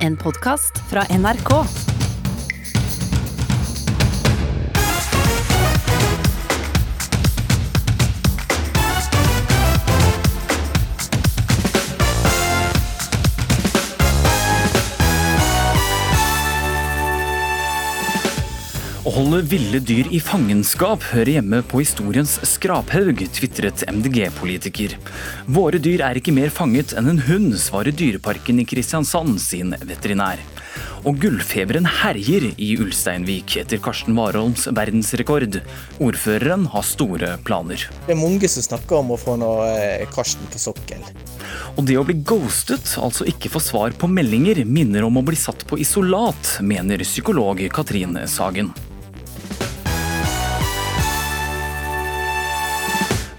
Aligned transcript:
En 0.00 0.16
podkast 0.16 0.78
fra 0.88 1.04
NRK. 1.18 1.89
Holde 19.20 19.42
ville 19.50 19.78
dyr 19.84 20.06
i 20.16 20.18
fangenskap 20.22 21.02
hører 21.10 21.34
hjemme 21.34 21.58
på 21.68 21.82
historiens 21.82 22.38
skraphaug, 22.46 23.18
tvitret 23.36 23.82
MDG-politiker. 23.90 24.94
Våre 25.44 25.76
dyr 25.82 26.00
er 26.06 26.16
ikke 26.16 26.32
mer 26.32 26.48
fanget 26.54 26.94
enn 26.96 27.10
en 27.10 27.20
hund, 27.26 27.50
svarer 27.60 27.92
Dyreparken 27.92 28.62
i 28.62 28.64
Kristiansand 28.64 29.36
sin 29.42 29.74
veterinær. 29.84 30.40
Og 31.04 31.20
gullfeberen 31.20 31.84
herjer 32.00 32.46
i 32.54 32.70
Ulsteinvik 32.80 33.58
etter 33.60 33.82
Karsten 33.84 34.16
Warholms 34.16 34.70
verdensrekord. 34.72 35.58
Ordføreren 36.00 36.64
har 36.72 36.86
store 36.86 37.34
planer. 37.44 37.84
Det 38.06 38.14
er 38.16 38.20
mange 38.22 38.48
som 38.48 38.64
snakker 38.64 39.02
om 39.02 39.12
å 39.12 39.20
få 39.20 39.36
noe 39.40 39.68
eh, 39.74 40.06
Karsten 40.14 40.48
på 40.48 40.62
sokkel. 40.62 41.04
Og 41.76 41.84
det 41.88 41.98
å 42.00 42.06
bli 42.08 42.22
ghostet, 42.24 42.94
altså 42.96 43.28
ikke 43.28 43.52
få 43.52 43.60
svar 43.64 43.92
på 44.00 44.08
meldinger, 44.08 44.62
minner 44.64 45.04
om 45.04 45.20
å 45.20 45.24
bli 45.28 45.36
satt 45.36 45.66
på 45.68 45.80
isolat, 45.82 46.56
mener 46.64 47.04
psykolog 47.04 47.60
Katrin 47.74 48.16
Sagen. 48.30 48.72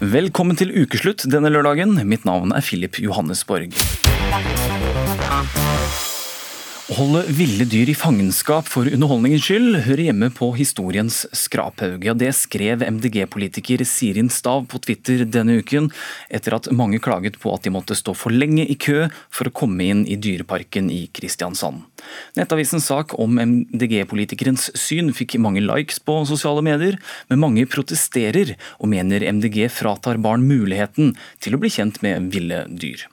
Velkommen 0.02 0.56
til 0.58 0.72
ukeslutt 0.74 1.22
denne 1.30 1.46
lørdagen. 1.52 1.94
Mitt 2.10 2.24
navn 2.26 2.50
er 2.50 2.64
Philip 2.66 2.98
Johannesborg. 2.98 3.70
Å 6.90 6.96
holde 6.98 7.20
ville 7.30 7.62
dyr 7.70 7.92
i 7.92 7.94
fangenskap 7.94 8.66
for 8.66 8.88
underholdningens 8.90 9.44
skyld 9.46 9.76
hører 9.84 10.00
hjemme 10.08 10.28
på 10.34 10.48
historiens 10.56 11.20
skraphaug. 11.30 12.02
Ja, 12.02 12.10
det 12.18 12.32
skrev 12.34 12.82
MDG-politiker 12.82 13.84
Sirin 13.86 14.32
Stav 14.34 14.66
på 14.66 14.80
Twitter 14.82 15.22
denne 15.22 15.60
uken, 15.62 15.92
etter 16.26 16.56
at 16.56 16.66
mange 16.74 16.98
klaget 16.98 17.38
på 17.38 17.54
at 17.54 17.62
de 17.62 17.70
måtte 17.70 17.94
stå 17.94 18.16
for 18.18 18.34
lenge 18.34 18.66
i 18.66 18.74
kø 18.74 19.06
for 19.30 19.46
å 19.46 19.54
komme 19.62 19.86
inn 19.92 20.02
i 20.10 20.18
Dyreparken 20.18 20.90
i 20.90 21.04
Kristiansand. 21.14 21.86
Nettavisens 22.34 22.90
sak 22.90 23.14
om 23.14 23.38
MDG-politikerens 23.38 24.72
syn 24.74 25.14
fikk 25.14 25.38
mange 25.38 25.62
likes 25.62 26.02
på 26.02 26.18
sosiale 26.26 26.66
medier, 26.66 26.98
men 27.30 27.44
mange 27.46 27.70
protesterer 27.70 28.56
og 28.80 28.90
mener 28.90 29.22
MDG 29.30 29.68
fratar 29.70 30.18
barn 30.18 30.50
muligheten 30.50 31.14
til 31.38 31.54
å 31.54 31.62
bli 31.62 31.70
kjent 31.78 32.02
med 32.02 32.32
ville 32.34 32.64
dyr. 32.74 33.06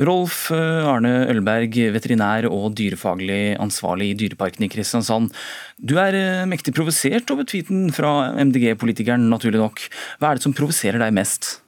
Rolf 0.00 0.46
eh, 0.54 0.88
Arne 0.88 1.26
Ølberg, 1.28 1.74
veterinær 1.92 2.46
og 2.48 2.72
dyrefaglig 2.78 3.58
ansvarlig 3.60 4.12
i 4.12 4.16
Dyreparken 4.22 4.64
i 4.64 4.70
Kristiansand. 4.72 5.28
Du 5.76 5.98
er 6.00 6.16
eh, 6.16 6.46
mektig 6.48 6.72
provosert 6.76 7.28
over 7.34 7.44
tweeten 7.48 7.90
fra 7.92 8.30
MDG-politikeren, 8.40 9.28
naturlig 9.28 9.60
nok. 9.60 9.82
Hva 10.18 10.30
er 10.30 10.40
det 10.40 10.46
som 10.46 10.56
provoserer 10.56 11.02
deg 11.02 11.12
mest? 11.16 11.58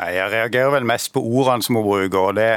Jeg 0.00 0.30
reagerer 0.32 0.70
vel 0.76 0.86
mest 0.88 1.10
på 1.12 1.22
ordene 1.22 1.66
som 1.66 1.80
hun 1.80 1.88
bruker. 1.88 2.36
Det, 2.38 2.48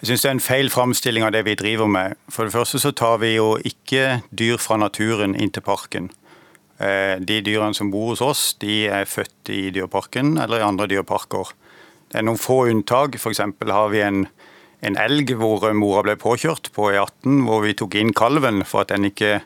jeg 0.00 0.12
synes 0.12 0.22
det 0.22 0.30
er 0.30 0.36
en 0.36 0.44
feil 0.46 0.70
framstilling 0.72 1.26
av 1.26 1.34
det 1.34 1.42
vi 1.48 1.58
driver 1.58 1.90
med. 1.90 2.14
For 2.30 2.46
det 2.46 2.54
første 2.54 2.80
så 2.82 2.94
tar 2.94 3.18
vi 3.24 3.34
jo 3.34 3.56
ikke 3.66 4.20
dyr 4.30 4.62
fra 4.62 4.78
naturen 4.80 5.34
inn 5.34 5.50
til 5.50 5.66
parken. 5.66 6.12
Eh, 6.78 7.18
de 7.18 7.40
dyrene 7.42 7.74
som 7.74 7.90
bor 7.90 8.12
hos 8.12 8.22
oss, 8.22 8.46
de 8.62 8.86
er 8.86 9.10
født 9.10 9.50
i 9.50 9.66
dyreparken 9.74 10.36
eller 10.38 10.62
i 10.62 10.68
andre 10.70 10.86
dyreparker. 10.94 11.50
Det 12.12 12.20
er 12.20 12.26
noen 12.30 12.40
få 12.40 12.62
unntak. 12.70 13.18
F.eks. 13.18 13.42
har 13.42 13.92
vi 13.92 14.06
en 14.06 14.24
en 14.82 14.98
elg 14.98 15.34
hvor 15.38 15.68
mora 15.78 16.02
ble 16.06 16.16
påkjørt 16.20 16.72
på 16.74 16.90
E18, 16.90 17.44
hvor 17.46 17.62
vi 17.64 17.76
tok 17.78 17.94
inn 17.98 18.12
kalven 18.16 18.64
for 18.66 18.84
at 18.84 18.92
den 18.94 19.08
ikke 19.10 19.38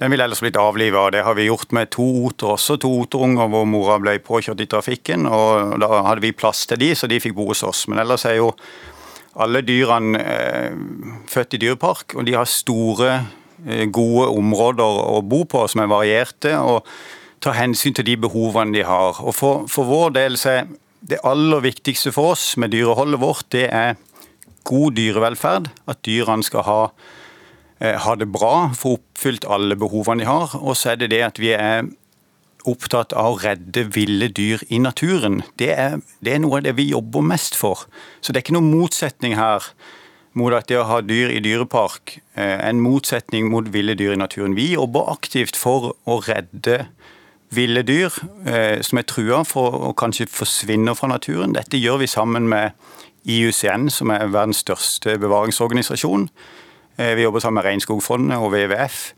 den 0.00 0.10
ville 0.10 0.24
ellers 0.24 0.40
blitt 0.42 0.56
avliva. 0.58 1.04
Det 1.12 1.20
har 1.22 1.36
vi 1.36 1.46
gjort 1.46 1.74
med 1.76 1.90
to 1.94 2.04
oter 2.26 2.54
også, 2.56 2.78
to 2.80 2.90
oterunger 3.04 3.50
hvor 3.52 3.68
mora 3.68 3.98
ble 4.02 4.16
påkjørt 4.24 4.64
i 4.64 4.66
trafikken. 4.66 5.28
og 5.28 5.76
Da 5.82 5.90
hadde 6.08 6.24
vi 6.24 6.32
plass 6.34 6.64
til 6.66 6.80
de, 6.80 6.88
så 6.96 7.06
de 7.06 7.20
fikk 7.22 7.36
bo 7.36 7.50
hos 7.52 7.62
oss. 7.62 7.84
Men 7.86 8.00
ellers 8.02 8.24
er 8.26 8.40
jo 8.40 8.50
alle 9.42 9.62
dyrene 9.64 10.18
eh, 10.18 10.74
født 11.30 11.54
i 11.54 11.60
dyrepark, 11.62 12.16
og 12.16 12.26
de 12.26 12.34
har 12.34 12.48
store, 12.48 13.12
eh, 13.68 13.84
gode 13.92 14.26
områder 14.32 15.00
å 15.12 15.20
bo 15.22 15.44
på 15.44 15.66
som 15.70 15.84
er 15.84 15.92
varierte. 15.92 16.56
og 16.58 16.88
tar 17.42 17.56
hensyn 17.58 17.94
til 17.96 18.06
de 18.06 18.16
behovene 18.22 18.70
de 18.76 18.84
har. 18.86 19.18
Og 19.18 19.34
For, 19.34 19.66
for 19.66 19.88
vår 19.88 20.14
del 20.14 20.38
så 20.38 20.50
er 20.50 20.66
det 21.02 21.18
aller 21.26 21.64
viktigste 21.64 22.12
for 22.14 22.36
oss 22.36 22.52
med 22.56 22.70
dyreholdet 22.70 23.18
vårt, 23.18 23.48
det 23.50 23.66
er 23.74 23.96
god 24.68 24.96
dyrevelferd, 24.98 25.70
at 25.88 26.02
dyrene 26.06 26.46
skal 26.46 26.66
ha, 26.66 26.78
eh, 27.80 27.98
ha 27.98 28.14
det 28.18 28.30
bra, 28.32 28.70
få 28.76 28.96
oppfylt 28.98 29.46
alle 29.48 29.76
behovene 29.76 30.22
de 30.22 30.30
har. 30.30 30.56
Og 30.60 30.76
så 30.76 30.92
er 30.92 31.02
det 31.02 31.12
det 31.14 31.22
at 31.26 31.42
vi 31.42 31.52
er 31.56 31.88
opptatt 32.68 33.12
av 33.18 33.34
å 33.34 33.40
redde 33.42 33.88
ville 33.94 34.28
dyr 34.30 34.62
i 34.70 34.78
naturen. 34.78 35.42
Det 35.58 35.72
er, 35.74 35.98
det 36.22 36.36
er 36.36 36.42
noe 36.44 36.60
av 36.60 36.66
det 36.68 36.76
vi 36.78 36.92
jobber 36.92 37.24
mest 37.26 37.58
for. 37.58 37.86
Så 38.20 38.30
det 38.30 38.40
er 38.40 38.46
ikke 38.46 38.58
noen 38.58 38.70
motsetning 38.70 39.34
her 39.38 39.66
mot 40.38 40.54
at 40.56 40.70
det 40.70 40.78
å 40.80 40.86
ha 40.88 41.00
dyr 41.04 41.32
i 41.34 41.42
dyrepark 41.44 42.16
er 42.34 42.54
eh, 42.54 42.68
en 42.70 42.80
motsetning 42.80 43.50
mot 43.52 43.66
ville 43.74 43.96
dyr 43.98 44.14
i 44.14 44.20
naturen. 44.20 44.56
Vi 44.56 44.72
jobber 44.72 45.10
aktivt 45.12 45.58
for 45.60 45.92
å 46.08 46.20
redde 46.24 46.86
ville 47.52 47.82
dyr 47.84 48.14
eh, 48.48 48.80
som 48.80 49.00
er 49.00 49.08
trua 49.08 49.42
for 49.44 49.76
å 49.90 49.92
kanskje 49.98 50.30
forsvinne 50.32 50.94
fra 50.96 51.10
naturen. 51.12 51.52
Dette 51.56 51.80
gjør 51.80 52.00
vi 52.02 52.08
sammen 52.08 52.48
med 52.48 52.72
IUCN, 53.24 53.88
som 53.90 54.10
er 54.10 54.30
verdens 54.32 54.62
største 54.64 55.18
bevaringsorganisasjon. 55.18 56.28
Eh, 56.98 57.16
vi 57.16 57.22
jobber 57.22 57.40
sammen 57.40 57.60
med 57.60 57.70
Regnskogfondet 57.70 58.38
og 58.38 58.52
WWF. 58.52 59.12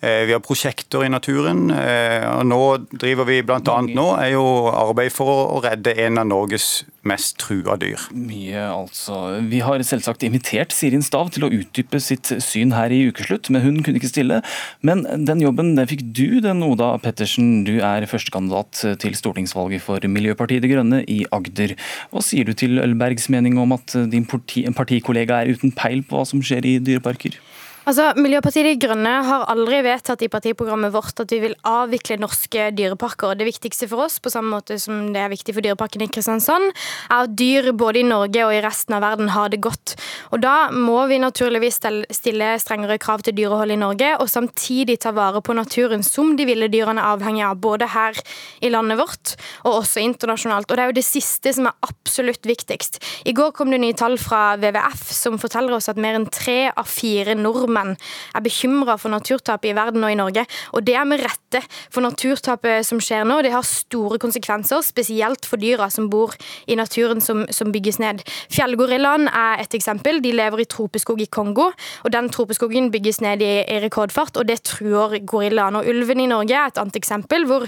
Eh, 0.00 0.24
vi 0.28 0.32
har 0.32 0.42
prosjekter 0.44 1.02
i 1.02 1.10
naturen. 1.10 1.72
Eh, 1.74 2.22
og 2.30 2.44
nå 2.46 2.60
driver 2.92 3.26
vi 3.26 3.40
bl.a. 3.42 3.58
nå 3.82 4.06
er 4.20 4.30
jo 4.36 4.44
arbeid 4.70 5.10
for 5.10 5.56
å 5.56 5.62
redde 5.64 5.96
en 6.04 6.20
av 6.22 6.28
Norges 6.30 6.68
mest 7.08 7.38
trua 7.42 7.74
dyr. 7.80 8.04
Mye, 8.14 8.62
altså. 8.68 9.16
Vi 9.50 9.62
har 9.64 9.82
selvsagt 9.86 10.22
invitert 10.28 10.74
Sirin 10.76 11.02
Stav 11.02 11.32
til 11.34 11.48
å 11.48 11.50
utdype 11.50 11.98
sitt 12.04 12.30
syn 12.44 12.76
her 12.76 12.94
i 12.94 13.00
Ukeslutt, 13.08 13.50
men 13.50 13.64
hun 13.64 13.82
kunne 13.82 13.98
ikke 13.98 14.12
stille. 14.12 14.40
Men 14.86 15.02
den 15.26 15.42
jobben 15.42 15.74
den 15.74 15.90
fikk 15.90 16.06
du, 16.14 16.38
den 16.44 16.62
Oda 16.66 16.92
Pettersen. 17.02 17.64
Du 17.66 17.80
er 17.82 18.06
førstekandidat 18.06 18.84
til 19.02 19.18
stortingsvalget 19.18 19.82
for 19.82 20.04
Miljøpartiet 20.06 20.62
De 20.62 20.70
Grønne 20.70 21.02
i 21.10 21.24
Agder. 21.34 21.74
Hva 22.12 22.22
sier 22.22 22.46
du 22.46 22.54
til 22.54 22.78
Ølbergs 22.84 23.26
mening 23.34 23.58
om 23.58 23.74
at 23.74 23.98
din 24.12 24.28
partikollega 24.28 25.42
er 25.42 25.56
uten 25.56 25.74
peil 25.74 26.06
på 26.06 26.20
hva 26.20 26.28
som 26.28 26.44
skjer 26.44 26.68
i 26.68 26.78
dyreparker? 26.82 27.40
Altså, 27.88 28.10
Miljøpartiet 28.20 28.66
De 28.66 28.74
Grønne 28.82 29.10
har 29.24 29.46
aldri 29.48 29.78
vedtatt 29.80 30.20
i 30.20 30.28
partiprogrammet 30.28 30.92
vårt 30.92 31.22
at 31.22 31.30
vi 31.32 31.38
vil 31.40 31.54
avvikle 31.64 32.18
norske 32.20 32.66
dyreparker. 32.76 33.32
Det 33.40 33.46
viktigste 33.48 33.86
for 33.88 34.04
oss, 34.04 34.18
på 34.20 34.28
samme 34.28 34.52
måte 34.52 34.76
som 34.82 35.06
det 35.14 35.22
er 35.22 35.30
viktig 35.32 35.54
for 35.56 35.64
Dyreparken 35.64 36.04
i 36.04 36.08
Kristiansand, 36.12 36.68
er 37.08 37.22
at 37.22 37.32
dyr 37.32 37.70
både 37.72 38.02
i 38.02 38.04
Norge 38.04 38.42
og 38.44 38.52
i 38.52 38.60
resten 38.60 38.92
av 38.98 39.06
verden 39.06 39.30
har 39.32 39.48
det 39.48 39.62
godt. 39.64 39.94
Og 40.36 40.42
Da 40.44 40.68
må 40.68 40.98
vi 41.08 41.16
naturligvis 41.22 41.80
stille 42.12 42.50
strengere 42.60 42.98
krav 43.00 43.24
til 43.24 43.38
dyrehold 43.38 43.72
i 43.72 43.80
Norge, 43.80 44.12
og 44.20 44.28
samtidig 44.28 44.98
ta 45.00 45.14
vare 45.16 45.40
på 45.40 45.56
naturen 45.56 46.04
som 46.04 46.36
de 46.36 46.44
ville 46.44 46.68
dyrene 46.68 47.00
er 47.00 47.16
avhengig 47.16 47.46
av, 47.48 47.56
både 47.56 47.88
her 47.88 48.20
i 48.60 48.68
landet 48.68 49.00
vårt 49.00 49.34
og 49.64 49.78
også 49.78 50.04
internasjonalt. 50.04 50.68
Og 50.68 50.76
Det 50.76 50.84
er 50.84 50.92
jo 50.92 50.98
det 51.00 51.06
siste 51.08 51.56
som 51.56 51.72
er 51.72 51.88
absolutt 51.88 52.44
viktigst. 52.44 53.00
I 53.24 53.32
går 53.32 53.56
kom 53.56 53.72
det 53.72 53.80
nye 53.80 53.96
tall 53.96 54.20
fra 54.20 54.58
WWF 54.60 55.08
som 55.08 55.40
forteller 55.40 55.72
oss 55.72 55.88
at 55.88 55.96
mer 55.96 56.20
enn 56.20 56.28
tre 56.28 56.68
av 56.68 56.84
fire 56.84 57.32
nordmenn 57.32 57.77
nordmenn 57.78 57.96
er 58.34 58.44
bekymra 58.44 58.96
for 58.98 59.12
naturtapet 59.12 59.70
i 59.70 59.76
verden 59.76 60.04
og 60.04 60.12
i 60.12 60.18
Norge. 60.18 60.44
Og 60.74 60.84
det 60.86 60.96
er 60.96 61.06
med 61.08 61.22
rette, 61.22 61.62
for 61.90 62.04
naturtapet 62.04 62.86
som 62.86 63.00
skjer 63.00 63.24
nå, 63.28 63.40
det 63.42 63.52
har 63.52 63.66
store 63.66 64.18
konsekvenser, 64.18 64.82
spesielt 64.84 65.46
for 65.48 65.60
dyra 65.60 65.88
som 65.90 66.08
bor 66.10 66.34
i 66.66 66.76
naturen 66.78 67.20
som, 67.24 67.46
som 67.50 67.72
bygges 67.72 67.98
ned. 68.02 68.22
Fjellgorillaen 68.52 69.28
er 69.28 69.64
et 69.64 69.74
eksempel. 69.74 70.20
De 70.24 70.34
lever 70.34 70.62
i 70.62 70.68
tropeskog 70.68 71.20
i 71.22 71.28
Kongo, 71.30 71.70
og 72.04 72.12
den 72.14 72.30
tropeskogen 72.32 72.90
bygges 72.94 73.22
ned 73.24 73.42
i, 73.44 73.52
i 73.64 73.80
rekordfart, 73.84 74.38
og 74.38 74.48
det 74.48 74.60
truer 74.68 75.18
gorillaen. 75.24 75.78
Og 75.78 75.88
ulven 75.88 76.24
i 76.24 76.28
Norge 76.30 76.56
er 76.56 76.70
et 76.70 76.80
annet 76.80 76.98
eksempel, 77.00 77.46
hvor 77.48 77.66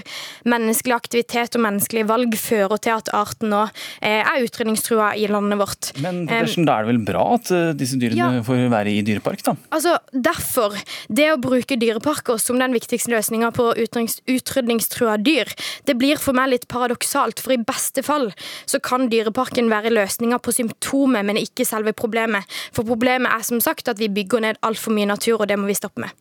menneskelig 0.49 0.95
aktivitet 0.95 1.57
og 1.57 1.65
menneskelige 1.65 2.09
valg 2.09 2.37
fører 2.39 2.81
til 2.81 2.97
at 2.97 3.11
arten 3.15 3.51
nå 3.51 3.63
eh, 4.01 4.21
er 4.21 4.45
utrydningstrua 4.45 5.11
i 5.19 5.27
landet 5.31 5.59
vårt. 5.59 5.91
Men 6.01 6.23
Pettersen, 6.29 6.67
da 6.67 6.77
er 6.77 6.85
det 6.85 6.93
vel 6.93 7.01
bra 7.05 7.25
at 7.35 7.51
uh, 7.53 7.71
disse 7.77 7.97
dyrene 7.99 8.39
ja, 8.39 8.45
får 8.45 8.67
være 8.71 8.93
i 8.93 9.01
dyrepark, 9.05 9.43
da? 9.45 9.55
Altså, 9.73 9.90
Derfor, 10.11 10.75
det 11.09 11.27
å 11.33 11.39
bruke 11.41 11.77
dyreparker 11.79 12.39
som 12.41 12.59
den 12.61 12.75
viktigste 12.75 13.11
løsninga 13.13 13.51
på 13.55 13.69
utrydningstrua 13.79 15.17
dyr, 15.21 15.51
det 15.87 15.97
blir 15.99 16.21
for 16.21 16.37
meg 16.37 16.53
litt 16.53 16.67
paradoksalt. 16.71 17.41
For 17.43 17.55
i 17.55 17.61
beste 17.61 18.03
fall 18.05 18.31
så 18.69 18.81
kan 18.83 19.09
dyreparken 19.11 19.71
være 19.71 19.93
løsninga 19.93 20.41
på 20.43 20.55
symptomet, 20.55 21.25
men 21.27 21.39
ikke 21.41 21.67
selve 21.67 21.95
problemet. 21.97 22.47
For 22.75 22.87
problemet 22.87 23.31
er 23.33 23.45
som 23.47 23.61
sagt 23.63 23.91
at 23.91 24.01
vi 24.01 24.11
bygger 24.11 24.45
ned 24.47 24.61
altfor 24.65 24.95
mye 24.95 25.09
natur, 25.09 25.39
og 25.41 25.47
det 25.51 25.59
må 25.59 25.69
vi 25.69 25.77
stoppe 25.77 26.05
med. 26.05 26.17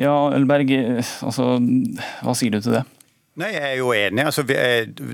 Ja, 0.00 0.14
Ølberg, 0.34 0.72
altså, 1.22 1.56
hva 2.24 2.34
sier 2.38 2.54
du 2.54 2.62
til 2.62 2.80
det? 2.80 2.86
Nei, 3.40 3.52
Jeg 3.54 3.66
er 3.72 3.76
jo 3.78 3.92
enig. 3.94 4.24
Altså, 4.26 4.44
vi, 4.44 4.56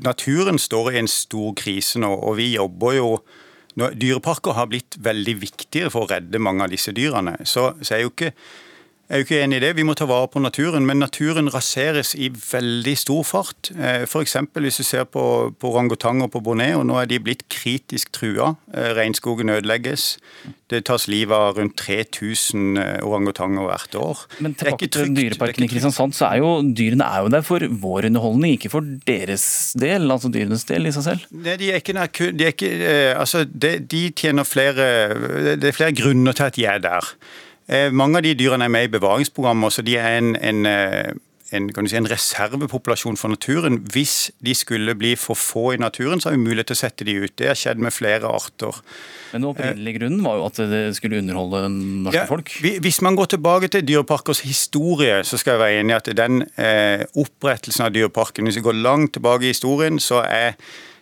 naturen 0.05 0.59
står 0.59 0.95
i 0.95 1.01
en 1.03 1.11
stor 1.11 1.53
krise 1.59 2.01
nå, 2.03 2.11
og 2.11 2.39
vi 2.41 2.55
jobber 2.55 2.97
jo 2.97 3.11
når 3.77 3.97
dyreparker 4.01 4.57
har 4.57 4.71
blitt 4.73 4.97
veldig 5.05 5.35
viktigere 5.43 5.93
for 5.93 6.07
å 6.07 6.11
redde 6.15 6.41
mange 6.43 6.65
av 6.65 6.73
disse 6.73 6.95
dyrene, 6.97 7.37
så, 7.45 7.75
så 7.83 7.97
er 7.97 8.05
jo 8.05 8.13
ikke 8.15 8.33
jeg 9.07 9.15
er 9.15 9.21
jo 9.21 9.25
ikke 9.29 9.37
enig 9.39 9.59
i 9.61 9.63
det. 9.63 9.69
Vi 9.79 9.85
må 9.87 9.95
ta 9.95 10.07
vare 10.11 10.27
på 10.27 10.41
naturen, 10.43 10.83
men 10.83 10.99
naturen 10.99 11.47
raseres 11.55 12.09
i 12.19 12.27
veldig 12.27 12.95
stor 12.99 13.23
fart. 13.23 13.71
Eh, 13.79 14.03
F.eks. 14.03 14.35
hvis 14.59 14.81
du 14.81 14.83
ser 14.83 15.05
på, 15.07 15.23
på 15.63 15.71
og 15.71 16.31
på 16.33 16.43
Borneo, 16.43 16.83
nå 16.83 16.97
er 16.99 17.07
de 17.07 17.21
blitt 17.23 17.45
kritisk 17.47 18.11
trua. 18.11 18.57
Eh, 18.75 18.91
regnskogen 18.99 19.55
ødelegges. 19.55 20.19
Det 20.67 20.83
tas 20.91 21.07
liv 21.07 21.31
av 21.31 21.55
rundt 21.55 21.79
3000 21.79 22.83
eh, 22.83 22.99
orangutanger 23.07 23.69
hvert 23.69 23.95
år. 23.95 24.27
Men 24.43 24.59
tilbake 24.59 24.91
til 24.91 25.15
Dyreparken 25.15 25.69
i 25.69 25.71
Kristiansand, 25.71 26.19
så 26.19 26.33
er 26.33 26.43
jo 26.43 26.51
dyrene 26.67 27.07
er 27.07 27.23
jo 27.23 27.31
der 27.37 27.47
for 27.47 27.63
vår 27.63 28.11
underholdning, 28.11 28.59
ikke 28.59 28.75
for 28.75 28.93
deres 29.07 29.47
del, 29.79 30.11
altså 30.11 30.35
dyrenes 30.35 30.67
del 30.67 30.91
i 30.91 30.97
seg 30.99 31.07
selv? 31.13 31.31
Nei, 31.31 31.55
de 31.63 31.71
er 31.71 31.79
ikke, 31.79 32.33
de, 32.35 32.51
er 32.51 32.57
ikke, 32.59 32.75
altså, 33.15 33.47
de, 33.47 33.77
de 33.87 34.09
tjener 34.19 34.43
flere 34.43 34.93
Det 35.63 35.71
er 35.71 35.77
flere 35.77 35.95
grunner 35.95 36.35
til 36.35 36.51
at 36.51 36.59
de 36.59 36.73
er 36.75 36.83
der. 36.83 37.15
Eh, 37.69 37.91
mange 37.91 38.21
av 38.21 38.27
de 38.27 38.35
dyrene 38.39 38.67
er 38.69 38.73
med 38.73 38.87
i 38.87 38.93
bevaringsprogrammer, 38.95 39.73
så 39.75 39.83
de 39.83 39.97
er 39.99 40.21
en, 40.21 40.37
en, 40.39 40.67
eh, 40.71 41.17
en, 41.57 41.67
si, 41.75 41.97
en, 41.99 42.07
reservepopulasjon 42.11 43.19
for 43.19 43.33
naturen. 43.33 43.81
Hvis 43.93 44.31
de 44.45 44.55
skulle 44.55 44.95
bli 44.99 45.17
for 45.19 45.35
få 45.35 45.73
i 45.75 45.81
naturen, 45.83 46.23
så 46.23 46.31
har 46.31 46.37
vi 46.37 46.45
mulighet 46.45 46.71
til 46.71 46.79
å 46.79 46.83
sette 46.85 47.09
de 47.09 47.19
ut. 47.25 47.35
Det 47.35 47.51
har 47.51 47.59
skjedd 47.59 47.83
med 47.83 47.95
flere 47.95 48.31
arter. 48.31 48.79
Men 49.33 49.43
den 49.43 49.51
opprinnelige 49.51 49.99
grunnen 49.99 50.23
var 50.23 50.39
jo 50.39 50.47
at 50.47 50.63
det 50.71 50.83
skulle 50.99 51.19
underholde 51.19 51.65
norske 51.75 52.23
ja, 52.23 52.27
folk? 52.31 52.55
Hvis 52.63 53.03
man 53.03 53.19
går 53.19 53.35
tilbake 53.35 53.71
til 53.75 53.87
Dyreparkers 53.89 54.45
historie, 54.47 55.25
så 55.27 55.39
skal 55.41 55.57
jeg 55.57 55.65
være 55.65 55.81
enig 55.83 55.97
i 55.97 55.99
at 55.99 56.13
den 56.23 56.45
eh, 56.55 57.03
opprettelsen 57.19 57.89
av 57.89 57.95
Dyreparken 57.95 58.47
Hvis 58.47 58.61
vi 58.63 58.69
går 58.69 58.79
langt 58.79 59.17
tilbake 59.19 59.49
i 59.49 59.55
historien, 59.57 59.99
så 59.99 60.23
er 60.23 60.55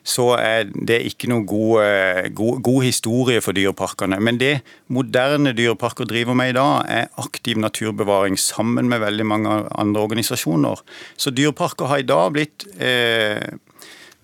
så 0.05 0.27
er 0.37 0.69
det 0.69 1.01
ikke 1.09 1.31
noe 1.33 1.47
god, 1.49 1.83
eh, 1.83 2.29
god, 2.37 2.61
god, 2.65 2.83
historie 2.85 3.41
for 3.45 3.57
dyreparkene. 3.57 4.19
Men 4.21 4.39
det 4.41 4.59
moderne 4.93 5.55
dyreparker 5.57 6.09
driver 6.09 6.37
med 6.37 6.53
i 6.53 6.57
dag, 6.59 6.85
er 6.93 7.13
aktiv 7.21 7.59
naturbevaring 7.61 8.37
sammen 8.39 8.91
med 8.93 9.01
veldig 9.01 9.27
mange 9.27 9.55
andre 9.73 10.05
organisasjoner. 10.05 10.83
Så 11.17 11.33
dyreparker 11.33 11.89
har 11.89 12.05
i 12.05 12.09
dag 12.09 12.35
blitt 12.37 12.69
eh, 12.77 13.41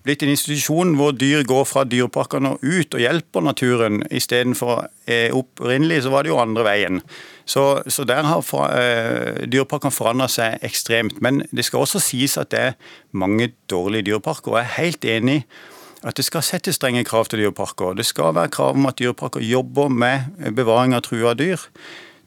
blitt 0.05 0.23
en 0.25 0.31
institusjon 0.33 0.95
hvor 0.97 1.13
dyr 1.15 1.43
går 1.47 1.65
fra 1.69 1.83
dyreparkene 1.85 2.55
og 2.55 2.63
ut 2.63 2.95
og 2.97 3.03
hjelper 3.03 3.45
naturen, 3.45 4.01
istedenfor 4.09 4.85
eh, 5.05 5.29
opprinnelig 5.35 6.03
så 6.05 6.13
var 6.13 6.25
det 6.25 6.33
jo 6.33 6.39
andre 6.41 6.65
veien. 6.65 7.01
Så, 7.45 7.65
så 7.87 8.05
der 8.07 8.25
har 8.25 8.41
eh, 8.71 9.43
dyreparkene 9.51 9.93
forandra 9.93 10.29
seg 10.31 10.63
ekstremt. 10.65 11.21
Men 11.21 11.43
det 11.51 11.67
skal 11.67 11.85
også 11.85 12.01
sies 12.03 12.37
at 12.41 12.53
det 12.53 12.63
er 12.71 12.79
mange 13.11 13.51
dårlige 13.69 14.11
dyreparker. 14.11 14.53
og 14.53 14.61
jeg 14.61 14.69
er 14.69 14.79
helt 14.79 15.05
enig 15.05 15.39
at 16.01 16.17
det 16.17 16.25
skal 16.25 16.41
settes 16.45 16.79
strenge 16.79 17.03
krav 17.05 17.27
til 17.29 17.43
dyreparker. 17.43 17.93
Det 17.97 18.07
skal 18.09 18.33
være 18.35 18.53
krav 18.53 18.77
om 18.77 18.87
at 18.89 18.97
dyreparker 18.99 19.43
jobber 19.45 19.89
med 19.89 20.31
bevaring 20.57 20.95
av 20.97 21.05
trua 21.05 21.35
dyr. 21.37 21.61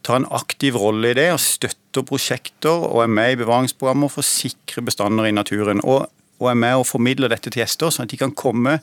Tar 0.05 0.21
en 0.21 0.29
aktiv 0.31 0.77
rolle 0.79 1.11
i 1.11 1.17
det 1.17 1.31
og 1.33 1.41
støtter 1.43 2.05
prosjekter 2.07 2.85
og 2.87 3.03
er 3.03 3.11
med 3.11 3.33
i 3.33 3.39
bevaringsprogrammer 3.41 4.11
for 4.13 4.23
å 4.23 4.27
sikre 4.27 4.85
bestander 4.85 5.27
i 5.27 5.35
naturen. 5.35 5.81
Og, 5.83 6.05
og 6.41 6.51
er 6.51 6.59
med 6.59 6.81
og 6.81 6.87
formidler 6.89 7.31
dette 7.31 7.51
til 7.51 7.63
gjester, 7.63 7.93
sånn 7.93 8.07
at 8.07 8.13
de 8.13 8.19
kan 8.19 8.33
komme 8.35 8.79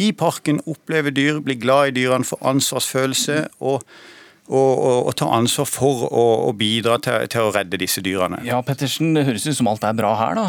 i 0.00 0.12
parken, 0.16 0.62
oppleve 0.70 1.12
dyr, 1.14 1.42
bli 1.44 1.58
glad 1.60 1.92
i 1.92 1.96
dyrene, 2.00 2.26
få 2.26 2.40
ansvarsfølelse. 2.54 3.46
og 3.60 3.86
og, 4.52 4.58
og, 4.58 5.06
og, 5.06 5.12
ta 5.16 5.28
ansvar 5.32 5.68
for 5.70 6.00
å, 6.10 6.50
bidra 6.58 6.96
til, 7.00 7.28
til, 7.30 7.46
å 7.46 7.52
redde 7.54 7.78
disse 7.78 8.02
dyrene. 8.04 8.40
Ja, 8.44 8.58
Pettersen, 8.66 9.14
Det 9.14 9.22
høres 9.28 9.46
ut 9.46 9.54
som 9.56 9.70
alt 9.70 9.84
er 9.86 9.94
bra 9.96 10.10
her, 10.18 10.34
da. 10.36 10.48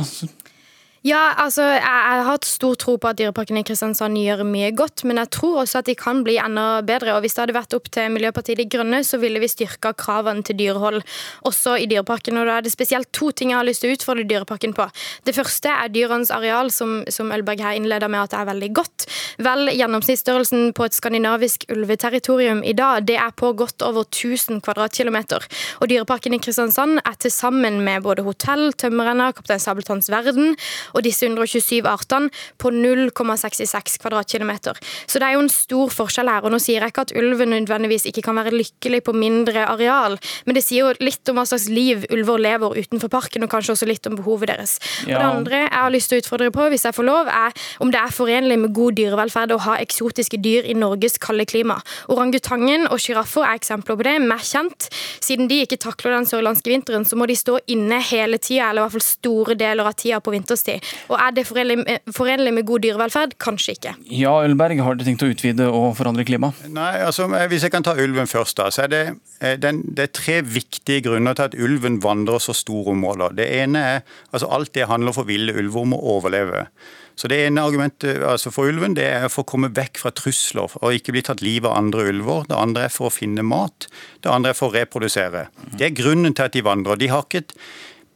Ja, 1.04 1.34
altså, 1.36 1.66
jeg, 1.68 1.82
jeg, 1.84 2.20
har 2.24 2.30
hatt 2.30 2.46
stor 2.48 2.78
tro 2.80 2.94
på 2.96 3.10
at 3.10 3.18
Dyreparken 3.20 3.58
i 3.60 3.64
Kristiansand 3.68 4.16
gjør 4.16 4.46
mye 4.48 4.70
godt, 4.72 5.02
men 5.04 5.18
jeg 5.20 5.34
tror 5.36 5.58
også 5.66 5.82
at 5.82 5.90
de 5.90 5.98
kan 6.00 6.22
bli 6.24 6.38
enda 6.40 6.78
bedre. 6.88 7.18
og 7.18 7.26
Hvis 7.26 7.36
det 7.36 7.42
hadde 7.42 7.56
vært 7.58 7.74
opp 7.76 7.90
til 7.92 8.14
Miljøpartiet 8.14 8.62
De 8.62 8.66
Grønne, 8.72 9.02
så 9.04 9.20
ville 9.20 9.42
vi 9.44 9.50
styrka 9.52 9.92
kravene 10.00 10.48
til 10.48 10.56
dyrehold 10.62 11.02
også 11.44 11.74
i 11.84 11.90
Dyreparken. 11.92 12.40
og 12.40 12.48
Da 12.48 12.56
er 12.56 12.64
det 12.64 12.72
spesielt 12.72 13.12
to 13.12 13.34
ting 13.36 13.52
jeg 13.52 13.60
har 13.60 13.68
lyst 13.68 13.84
til 13.84 13.92
å 13.92 13.98
utfordre 13.98 14.24
Dyreparken 14.30 14.72
på. 14.78 14.86
Det 15.28 15.34
første 15.36 15.74
er 15.74 15.92
dyrenes 15.92 16.32
areal, 16.32 16.72
som, 16.72 16.96
som 17.12 17.36
Ølberg 17.36 17.66
her 17.68 17.76
innleda 17.82 18.08
med 18.08 18.24
at 18.24 18.32
det 18.32 18.40
er 18.40 18.50
veldig 18.54 18.72
godt. 18.80 19.08
Vel, 19.44 19.74
gjennomsnittsstørrelsen 19.76 20.72
på 20.72 20.88
et 20.88 20.96
skandinavisk 20.96 21.68
ulveterritorium 21.68 22.64
i 22.64 22.78
dag 22.80 23.04
det 23.12 23.20
er 23.20 23.36
på 23.36 23.52
godt 23.60 23.84
over 23.84 24.08
1000 24.08 24.64
kvadratkilometer. 24.64 25.52
Og 25.84 25.92
Dyreparken 25.92 26.40
i 26.40 26.42
Kristiansand 26.48 27.04
er 27.04 27.20
til 27.20 27.36
sammen 27.36 27.84
med 27.84 28.08
både 28.08 28.24
hotell, 28.24 28.70
tømmerrenna, 28.72 29.34
Kaptein 29.36 29.60
Sabeltanns 29.60 30.08
verden 30.08 30.56
og 30.94 31.04
disse 31.06 31.26
127 31.28 31.88
artene 31.90 32.32
på 32.62 32.72
0,66 32.74 34.00
kvadratkilometer. 34.02 34.80
Så 35.08 35.20
det 35.20 35.28
er 35.28 35.38
jo 35.38 35.44
en 35.46 35.52
stor 35.52 35.92
forskjell 35.94 36.30
her. 36.30 36.46
og 36.46 36.54
Nå 36.54 36.60
sier 36.62 36.84
jeg 36.84 36.94
ikke 36.94 37.08
at 37.08 37.16
ulven 37.18 37.54
nødvendigvis 37.54 38.08
ikke 38.10 38.26
kan 38.30 38.40
være 38.40 38.56
lykkelig 38.56 39.04
på 39.08 39.16
mindre 39.18 39.66
areal, 39.68 40.18
men 40.46 40.58
det 40.58 40.66
sier 40.66 40.88
jo 40.88 41.04
litt 41.04 41.30
om 41.30 41.40
hva 41.40 41.46
slags 41.50 41.70
liv 41.72 42.06
ulver 42.14 42.42
lever 42.42 42.80
utenfor 42.84 43.12
parken, 43.12 43.46
og 43.46 43.52
kanskje 43.52 43.76
også 43.76 43.90
litt 43.90 44.08
om 44.10 44.18
behovet 44.20 44.52
deres. 44.54 44.78
Ja. 45.08 45.18
Og 45.18 45.24
Det 45.24 45.30
andre 45.30 45.62
jeg 45.64 45.74
har 45.76 45.94
lyst 45.94 46.12
til 46.12 46.20
å 46.20 46.24
utfordre 46.24 46.52
på, 46.54 46.68
hvis 46.74 46.86
jeg 46.88 46.98
får 46.98 47.08
lov, 47.08 47.32
er 47.32 47.56
om 47.84 47.92
det 47.94 48.02
er 48.02 48.16
forenlig 48.16 48.60
med 48.60 48.74
god 48.76 48.98
dyrevelferd 49.00 49.56
å 49.56 49.62
ha 49.68 49.78
eksotiske 49.82 50.40
dyr 50.44 50.68
i 50.70 50.78
Norges 50.78 51.18
kalde 51.22 51.46
klima. 51.50 51.80
Orangutangen 52.14 52.88
og 52.90 53.02
sjiraffer 53.02 53.46
er 53.48 53.60
eksempler 53.60 54.00
på 54.00 54.08
det, 54.08 54.18
mer 54.24 54.44
kjent. 54.44 54.90
Siden 55.24 55.50
de 55.52 55.62
ikke 55.64 55.80
takler 55.82 56.18
den 56.18 56.28
sørlandske 56.30 56.72
vinteren, 56.72 57.08
så 57.08 57.18
må 57.20 57.28
de 57.30 57.38
stå 57.40 57.60
inne 57.74 58.00
hele 58.04 58.40
tida, 58.42 58.70
eller 58.70 58.84
i 58.84 58.86
hvert 58.86 58.98
fall 58.98 59.08
store 59.08 59.58
deler 59.60 59.90
av 59.90 59.98
tida 60.00 60.20
på 60.24 60.34
vinterstid. 60.36 60.83
Og 61.12 61.18
er 61.18 61.36
det 61.36 61.46
forenlig 61.48 62.54
med 62.54 62.66
god 62.68 62.86
dyrevelferd? 62.86 63.38
Kanskje 63.42 63.78
ikke. 63.78 63.96
Ja, 64.14 64.34
Ølberg, 64.44 64.82
har 64.86 64.98
du 64.98 65.06
tenkt 65.06 65.26
å 65.26 65.30
utvide 65.32 65.70
og 65.70 65.94
forandre 66.00 66.26
klima? 66.28 66.54
Nei, 66.68 66.96
altså 67.04 67.28
Hvis 67.52 67.68
jeg 67.68 67.74
kan 67.74 67.86
ta 67.86 67.96
ulven 68.00 68.30
først, 68.30 68.58
da, 68.60 68.70
så 68.74 68.86
er 68.86 68.92
det, 68.94 69.04
eh, 69.42 69.56
den, 69.60 69.84
det 69.96 70.10
er 70.10 70.16
tre 70.16 70.40
viktige 70.46 71.04
grunner 71.06 71.38
til 71.38 71.50
at 71.50 71.56
ulven 71.60 72.02
vandrer 72.04 72.42
så 72.44 72.56
store 72.58 72.94
områder. 72.96 73.38
Det 73.40 73.48
ene 73.62 73.86
er 73.96 74.04
altså 74.32 74.52
alt 74.54 74.74
det 74.76 74.90
handler 74.90 75.16
for 75.16 75.30
ville 75.30 75.56
ulver 75.56 75.88
om 75.88 75.98
å 75.98 76.04
overleve. 76.18 76.68
Så 77.16 77.30
Det 77.30 77.38
ene 77.46 77.62
argumentet 77.62 78.24
altså 78.26 78.52
for 78.54 78.70
ulven 78.70 78.96
det 78.98 79.06
er 79.06 79.28
for 79.30 79.44
å 79.44 79.50
komme 79.52 79.70
vekk 79.74 80.00
fra 80.02 80.12
trusler 80.18 80.74
og 80.82 80.98
ikke 80.98 81.14
bli 81.14 81.22
tatt 81.26 81.44
livet 81.46 81.70
av 81.70 81.78
andre 81.78 82.08
ulver. 82.10 82.48
Det 82.50 82.58
andre 82.58 82.88
er 82.88 82.94
for 82.94 83.10
å 83.10 83.14
finne 83.14 83.46
mat. 83.46 83.88
Det 84.26 84.32
andre 84.34 84.54
er 84.54 84.58
for 84.58 84.72
å 84.72 84.76
reprodusere. 84.78 85.48
Det 85.78 85.88
er 85.88 85.98
grunnen 85.98 86.34
til 86.34 86.48
at 86.48 86.56
de 86.58 86.66
vandrer. 86.66 86.98
De 86.98 87.12
har 87.14 87.26
ikke 87.28 87.44
et 87.46 87.54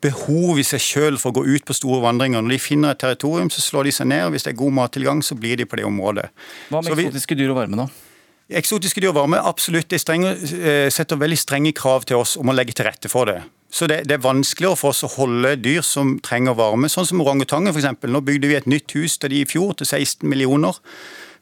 behov 0.08 0.60
i 0.62 0.66
seg 0.68 0.84
selv 0.84 1.22
for 1.22 1.32
å 1.32 1.40
gå 1.40 1.46
ut 1.58 1.68
på 1.68 1.76
store 1.78 2.02
vandringer. 2.06 2.44
Når 2.44 2.56
de 2.56 2.60
finner 2.64 2.96
et 2.96 3.02
territorium, 3.04 3.52
så 3.54 3.64
slår 3.64 3.90
de 3.90 3.96
seg 4.00 4.10
ned. 4.12 4.26
og 4.28 4.36
Hvis 4.36 4.48
det 4.48 4.54
er 4.56 4.60
god 4.64 4.76
mattilgang, 4.80 5.24
så 5.24 5.38
blir 5.38 5.60
de 5.60 5.68
på 5.70 5.80
det 5.80 5.88
området. 5.88 6.30
Hva 6.72 6.82
med 6.82 6.94
eksotiske 6.96 7.38
dyr 7.38 7.54
og 7.54 7.62
varme, 7.62 7.84
da? 7.84 7.88
Eksotiske 8.58 9.04
dyr 9.04 9.12
og 9.12 9.20
varme, 9.20 9.44
absolutt. 9.44 9.90
Det 9.92 10.00
strenge, 10.00 10.32
eh, 10.32 10.88
setter 10.94 11.20
veldig 11.20 11.38
strenge 11.38 11.76
krav 11.76 12.08
til 12.08 12.22
oss 12.22 12.38
om 12.40 12.48
å 12.48 12.56
legge 12.56 12.74
til 12.74 12.88
rette 12.88 13.12
for 13.12 13.28
det. 13.28 13.42
Så 13.70 13.88
det, 13.88 14.06
det, 14.08 14.16
er 14.16 14.24
vanskeligere 14.24 14.80
for 14.80 14.94
oss 14.94 15.04
å 15.04 15.12
holde 15.18 15.58
dyr 15.60 15.84
som 15.84 16.16
trenger 16.24 16.56
varme, 16.56 16.88
sånn 16.88 17.06
som 17.06 17.22
orangutangen 17.22 17.74
f.eks. 17.74 18.00
Nå 18.08 18.24
bygde 18.24 18.48
vi 18.48 18.56
et 18.56 18.70
nytt 18.70 18.96
hus 18.96 19.18
til 19.20 19.34
de 19.34 19.44
i 19.44 19.50
fjor 19.50 19.76
til 19.76 19.90
16 19.90 20.24
millioner 20.30 20.80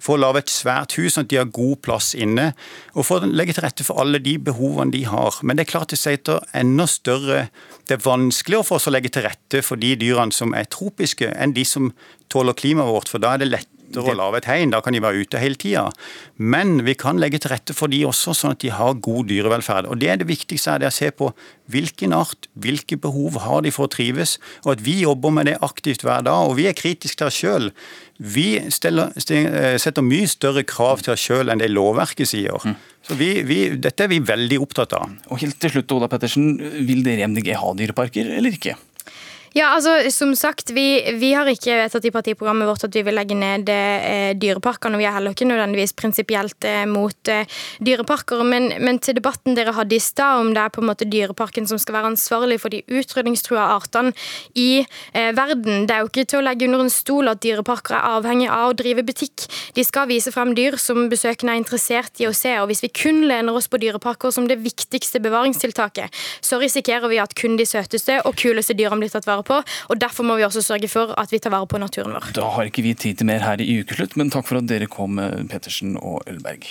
for 0.05 0.15
å 0.15 0.21
lage 0.21 0.43
et 0.43 0.53
svært 0.53 0.95
hus, 0.99 1.15
sånn 1.15 1.25
at 1.25 1.31
de 1.31 1.39
har 1.39 1.51
god 1.53 1.79
plass 1.85 2.13
inne. 2.13 2.51
Og 2.93 3.07
for 3.07 3.25
å 3.25 3.29
legge 3.29 3.55
til 3.57 3.65
rette 3.65 3.85
for 3.87 4.01
alle 4.03 4.21
de 4.21 4.35
behovene 4.37 4.93
de 4.93 5.01
har. 5.09 5.39
Men 5.41 5.57
det 5.57 5.65
er 5.65 5.71
klart 5.73 5.93
det 5.93 6.01
setter 6.01 6.45
enda 6.53 6.87
større 6.89 7.47
Det 7.85 7.99
er 7.99 8.01
vanskeligere 8.01 8.65
for 8.65 8.79
oss 8.79 8.87
å 8.89 8.91
legge 8.95 9.11
til 9.13 9.21
rette 9.27 9.59
for 9.61 9.77
de 9.77 9.91
dyrene 10.01 10.33
som 10.33 10.55
er 10.57 10.65
tropiske, 10.73 11.27
enn 11.29 11.51
de 11.53 11.61
som 11.69 11.91
tåler 12.33 12.57
klimaet 12.57 12.89
vårt. 12.89 13.11
For 13.11 13.21
da 13.21 13.35
er 13.35 13.43
det 13.43 13.51
lett 13.51 13.74
å 13.93 14.15
lage 14.17 14.41
et 14.41 14.49
hegn. 14.49 14.73
Da 14.73 14.81
kan 14.83 14.95
de 14.95 15.01
være 15.03 15.23
ute 15.23 15.41
hele 15.41 15.59
tida. 15.59 15.89
Men 16.37 16.81
vi 16.87 16.95
kan 16.99 17.19
legge 17.21 17.39
til 17.43 17.53
rette 17.53 17.75
for 17.77 17.91
de 17.91 18.01
også, 18.07 18.35
sånn 18.35 18.55
at 18.55 18.63
de 18.63 18.71
har 18.73 18.97
god 19.05 19.29
dyrevelferd. 19.31 19.89
Og 19.91 19.99
Det 19.99 20.09
er 20.09 20.17
det 20.21 20.29
viktigste 20.29 20.75
er 20.75 20.83
det 20.83 20.89
å 20.91 20.95
se 20.95 21.11
på 21.11 21.31
hvilken 21.71 22.13
art, 22.13 22.49
hvilke 22.53 22.97
behov 23.01 23.39
har 23.45 23.61
de 23.65 23.71
for 23.73 23.87
å 23.87 23.93
trives, 23.93 24.37
og 24.65 24.75
at 24.75 24.83
vi 24.85 25.01
jobber 25.03 25.33
med 25.33 25.49
det 25.49 25.59
aktivt 25.65 26.05
hver 26.05 26.25
dag. 26.25 26.49
Og 26.49 26.57
vi 26.59 26.67
er 26.69 26.77
kritiske 26.77 27.17
til 27.21 27.27
oss 27.27 27.39
sjøl. 27.39 27.71
Vi 28.17 28.59
steller, 28.71 29.11
eh, 29.15 29.77
setter 29.77 30.01
mye 30.01 30.27
større 30.27 30.63
krav 30.63 31.03
til 31.03 31.13
oss 31.13 31.23
sjøl 31.23 31.49
enn 31.51 31.59
det 31.59 31.71
lovverket 31.71 32.27
sier. 32.27 32.59
Mm. 32.63 32.75
Så 33.05 33.15
vi, 33.19 33.43
vi, 33.43 33.69
Dette 33.77 34.05
er 34.05 34.09
vi 34.09 34.19
veldig 34.19 34.59
opptatt 34.63 34.93
av. 34.93 35.11
Og 35.29 35.39
helt 35.39 35.59
til 35.59 35.69
slutt, 35.69 35.91
Oda 35.91 36.07
Pettersen, 36.07 36.57
Vil 36.87 37.03
dere 37.03 37.21
i 37.21 37.27
MDG 37.27 37.53
ha 37.53 37.73
dyreparker 37.73 38.37
eller 38.37 38.55
ikke? 38.55 38.75
Ja, 39.55 39.69
altså, 39.71 40.11
som 40.11 40.33
sagt, 40.35 40.73
vi, 40.75 41.13
vi 41.15 41.29
har 41.31 41.47
ikke 41.47 41.77
vedtatt 41.79 42.03
i 42.03 42.09
partiprogrammet 42.11 42.67
vårt 42.67 42.81
at 42.89 42.95
vi 42.97 43.05
vil 43.07 43.15
legge 43.15 43.37
ned 43.39 43.69
eh, 43.71 44.33
dyreparkene. 44.35 44.97
Vi 44.99 45.05
er 45.07 45.13
heller 45.15 45.31
ikke 45.31 45.45
nødvendigvis 45.47 45.93
prinsipielt 45.95 46.65
eh, 46.67 46.81
mot 46.91 47.29
eh, 47.31 47.47
dyreparker. 47.79 48.41
Men, 48.43 48.67
men, 48.83 48.99
til 48.99 49.15
debatten 49.15 49.55
dere 49.55 49.71
hadde 49.77 49.95
i 49.95 50.01
stad, 50.03 50.41
om 50.41 50.49
det 50.51 50.59
er 50.59 50.73
på 50.75 50.83
en 50.83 50.89
måte 50.89 51.07
dyreparken 51.07 51.69
som 51.69 51.79
skal 51.79 51.95
være 51.95 52.09
ansvarlig 52.11 52.57
for 52.59 52.75
de 52.75 52.81
utrydningstrua 52.83 53.69
artene 53.77 54.11
i 54.59 54.81
eh, 54.81 55.31
verden. 55.39 55.87
Det 55.87 55.95
er 55.95 56.03
jo 56.03 56.11
ikke 56.11 56.27
til 56.33 56.41
å 56.41 56.43
legge 56.49 56.67
under 56.67 56.83
en 56.83 56.91
stol 56.91 57.31
at 57.31 57.39
dyreparker 57.47 57.95
er 57.95 58.09
avhengig 58.17 58.51
av 58.51 58.73
å 58.73 58.75
drive 58.83 59.07
butikk. 59.07 59.47
De 59.79 59.87
skal 59.87 60.11
vise 60.11 60.35
frem 60.35 60.51
dyr 60.59 60.75
som 60.83 61.07
besøkende 61.07 61.55
er 61.55 61.63
interessert 61.63 62.19
i 62.19 62.27
å 62.27 62.33
se. 62.35 62.57
og 62.59 62.67
Hvis 62.73 62.83
vi 62.83 62.91
kun 62.91 63.23
lener 63.31 63.55
oss 63.55 63.71
på 63.71 63.79
dyreparker 63.79 64.35
som 64.35 64.51
det 64.51 64.59
viktigste 64.67 65.23
bevaringstiltaket, 65.23 66.11
så 66.43 66.59
risikerer 66.59 67.07
vi 67.07 67.23
at 67.23 67.39
kun 67.39 67.55
de 67.55 67.71
søteste 67.71 68.19
og 68.27 68.35
kuleste 68.43 68.75
dyrene 68.75 68.99
blir 69.07 69.15
tatt 69.15 69.31
vare 69.31 69.44
på. 69.44 69.44
Og 69.53 69.99
Derfor 70.01 70.27
må 70.27 70.37
vi 70.39 70.45
også 70.47 70.63
sørge 70.65 70.89
for 70.91 71.13
at 71.17 71.31
vi 71.33 71.39
tar 71.39 71.53
vare 71.53 71.67
på 71.69 71.81
naturen 71.81 72.15
vår. 72.15 72.31
Da 72.37 72.49
har 72.57 72.69
ikke 72.69 72.85
vi 72.85 72.95
tid 72.97 73.19
til 73.19 73.29
mer 73.29 73.43
her 73.45 73.61
i 73.61 73.79
Ukeslutt, 73.81 74.17
men 74.19 74.31
takk 74.33 74.47
for 74.49 74.61
at 74.61 74.69
dere 74.69 74.89
kom, 74.91 75.19
Pettersen 75.51 75.95
og 76.01 76.23
Ølberg. 76.29 76.67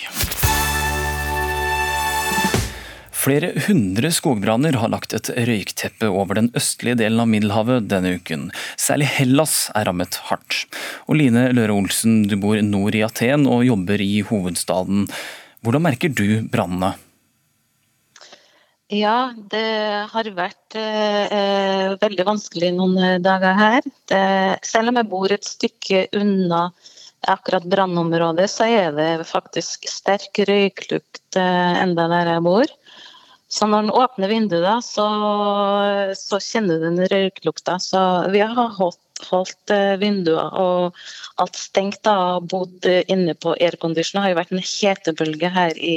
Flere 3.25 3.55
hundre 3.65 4.11
skogbranner 4.13 4.75
har 4.77 4.91
lagt 4.93 5.15
et 5.17 5.31
røykteppe 5.47 6.11
over 6.13 6.37
den 6.37 6.51
østlige 6.53 6.99
delen 6.99 7.23
av 7.23 7.29
Middelhavet 7.31 7.87
denne 7.89 8.19
uken. 8.19 8.51
Særlig 8.77 9.07
Hellas 9.15 9.55
er 9.73 9.87
rammet 9.89 10.19
hardt. 10.27 10.67
Og 11.09 11.17
Line 11.17 11.47
Løre 11.55 11.73
Olsen, 11.73 12.27
du 12.29 12.35
bor 12.37 12.59
nord 12.61 12.93
i 12.93 13.01
Aten 13.07 13.47
og 13.49 13.65
jobber 13.65 14.03
i 14.03 14.19
hovedstaden. 14.29 15.07
Hvordan 15.65 15.87
merker 15.87 16.13
du 16.13 16.45
brannene? 16.53 16.93
Ja, 18.93 19.33
det 19.49 19.65
har 20.11 20.27
vært 20.37 20.75
eh, 20.77 21.95
veldig 21.97 22.25
vanskelig 22.27 22.69
noen 22.75 23.23
dager 23.25 23.55
her. 23.57 23.87
Det, 24.05 24.19
selv 24.61 24.91
om 24.91 24.99
jeg 24.99 25.09
bor 25.09 25.33
et 25.33 25.47
stykke 25.47 26.03
unna 26.13 26.67
akkurat 27.25 27.65
brannområdet, 27.65 28.45
så 28.51 28.67
er 28.69 28.93
det 28.93 29.25
faktisk 29.25 29.87
sterk 29.89 30.37
røyklukt 30.45 31.39
eh, 31.39 31.81
enda 31.81 32.05
der 32.11 32.35
jeg 32.35 32.45
bor. 32.45 32.75
Så 33.49 33.65
når 33.69 33.87
den 33.87 33.95
åpner 34.03 34.29
vinduet, 34.29 34.65
da, 34.65 34.75
så, 34.83 35.07
så 36.19 36.39
kjenner 36.43 36.77
du 36.77 36.85
den 36.89 37.09
røyklukta. 37.09 37.79
Så 37.81 37.99
vi 38.33 38.41
har 38.45 38.73
holdt, 38.77 39.01
holdt 39.29 39.71
eh, 39.73 39.95
vinduer 40.01 40.55
og 40.59 40.97
alt 41.41 41.55
stengt. 41.59 42.01
da, 42.03 42.39
Bodd 42.41 42.85
inne 42.85 43.35
på 43.35 43.55
aircondition. 43.55 44.19
Det 44.19 44.23
har 44.23 44.33
jo 44.33 44.39
vært 44.39 44.53
en 44.55 44.63
hetebølge 44.63 45.51
her 45.51 45.77
i, 45.79 45.95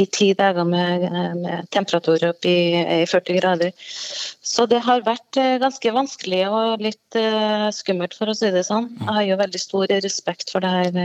i 0.00 0.06
ti 0.06 0.30
dager 0.36 0.66
med, 0.68 1.06
med 1.40 1.70
temperaturer 1.74 2.30
opp 2.32 2.48
i, 2.48 2.56
i, 2.80 3.06
40 3.08 3.40
grader. 3.40 3.72
Så 4.50 4.66
det 4.70 4.82
har 4.86 5.04
vært 5.06 5.40
eh, 5.40 5.58
ganske 5.62 5.94
vanskelig 5.94 6.42
og 6.48 6.84
litt 6.84 7.18
uh, 7.18 7.68
skummelt, 7.74 8.16
for 8.18 8.30
å 8.30 8.36
si 8.36 8.50
det 8.54 8.64
sånn. 8.68 8.90
Jeg 8.98 9.16
har 9.16 9.26
jo 9.28 9.40
veldig 9.40 9.62
stor 9.62 9.96
respekt 10.04 10.52
for 10.52 10.64
det 10.64 10.72
her 10.74 11.00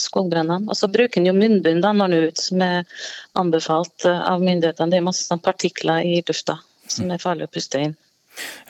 skogbrannene. 0.00 0.70
Og 0.70 0.78
så 0.78 0.90
bruker 0.92 1.20
en 1.20 1.28
jo 1.30 1.36
munnbind 1.36 1.84
da, 1.84 1.92
når 1.92 2.08
en 2.08 2.16
er 2.16 2.30
ute, 2.30 2.46
som 2.48 2.64
er 2.64 3.04
anbefalt 3.40 4.08
av 4.08 4.44
myndighetene. 4.44 4.92
Det 4.92 5.00
er 5.00 5.08
masse 5.10 5.28
sånn 5.28 5.44
partikler 5.44 6.06
i 6.06 6.20
lufta 6.26 6.60
som 6.90 7.10
er 7.10 7.22
farlig 7.22 7.48
å 7.48 7.54
puste 7.56 7.82
inn. 7.82 7.96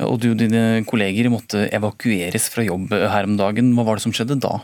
Og 0.06 0.20
du 0.22 0.30
og 0.32 0.40
dine 0.40 0.84
kolleger 0.88 1.30
måtte 1.32 1.66
evakueres 1.74 2.48
fra 2.52 2.64
jobb 2.66 2.94
her 2.94 3.28
om 3.28 3.36
dagen. 3.40 3.74
Hva 3.76 3.86
var 3.88 3.98
det 3.98 4.06
som 4.06 4.14
skjedde 4.16 4.38
da? 4.42 4.58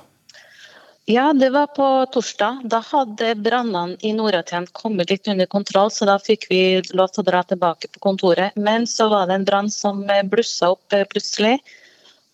Ja, 1.11 1.33
det 1.33 1.51
var 1.51 1.67
på 1.67 2.07
torsdag. 2.15 2.61
Da 2.71 2.79
hadde 2.87 3.35
brannene 3.43 3.97
i 4.07 4.13
Nord-Aten 4.15 4.69
kommet 4.73 5.11
litt 5.11 5.27
under 5.29 5.49
kontroll, 5.51 5.91
så 5.91 6.07
da 6.07 6.15
fikk 6.23 6.47
vi 6.51 6.61
lov 6.95 7.11
til 7.11 7.25
å 7.25 7.27
dra 7.27 7.41
tilbake 7.43 7.91
på 7.91 8.03
kontoret. 8.05 8.55
Men 8.55 8.87
så 8.87 9.09
var 9.11 9.27
det 9.27 9.41
en 9.41 9.47
brann 9.49 9.71
som 9.71 10.05
blussa 10.31 10.71
opp 10.77 10.95
eh, 10.95 11.03
plutselig. 11.11 11.57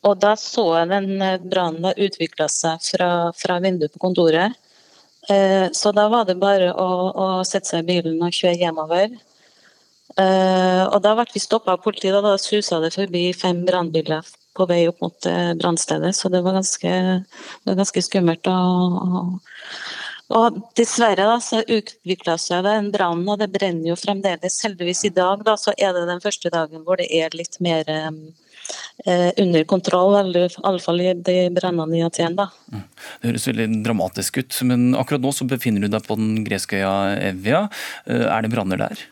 Og 0.04 0.20
da 0.20 0.34
så 0.36 0.66
jeg 0.76 0.90
den 0.92 1.22
eh, 1.24 1.40
brannen 1.40 1.96
utvikla 1.96 2.50
seg 2.52 2.84
fra, 2.84 3.10
fra, 3.40 3.56
vinduet 3.64 3.94
på 3.96 4.04
kontoret. 4.04 4.60
Eh, 5.32 5.72
så 5.72 5.92
da 5.96 6.04
var 6.12 6.28
det 6.28 6.36
bare 6.36 6.68
å, 6.76 6.88
å 7.08 7.28
sette 7.48 7.72
seg 7.72 7.86
i 7.86 7.88
bilen 7.94 8.20
og 8.20 8.36
kjøre 8.36 8.60
hjemover. 8.60 9.16
Og 10.18 10.98
da 11.04 11.12
ble 11.14 11.24
vi 11.30 11.40
stoppa 11.42 11.76
av 11.76 11.82
politiet, 11.84 12.16
og 12.18 12.24
da 12.26 12.34
susa 12.42 12.80
det 12.82 12.90
forbi 12.94 13.28
fem 13.36 13.60
brannbiler 13.66 14.26
på 14.58 14.66
vei 14.68 14.82
opp 14.90 15.02
mot 15.04 15.28
eh, 15.30 15.52
brannstedet, 15.58 16.14
så 16.16 16.30
det 16.32 16.42
var 16.46 16.58
ganske, 16.58 16.90
det 17.22 17.70
var 17.70 17.78
ganske 17.78 18.02
skummelt. 18.04 18.50
Og, 18.50 19.38
og, 20.34 20.58
dessverre 20.78 21.28
da, 21.30 21.38
så 21.42 21.62
utvikla 21.62 22.38
seg 22.40 22.66
det 22.66 22.74
en 22.80 22.92
brann, 22.94 23.24
og 23.28 23.40
det 23.42 23.50
brenner 23.54 23.92
jo 23.92 23.98
fremdeles. 23.98 24.60
Heldigvis 24.66 25.06
i 25.08 25.14
dag 25.14 25.46
da, 25.46 25.56
så 25.60 25.74
er 25.76 25.94
det 25.96 26.08
den 26.10 26.24
første 26.24 26.52
dagen 26.54 26.84
hvor 26.86 27.00
det 27.00 27.08
er 27.14 27.36
litt 27.38 27.60
mer 27.64 27.88
eh, 27.88 29.30
under 29.38 29.68
kontroll, 29.70 30.18
eller 30.24 30.48
i 30.48 30.64
alle 30.68 30.82
fall 30.84 31.04
i 31.04 31.12
de 31.14 31.38
brannene 31.54 32.00
i 32.00 32.06
Aten. 32.06 32.38
da. 32.38 32.50
Mm. 32.72 32.88
Det 33.20 33.30
høres 33.30 33.50
veldig 33.52 33.68
dramatisk 33.86 34.42
ut, 34.42 34.62
men 34.68 34.90
akkurat 34.98 35.22
nå 35.22 35.34
så 35.36 35.46
befinner 35.48 35.86
du 35.86 35.92
deg 35.92 36.02
på 36.06 36.18
den 36.18 36.42
greske 36.48 36.82
øya 36.82 36.98
Evia. 37.30 37.68
Eh, 38.06 38.26
er 38.26 38.44
det 38.44 38.52
branner 38.56 38.88
der? 38.88 39.06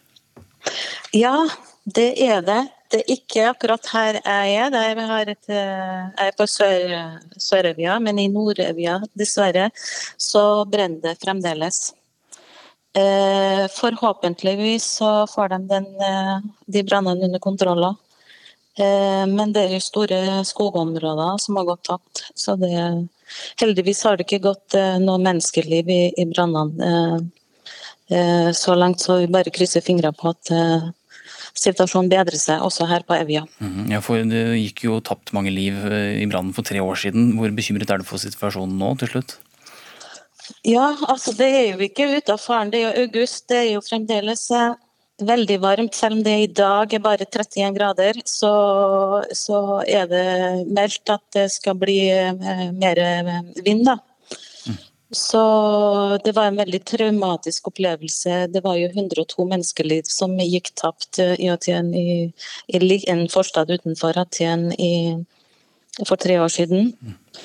Ja, 1.16 1.37
det 1.85 2.11
er 2.23 2.42
det. 2.42 2.62
Det 2.90 3.00
er 3.02 3.12
ikke 3.16 3.44
akkurat 3.50 3.88
her 3.90 4.18
jeg 4.20 4.54
er. 4.62 4.75
Jeg, 4.75 5.28
et, 5.32 5.49
eh, 5.50 6.02
jeg 6.18 6.30
er 6.30 6.35
på 6.38 6.46
Sør-Evja, 6.46 7.99
men 8.02 8.20
i 8.23 8.28
Nord-Evja, 8.30 9.00
dessverre, 9.18 9.70
så 10.18 10.64
brenner 10.70 11.02
det 11.02 11.16
fremdeles. 11.23 11.94
Eh, 12.96 13.66
forhåpentligvis 13.75 14.87
så 15.00 15.11
får 15.28 15.49
de 15.54 15.58
den, 15.75 15.87
eh, 16.00 16.37
de 16.66 16.82
brannene 16.82 17.26
under 17.26 17.42
kontroll. 17.42 17.94
Men 18.76 19.54
det 19.54 19.62
er 19.62 19.70
jo 19.73 19.80
store 19.80 20.44
skogområder 20.44 21.38
som 21.40 21.56
har 21.56 21.64
gått 21.64 21.87
tapt. 21.88 22.26
Så 22.37 22.58
det, 22.61 22.68
heldigvis 23.56 24.02
har 24.04 24.18
det 24.18 24.26
ikke 24.26 24.42
gått 24.50 24.76
noe 25.00 25.16
menneskeliv 25.16 25.88
i, 25.88 26.12
i 26.12 26.26
brannene 26.28 27.30
så 28.07 28.75
langt, 28.79 29.03
så 29.03 29.17
vi 29.19 29.27
bare 29.27 29.51
krysser 29.51 29.83
fingrene 29.83 30.15
på 30.15 30.31
at 30.31 30.51
situasjonen 31.57 32.11
bedrer 32.13 32.39
seg 32.41 32.63
også 32.65 32.87
her 32.91 33.05
på 33.07 33.17
Evja. 33.17 33.45
Mm, 33.61 33.91
ja, 33.93 34.01
for 34.05 34.23
Det 34.29 34.45
gikk 34.61 34.87
jo 34.87 35.01
tapt 35.05 35.33
mange 35.37 35.53
liv 35.55 35.77
eh, 35.89 36.23
i 36.23 36.29
brannen 36.31 36.55
for 36.57 36.67
tre 36.67 36.83
år 36.83 36.99
siden. 37.01 37.35
Hvor 37.39 37.53
bekymret 37.57 37.91
er 37.91 38.03
du 38.03 38.09
for 38.09 38.23
situasjonen 38.23 38.77
nå 38.81 38.95
til 39.01 39.15
slutt? 39.15 39.39
Ja, 40.67 40.93
altså 41.09 41.35
det 41.35 41.49
er 41.51 41.65
jo 41.73 41.87
ikke 41.87 42.09
ute 42.13 42.35
av 42.35 42.43
faren. 42.43 42.71
Det 42.71 42.81
er 42.81 42.89
jo 42.89 43.07
august. 43.07 43.47
Det 43.51 43.63
er 43.63 43.71
jo 43.75 43.85
fremdeles 43.85 44.45
eh, 44.55 44.77
veldig 45.27 45.59
varmt. 45.63 45.97
Selv 45.97 46.19
om 46.19 46.25
det 46.27 46.37
i 46.43 46.51
dag 46.53 46.93
er 46.93 47.05
bare 47.05 47.27
31 47.27 47.79
grader, 47.79 48.21
så, 48.29 48.53
så 49.33 49.63
er 49.87 50.11
det 50.13 50.27
meldt 50.69 51.15
at 51.17 51.25
det 51.35 51.49
skal 51.57 51.79
bli 51.81 52.03
eh, 52.13 52.69
mer 52.77 53.03
vind. 53.65 53.87
da. 53.89 53.99
Så 55.11 55.41
det 56.25 56.33
var 56.35 56.49
en 56.49 56.59
veldig 56.59 56.81
traumatisk 56.85 57.69
opplevelse. 57.71 58.47
Det 58.51 58.63
var 58.65 58.77
jo 58.81 58.89
102 58.91 59.45
menneskeliv 59.47 60.09
som 60.11 60.35
gikk 60.43 60.73
tapt 60.75 61.21
eh, 61.23 61.37
i 61.39 61.51
Aten, 61.53 61.93
i, 61.95 62.33
i 62.67 62.99
en 63.11 63.29
forstad 63.31 63.71
utenfor 63.71 64.19
Aten 64.19 64.73
i, 64.73 65.25
for 66.03 66.19
tre 66.19 66.41
år 66.43 66.51
siden. 66.51 66.91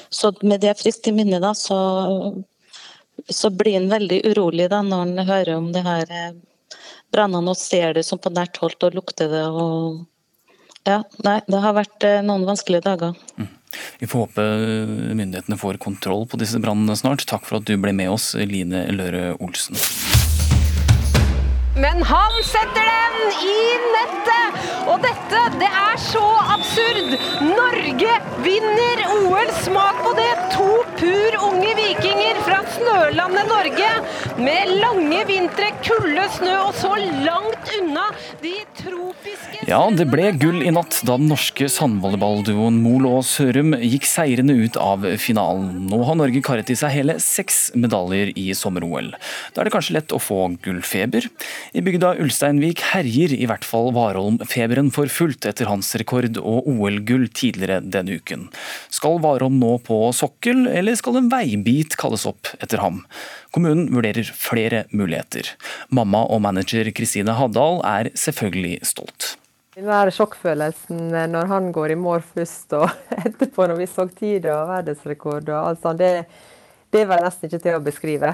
Så 0.09 0.33
med 0.41 0.65
det 0.65 0.79
friskt 0.81 1.07
i 1.07 1.13
minne, 1.13 1.39
da, 1.43 1.53
så, 1.53 1.77
så 3.29 3.53
blir 3.53 3.77
en 3.77 3.91
veldig 3.93 4.23
urolig 4.31 4.69
da, 4.73 4.81
når 4.81 5.05
en 5.05 5.27
hører 5.29 5.55
om 5.59 5.69
det 5.75 5.85
her 5.85 6.17
eh, 6.17 6.33
brannene 7.13 7.53
og 7.53 7.59
ser 7.59 7.93
det 7.93 8.07
som 8.07 8.19
på 8.21 8.33
nært 8.33 8.57
hold 8.57 8.89
og 8.89 8.97
lukter 8.97 9.29
det. 9.29 9.45
og 9.45 10.07
ja, 10.87 11.03
nei, 11.21 11.37
det 11.45 11.61
har 11.61 11.77
vært 11.77 12.09
eh, 12.09 12.23
noen 12.25 12.47
vanskelige 12.47 12.87
dager. 12.89 13.17
Mm. 13.37 13.51
Vi 13.99 14.07
får 14.09 14.27
håpe 14.27 14.45
myndighetene 15.15 15.59
får 15.59 15.79
kontroll 15.83 16.27
på 16.27 16.39
disse 16.41 16.59
brannene 16.61 16.97
snart. 16.99 17.25
Takk 17.29 17.47
for 17.47 17.61
at 17.61 17.69
du 17.69 17.75
ble 17.81 17.93
med 17.95 18.11
oss, 18.13 18.33
Line 18.35 18.85
Løre 18.95 19.35
Olsen. 19.39 19.79
Men 21.81 22.03
han 22.03 22.41
setter 22.43 22.83
den 22.83 23.21
i 23.47 23.80
nettet! 23.95 24.61
Og 24.91 25.01
dette, 25.03 25.41
det 25.61 25.69
er 25.69 25.99
så 26.01 26.23
absurd! 26.55 27.15
Norge 27.45 28.15
vinner 28.45 29.03
OL! 29.19 29.51
Smak 29.61 30.01
på 30.05 30.15
det! 30.19 30.29
To 30.55 30.69
pur 30.99 31.37
unge 31.51 31.75
vikinger 31.77 32.41
fra 32.45 32.61
snølandet 32.75 33.49
Norge. 33.51 33.91
Med 34.41 34.71
lange 34.81 35.23
vintre, 35.29 35.71
kulde, 35.85 36.25
snø 36.37 36.53
og 36.67 36.75
så 36.77 36.95
langt 36.97 37.71
unna 37.77 38.07
de 38.41 38.53
tropiske 38.79 39.67
Ja, 39.69 39.81
det 39.93 40.07
ble 40.09 40.31
gull 40.41 40.61
i 40.65 40.71
natt 40.73 41.01
da 41.05 41.17
den 41.19 41.29
norske 41.31 41.67
sandvolleyballduoen 41.71 42.79
Mol 42.81 43.05
og 43.09 43.25
Sørum 43.27 43.75
gikk 43.77 44.07
seirende 44.09 44.55
ut 44.57 44.77
av 44.81 45.05
finalen. 45.21 45.85
Nå 45.91 46.01
har 46.07 46.17
Norge 46.19 46.41
karet 46.45 46.71
i 46.73 46.77
seg 46.79 46.93
hele 46.95 47.17
seks 47.21 47.69
medaljer 47.77 48.33
i 48.39 48.49
sommer-OL. 48.57 49.11
Da 49.53 49.61
er 49.61 49.69
det 49.69 49.75
kanskje 49.75 49.97
lett 49.99 50.15
å 50.15 50.21
få 50.21 50.39
gullfeber? 50.63 51.27
I 51.77 51.83
bygda 51.85 52.15
Ulsteinvik 52.23 52.83
herjer 52.91 53.35
i 53.37 53.47
hvert 53.49 53.65
fall 53.67 53.80
Warholm-feberen 53.95 54.91
for 54.93 55.09
fullt 55.11 55.47
etter 55.49 55.69
hans 55.71 55.89
rekord 55.97 56.37
og 56.37 56.69
OL-gull 56.69 57.25
tidligere 57.33 57.81
denne 57.81 58.19
uken. 58.21 58.45
Skal 58.93 59.17
Warholm 59.23 59.57
nå 59.61 59.77
på 59.87 59.97
sokkel, 60.13 60.67
eller 60.69 60.97
skal 60.99 61.17
en 61.17 61.31
veibit 61.31 61.97
kalles 61.99 62.27
opp 62.29 62.51
etter 62.61 62.83
ham? 62.83 63.01
Kommunen 63.55 63.89
vurderer 63.91 64.29
flere 64.37 64.85
muligheter. 64.93 65.49
Mamma 65.89 66.23
og 66.29 66.43
manager 66.45 66.91
Kristine 66.95 67.35
Haddal 67.39 67.81
er 67.87 68.11
selvfølgelig 68.13 68.77
stolt. 68.93 69.35
Den 69.75 69.87
der 69.87 70.11
sjokkfølelsen 70.11 71.13
når 71.31 71.47
han 71.47 71.71
går 71.71 71.93
i 71.93 71.99
mål 71.99 72.21
først, 72.35 72.73
og 72.75 72.89
etterpå 73.25 73.65
når 73.71 73.79
vi 73.79 73.89
så 73.89 74.05
tid 74.11 74.45
og 74.51 74.69
verdensrekord 74.75 75.49
og 75.49 75.59
alt 75.71 75.83
sånt, 75.83 76.03
det, 76.03 76.25
det 76.91 77.05
var 77.07 77.23
nesten 77.23 77.47
ikke 77.47 77.63
til 77.63 77.77
å 77.77 77.83
beskrive. 77.83 78.33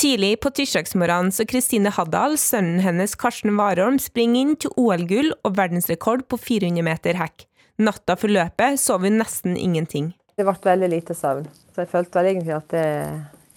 Tidlig 0.00 0.38
på 0.40 0.48
tirsdagsmorgenen 0.56 1.28
så 1.28 1.44
Kristine 1.44 1.90
Haddal, 1.92 2.38
sønnen 2.40 2.78
hennes 2.80 3.12
Karsten 3.20 3.52
Warholm, 3.58 3.98
springer 4.00 4.40
inn 4.40 4.54
til 4.56 4.72
OL-gull 4.80 5.34
og 5.44 5.58
verdensrekord 5.58 6.22
på 6.24 6.38
400 6.40 6.86
meter 6.86 7.18
hekk. 7.20 7.44
Natta 7.84 8.16
før 8.16 8.32
løpet 8.32 8.80
sov 8.80 9.04
hun 9.04 9.20
nesten 9.20 9.58
ingenting. 9.60 10.14
Det 10.40 10.46
ble 10.48 10.54
veldig 10.64 10.88
lite 10.94 11.16
søvn, 11.18 11.44
så 11.74 11.84
jeg 11.84 11.90
følte 11.92 12.16
vel 12.16 12.30
egentlig 12.30 12.56
at 12.56 12.72
det 12.72 12.86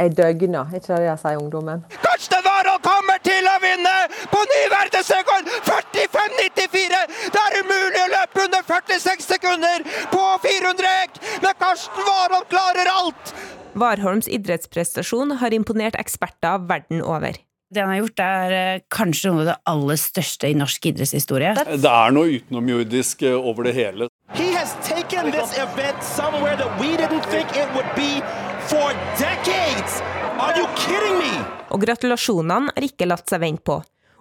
ei 0.02 0.10
døgna, 0.10 0.66
er 0.72 0.80
ikke 0.82 0.96
det 0.96 1.06
det 1.06 1.16
sier 1.22 1.40
ungdommen? 1.40 1.84
Katsjnevaro 2.02 2.78
kommer 2.86 3.22
til 3.26 3.46
å 3.46 3.56
vinne 3.62 3.94
på 4.32 4.42
ny 4.50 4.62
verdensrekord! 4.74 5.50
45,94! 5.68 7.02
Det 7.36 7.44
er 7.44 7.58
umulig 7.62 8.02
å 8.02 8.12
løpe 8.16 8.46
under 8.48 8.66
46 8.70 9.28
sekunder 9.36 9.86
på 10.12 10.24
400 10.48 10.94
hekk, 11.00 11.24
men 11.46 11.58
Karsten 11.62 12.10
Warholm 12.10 12.48
klarer 12.50 12.92
alt! 12.96 13.34
Warholms 13.78 14.30
idrettsprestasjon 14.30 15.38
har 15.42 15.54
imponert 15.54 15.98
eksperter 15.98 16.66
verden 16.70 17.02
over. 17.02 17.38
Det 17.74 17.82
han 17.82 17.90
har 17.90 18.04
gjort, 18.04 18.22
er 18.22 18.52
eh, 18.54 18.82
kanskje 18.94 19.32
noe 19.32 19.42
av 19.42 19.48
det 19.48 19.56
aller 19.72 19.98
største 19.98 20.50
i 20.52 20.58
norsk 20.58 20.92
idrettshistorie. 20.92 21.56
Det 21.58 21.90
er 21.90 22.14
noe 22.14 22.36
utenomjordisk 22.38 23.26
eh, 23.26 23.34
over 23.34 23.66
det 23.66 23.74
hele. 23.78 24.10
He 24.38 24.52
has 24.54 24.74
taken 24.86 25.32
this 25.34 25.58
event 25.58 26.04
somewhere 26.06 26.58
that 26.58 26.70
we 26.82 26.94
didn't 26.98 27.26
think 27.34 27.50
it 27.58 27.70
would 27.74 27.90
for 28.70 28.94
days. 29.18 29.33
Og 31.74 31.82
gratulasjonene 31.82 32.74
har 32.76 32.86
ikke 32.86 33.08
latt 33.10 33.32
seg 33.32 33.42
vente 33.44 33.66
på. 33.66 33.80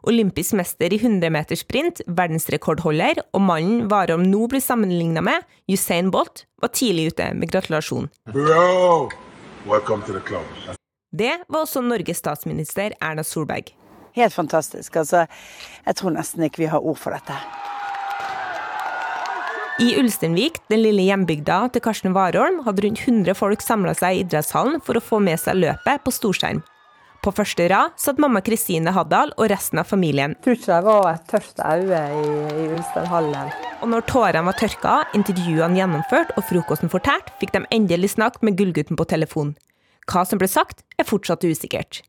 Olympisk 0.08 0.56
mester 0.58 0.90
i 0.90 0.98
100-metersprint, 0.98 2.00
verdensrekordholder 2.10 3.20
og 3.30 3.44
mannen 3.44 3.84
Warholm 3.90 4.24
nå 4.26 4.48
blir 4.50 4.62
sammenligna 4.64 5.22
med, 5.22 5.44
Usain 5.70 6.10
Bolt, 6.10 6.46
var 6.62 6.72
tidlig 6.74 7.12
ute 7.12 7.28
med 7.38 7.52
gratulasjon. 7.52 8.08
Bro, 8.34 9.12
welcome 9.68 10.02
to 10.06 10.16
the 10.16 10.24
club. 10.26 10.42
Det 11.12 11.36
var 11.46 11.66
også 11.66 11.84
Norges 11.84 12.18
statsminister 12.18 12.96
Erna 12.98 13.22
Solberg. 13.22 13.70
Helt 14.16 14.34
fantastisk. 14.34 14.96
Altså, 14.96 15.26
jeg 15.86 15.96
tror 16.00 16.16
nesten 16.16 16.48
ikke 16.48 16.64
vi 16.64 16.72
har 16.72 16.82
ord 16.82 16.98
for 16.98 17.14
dette. 17.14 17.36
I 19.80 19.94
Ulsteinvik, 19.96 20.58
den 20.68 20.82
lille 20.84 21.06
hjembygda 21.06 21.62
til 21.72 21.80
Karsten 21.80 22.12
Warholm, 22.12 22.58
hadde 22.66 22.84
rundt 22.84 23.00
100 23.06 23.32
folk 23.38 23.62
samla 23.64 23.94
seg 23.96 24.18
i 24.18 24.20
idrettshallen 24.20 24.82
for 24.84 24.98
å 24.98 25.02
få 25.04 25.20
med 25.24 25.40
seg 25.40 25.56
løpet 25.62 26.04
på 26.04 26.12
storskjerm. 26.12 26.60
På 27.24 27.32
første 27.32 27.68
rad 27.70 27.94
satt 28.02 28.20
mamma 28.20 28.42
Kristine 28.44 28.92
Haddal 28.92 29.32
og 29.38 29.48
resten 29.48 29.80
av 29.80 29.88
familien. 29.88 30.34
Jeg 30.36 30.44
tror 30.44 30.58
ikke 30.58 30.76
det 30.76 30.86
var 30.88 31.08
et 31.12 31.26
tørt 31.30 31.64
øye 31.64 32.04
i, 32.18 32.22
i 32.52 32.68
Ulsteinhallen. 32.74 33.52
Og 33.80 33.92
når 33.94 34.06
tårene 34.10 34.44
var 34.50 34.58
tørka, 34.60 34.94
intervjuene 35.16 35.78
gjennomført 35.80 36.34
og 36.36 36.44
frokosten 36.50 36.92
fortært, 36.92 37.32
fikk 37.40 37.54
de 37.56 37.64
endelig 37.72 38.12
snakke 38.18 38.44
med 38.44 38.58
Gullgutten 38.60 38.98
på 38.98 39.08
telefon. 39.08 39.54
Hva 40.10 40.26
som 40.28 40.42
ble 40.42 40.50
sagt, 40.52 40.84
er 40.98 41.08
fortsatt 41.08 41.46
usikkert. 41.48 42.02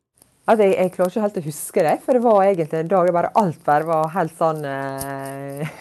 Altså, 0.44 0.66
jeg, 0.66 0.74
jeg, 0.76 0.92
klarer 0.98 1.14
ikke 1.14 1.24
helt 1.24 1.38
å 1.40 1.46
huske 1.46 1.84
det, 1.86 1.94
for 2.04 2.18
det 2.18 2.22
var 2.26 2.42
egentlig 2.44 2.80
en 2.82 2.90
dag 2.92 3.12
bare 3.16 3.30
alt 3.40 3.62
bare 3.64 3.88
var 3.88 4.10
helt 4.12 4.34
sånn 4.36 4.66
eh, 4.68 5.78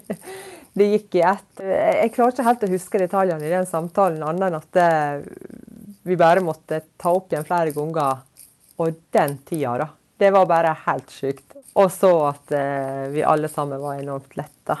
Det 0.72 0.86
gikk 0.86 1.18
i 1.18 1.22
ett. 1.26 1.62
Jeg 1.62 2.12
klarer 2.14 2.34
ikke 2.34 2.46
helt 2.46 2.66
å 2.66 2.70
huske 2.70 3.00
detaljene 3.02 3.46
i 3.46 3.52
den 3.52 3.66
samtalen, 3.66 4.22
annet 4.22 4.46
enn 4.48 4.58
at 4.60 4.68
det, 4.76 4.90
eh, 4.90 5.80
vi 6.06 6.16
bare 6.16 6.42
måtte 6.44 6.82
ta 6.96 7.12
opp 7.12 7.32
igjen 7.32 7.46
flere 7.46 7.74
ganger 7.74 8.22
og 8.80 9.00
den 9.12 9.38
tida, 9.44 9.76
da. 9.82 9.88
Det 10.20 10.30
var 10.32 10.46
bare 10.46 10.76
helt 10.86 11.10
sjukt. 11.12 11.56
Og 11.74 11.90
så 11.92 12.10
at 12.28 12.52
eh, 12.56 13.08
vi 13.12 13.24
alle 13.26 13.48
sammen 13.48 13.80
var 13.80 14.00
enormt 14.00 14.36
letta. 14.38 14.78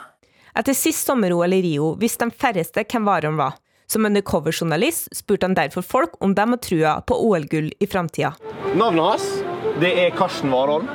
Etter 0.54 0.74
sist 0.74 1.06
sommer-OL 1.06 1.52
i 1.54 1.62
Rio 1.62 1.92
visste 2.00 2.26
de 2.26 2.34
færreste 2.34 2.84
hvem 2.84 3.06
Warholm 3.06 3.38
var. 3.40 3.58
Som 3.90 4.06
undercover-journalist 4.06 5.08
spurte 5.16 5.48
han 5.48 5.56
derfor 5.58 5.82
folk 5.82 6.18
om 6.22 6.34
de 6.34 6.46
har 6.52 6.60
trua 6.62 6.92
på 7.02 7.16
OL-gull 7.26 7.72
i 7.78 7.86
framtida. 7.90 8.34
Navnet 8.78 9.04
hans 9.04 9.26
det 9.82 9.90
er 10.04 10.12
Karsten 10.14 10.52
Warholm. 10.54 10.86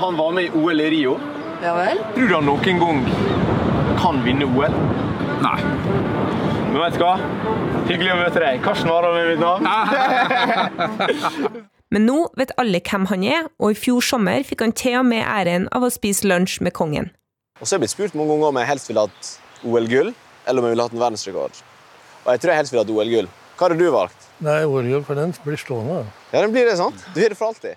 Han 0.00 0.16
var 0.16 0.32
med 0.32 0.48
i 0.48 0.50
OL 0.56 0.80
i 0.80 0.90
Rio. 0.90 1.18
Ja 1.60 1.74
vel? 1.76 1.98
Tror 2.14 2.28
du 2.28 2.34
han 2.38 2.46
noen 2.48 2.78
gang 2.80 3.00
kan 4.00 4.22
vinne 4.24 4.46
OL? 4.48 4.72
Nei. 5.44 5.58
Men 6.70 6.78
vet 6.80 6.94
du 6.96 7.02
hva? 7.04 7.16
Hyggelig 7.88 8.12
å 8.14 8.18
møte 8.20 8.40
deg. 8.40 8.62
Karsten 8.64 8.88
Warholm 8.88 9.16
er 9.18 9.26
mitt 9.34 9.42
navn. 9.42 9.66
Men 11.92 12.02
nå 12.06 12.18
vet 12.38 12.52
alle 12.62 12.80
hvem 12.86 13.06
han 13.10 13.22
er, 13.26 13.48
og 13.58 13.74
i 13.74 13.78
fjor 13.78 14.00
sommer 14.06 14.44
fikk 14.46 14.60
han 14.64 14.72
til 14.78 15.00
og 15.00 15.06
med 15.10 15.24
æren 15.26 15.66
av 15.74 15.82
å 15.84 15.90
spise 15.92 16.28
lunsj 16.30 16.60
med 16.64 16.72
kongen. 16.76 17.10
Og 17.58 17.66
så 17.66 17.74
er 17.74 17.76
jeg 17.76 17.82
blitt 17.84 17.94
spurt 17.96 18.14
mange 18.16 18.30
ganger 18.36 18.48
om 18.52 18.60
jeg 18.62 18.70
helst 18.70 18.88
ville 18.92 19.02
hatt 19.08 19.22
OL-gull, 19.66 20.10
eller 20.46 20.58
om 20.62 20.66
jeg 20.68 20.72
ville 20.76 20.86
hatt 20.86 20.94
en 20.96 21.02
verdensrekord. 21.02 21.54
Og 22.22 22.28
jeg 22.30 22.38
tror 22.44 22.50
jeg 22.54 22.60
helst 22.62 22.72
ville 22.76 22.84
hatt 22.86 22.94
OL-gull. 22.94 23.28
Hva 23.58 23.62
hadde 23.68 23.80
du 23.82 23.88
valgt? 23.92 24.20
Nei, 24.46 24.60
OL-gull, 24.64 25.02
for 25.04 25.14
den 25.18 25.34
blir 25.44 25.58
stående. 25.60 26.04
Ja, 26.30 26.38
den 26.40 26.54
blir 26.54 26.64
det, 26.70 26.78
sant? 26.80 27.02
Du 27.12 27.18
har 27.20 27.28
det 27.34 27.36
for 27.36 27.50
alltid. 27.50 27.74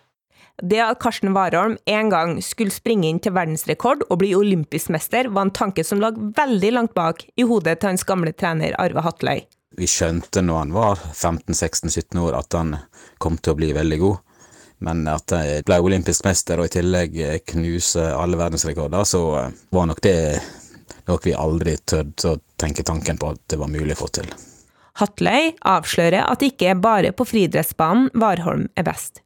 Det 0.62 0.80
at 0.80 1.00
Karsten 1.02 1.34
Warholm 1.34 1.78
en 1.90 2.10
gang 2.14 2.36
skulle 2.46 2.74
springe 2.74 3.10
inn 3.10 3.20
til 3.24 3.34
verdensrekord 3.34 4.06
og 4.10 4.20
bli 4.22 4.34
olympisk 4.38 4.92
mester, 4.94 5.32
var 5.34 5.48
en 5.48 5.56
tanke 5.56 5.84
som 5.84 6.02
lå 6.02 6.12
veldig 6.38 6.72
langt 6.76 6.94
bak 6.94 7.26
i 7.36 7.48
hodet 7.48 7.80
til 7.80 7.94
hans 7.94 8.06
gamle 8.06 8.36
trener 8.38 8.78
Arve 8.82 9.02
Hatløy. 9.02 9.42
Vi 9.74 9.90
skjønte 9.90 10.44
når 10.46 10.60
han 10.60 10.76
var 10.76 11.02
15-16-17 11.10 12.22
år 12.22 12.38
at 12.38 12.54
han 12.54 12.76
kom 13.18 13.40
til 13.42 13.56
å 13.56 13.58
bli 13.58 13.72
veldig 13.74 14.00
god. 14.04 14.22
Men 14.86 15.08
at 15.10 15.34
han 15.34 15.66
ble 15.66 15.80
olympisk 15.82 16.28
mester 16.28 16.62
og 16.62 16.70
i 16.70 16.76
tillegg 16.76 17.18
knuse 17.50 18.06
alle 18.14 18.38
verdensrekorder, 18.38 19.08
så 19.08 19.24
var 19.74 19.90
nok 19.90 20.04
det 20.06 20.18
noe 21.08 21.20
vi 21.24 21.34
aldri 21.34 21.76
tørde 21.82 22.36
å 22.36 22.40
tenke 22.62 22.86
tanken 22.86 23.18
på 23.20 23.34
at 23.34 23.42
det 23.50 23.60
var 23.60 23.72
mulig 23.72 23.98
å 23.98 24.04
få 24.04 24.12
til. 24.20 24.30
Hatløy 25.02 25.56
avslører 25.66 26.28
at 26.28 26.44
det 26.44 26.54
ikke 26.54 26.70
er 26.76 26.82
bare 26.84 27.14
på 27.18 27.26
friidrettsbanen 27.26 28.12
Warholm 28.22 28.68
er 28.78 28.86
best. 28.86 29.23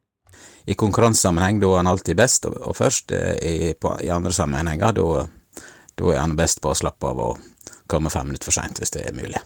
I 0.68 0.76
konkurransesammenheng 0.76 1.62
da 1.64 1.70
er 1.72 1.80
han 1.80 1.88
alltid 1.88 2.18
best, 2.20 2.46
og, 2.50 2.58
og 2.60 2.76
først 2.76 3.14
eh, 3.16 3.36
i, 3.40 3.74
på, 3.80 3.94
i 4.04 4.12
andre 4.12 4.34
sammenhenger 4.36 4.96
da, 4.98 5.24
da 5.96 6.10
er 6.12 6.20
han 6.20 6.36
best 6.36 6.60
på 6.62 6.74
å 6.74 6.76
slappe 6.76 7.08
av 7.08 7.22
og 7.24 7.46
komme 7.88 8.12
fem 8.12 8.28
minutter 8.28 8.50
for 8.50 8.58
seint, 8.58 8.82
hvis 8.82 8.92
det 8.92 9.06
er 9.08 9.16
mulig. 9.16 9.40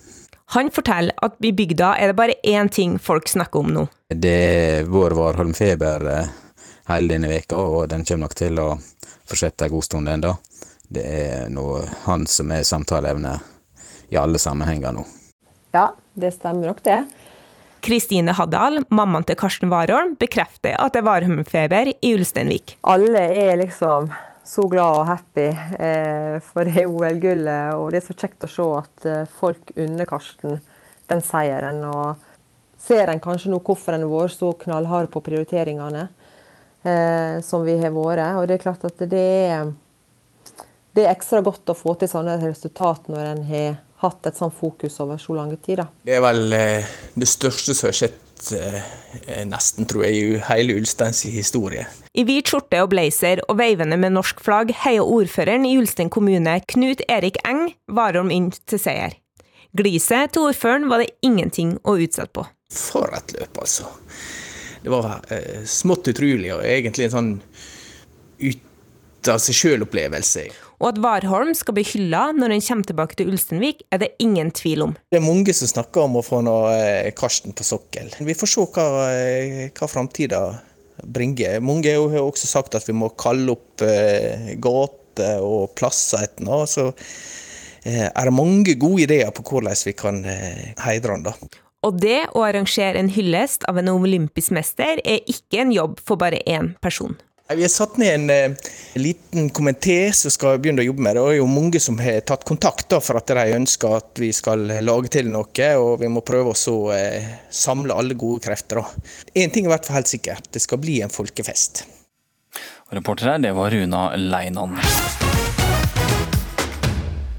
Han 0.56 0.72
forteller 0.74 1.16
at 1.24 1.38
i 1.46 1.54
bygda 1.56 1.94
er 2.02 2.12
det 2.12 2.18
bare 2.18 2.40
én 2.44 2.72
ting 2.74 2.98
folk 3.00 3.30
snakker 3.30 3.62
om 3.62 3.70
nå. 3.76 3.86
Det 4.10 4.34
er 4.34 4.90
vår 4.90 5.14
Warholm-feber 5.16 6.08
eh, 6.12 6.34
hele 6.90 7.14
denne 7.14 7.30
veka, 7.32 7.62
og 7.62 7.86
den 7.94 8.04
kommer 8.08 8.26
nok 8.26 8.36
til 8.42 8.60
å 8.60 8.68
fortsette 9.30 9.70
en 9.70 9.76
god 9.76 9.88
stund 9.88 10.12
ennå. 10.12 10.34
Det 10.92 11.06
er 11.06 11.54
noe 11.54 11.86
han 12.08 12.26
som 12.28 12.52
er 12.52 12.66
samtaleevne 12.68 13.38
i 14.12 14.18
alle 14.20 14.42
sammenhenger 14.42 14.98
nå. 14.98 15.06
Ja, 15.72 15.94
det 16.20 16.34
stemmer 16.36 16.74
nok 16.74 16.82
det. 16.84 16.98
Kristine 17.82 18.36
Haddal, 18.38 18.84
mammaen 18.94 19.26
til 19.28 19.38
Karsten 19.40 19.72
Warholm, 19.74 20.16
bekrefter 20.22 20.78
at 20.80 20.94
det 20.96 21.06
var 21.06 21.26
hummerfeber 21.26 21.94
i 21.94 22.14
Ulsteinvik. 22.16 22.78
Alle 22.88 23.24
er 23.44 23.58
liksom 23.64 24.12
så 24.46 24.66
glad 24.68 25.00
og 25.00 25.08
happy 25.08 25.48
eh, 25.48 26.38
for 26.44 26.68
det 26.68 26.88
OL-gullet, 26.90 27.76
og 27.78 27.92
det 27.92 28.02
er 28.02 28.08
så 28.08 28.18
kjekt 28.18 28.46
å 28.46 28.52
se 28.52 28.68
at 28.80 29.08
eh, 29.08 29.30
folk 29.40 29.74
unner 29.76 30.10
Karsten 30.10 30.60
den 31.12 31.24
seieren. 31.26 31.84
Og 31.88 32.82
ser 32.82 33.12
en 33.12 33.22
kanskje 33.22 33.52
nå 33.52 33.62
hvorfor 33.66 33.96
en 33.96 34.08
har 34.10 34.34
så 34.34 34.52
knallhard 34.64 35.12
på 35.14 35.22
prioriteringene 35.26 36.08
eh, 36.84 37.38
som 37.46 37.66
vi 37.68 37.78
har 37.82 37.94
vært. 37.96 38.42
Og 38.42 38.50
det 38.50 38.58
er 38.58 38.66
klart 38.66 38.86
at 38.90 39.06
det 39.12 39.28
er, 39.54 39.72
det 40.96 41.06
er 41.06 41.14
ekstra 41.14 41.44
godt 41.46 41.72
å 41.72 41.78
få 41.78 41.96
til 42.00 42.12
sånne 42.12 42.40
resultat 42.42 43.10
når 43.12 43.34
en 43.36 43.48
har 43.52 43.80
hatt 44.02 44.28
et 44.30 44.38
sånt 44.38 44.56
fokus 44.58 45.00
over 45.04 45.20
så 45.22 45.36
lang 45.38 45.54
tid. 45.58 45.82
Da. 45.82 45.88
Det 46.08 46.18
er 46.18 46.24
vel 46.26 46.58
eh, 46.58 46.92
det 47.14 47.30
største 47.30 47.76
som 47.78 47.90
har 47.90 47.98
skjedd 47.98 48.52
eh, 48.58 49.44
nesten, 49.50 49.88
tror 49.90 50.06
jeg, 50.08 50.18
i 50.18 50.44
hele 50.50 50.78
Ulsteins 50.80 51.24
historie. 51.30 51.86
I 52.18 52.26
hvit 52.28 52.52
skjorte 52.52 52.82
og 52.84 52.92
blazer 52.92 53.44
og 53.48 53.60
veivende 53.62 54.00
med 54.02 54.16
norsk 54.18 54.42
flagg 54.44 54.74
heier 54.84 55.06
ordføreren 55.06 55.68
i 55.70 55.78
Ulstein 55.80 56.12
kommune, 56.14 56.58
Knut 56.74 57.06
Erik 57.08 57.40
Eng, 57.48 57.70
Warholm 57.92 58.34
inn 58.34 58.50
til 58.66 58.82
seier. 58.82 59.16
Gliset 59.78 60.34
til 60.36 60.50
ordføreren 60.50 60.90
var 60.92 61.04
det 61.04 61.14
ingenting 61.24 61.78
å 61.88 61.96
utsette 61.96 62.34
på. 62.36 62.44
For 62.72 63.14
et 63.16 63.32
løp, 63.38 63.62
altså. 63.62 63.88
Det 64.82 64.92
var 64.92 65.22
eh, 65.32 65.62
smått 65.70 66.10
utrolig, 66.12 66.50
og 66.56 66.66
egentlig 66.66 67.08
en 67.08 67.16
sånn 67.16 67.32
ut 68.42 69.30
av 69.30 69.40
seg 69.44 69.56
sjøl-opplevelse. 69.56 70.48
Og 70.82 70.88
at 70.90 71.00
Warholm 71.04 71.54
skal 71.58 71.76
bli 71.78 71.84
hylla 71.86 72.32
når 72.34 72.56
han 72.56 72.64
kommer 72.66 72.90
tilbake 72.90 73.18
til 73.20 73.30
Ulsteinvik, 73.30 73.84
er 73.94 74.02
det 74.02 74.16
ingen 74.24 74.50
tvil 74.58 74.88
om. 74.88 74.96
Det 75.14 75.20
er 75.20 75.26
mange 75.26 75.54
som 75.54 75.70
snakker 75.70 76.08
om 76.08 76.18
å 76.18 76.26
få 76.26 76.42
noe 76.46 76.74
eh, 76.74 77.12
Karsten 77.18 77.54
på 77.54 77.66
sokkel. 77.68 78.10
Vi 78.18 78.36
får 78.38 78.50
se 78.50 78.66
hva, 78.66 78.88
eh, 79.14 79.62
hva 79.78 79.90
framtida 79.92 80.42
bringer. 81.06 81.62
Mange 81.62 81.94
har 81.94 82.26
også 82.26 82.50
sagt 82.50 82.78
at 82.78 82.90
vi 82.90 82.98
må 82.98 83.12
kalle 83.14 83.54
opp 83.54 83.86
eh, 83.86 84.56
gater 84.62 85.46
og 85.46 85.76
plasser 85.78 86.26
etter 86.26 86.50
noe. 86.50 86.66
Så 86.70 86.90
er 87.86 88.14
det 88.14 88.34
mange 88.34 88.74
gode 88.78 89.06
ideer 89.08 89.30
på 89.34 89.46
hvordan 89.46 89.78
vi 89.86 89.94
kan 89.98 90.22
heidre 90.82 91.16
han. 91.18 91.26
da. 91.26 91.34
Og 91.86 91.98
det 91.98 92.28
å 92.38 92.44
arrangere 92.46 93.02
en 93.02 93.10
hyllest 93.10 93.66
av 93.70 93.80
en 93.82 93.90
olympisk 93.90 94.54
mester 94.54 95.02
er 95.02 95.26
ikke 95.30 95.64
en 95.64 95.74
jobb 95.74 95.98
for 96.06 96.22
bare 96.22 96.42
én 96.46 96.76
person. 96.82 97.18
Vi 97.56 97.62
har 97.62 97.70
satt 97.70 97.98
ned 97.98 98.14
en 98.14 98.30
eh, 98.30 98.54
liten 98.96 99.50
komité 99.50 100.14
som 100.16 100.32
skal 100.32 100.60
begynne 100.62 100.84
å 100.84 100.86
jobbe 100.86 101.04
med 101.04 101.18
det. 101.18 101.24
Det 101.24 101.34
er 101.34 101.40
jo 101.42 101.48
mange 101.52 101.82
som 101.84 101.98
har 102.00 102.22
tatt 102.24 102.46
kontakt 102.48 102.88
da, 102.94 103.02
for 103.04 103.20
at 103.20 103.28
de 103.28 103.56
ønsker 103.58 103.96
at 103.98 104.22
vi 104.24 104.30
skal 104.36 104.64
lage 104.86 105.12
til 105.12 105.28
noe. 105.34 105.68
og 105.82 106.00
Vi 106.00 106.12
må 106.12 106.24
prøve 106.24 106.54
å 106.56 106.78
eh, 106.96 107.28
samle 107.52 107.98
alle 107.98 108.16
gode 108.16 108.46
krefter. 108.46 108.80
Én 109.36 109.52
ting 109.52 109.68
er 109.68 109.72
i 109.72 109.74
hvert 109.74 109.90
fall 109.90 110.00
helt 110.00 110.14
sikkert. 110.14 110.48
Det 110.54 110.64
skal 110.64 110.80
bli 110.80 111.02
en 111.04 111.12
folkefest. 111.12 111.84
Reporter 112.92 113.34
her, 113.34 113.44
det 113.44 113.52
var 113.58 113.72
Runa 113.76 114.08
Leinan. 114.16 114.80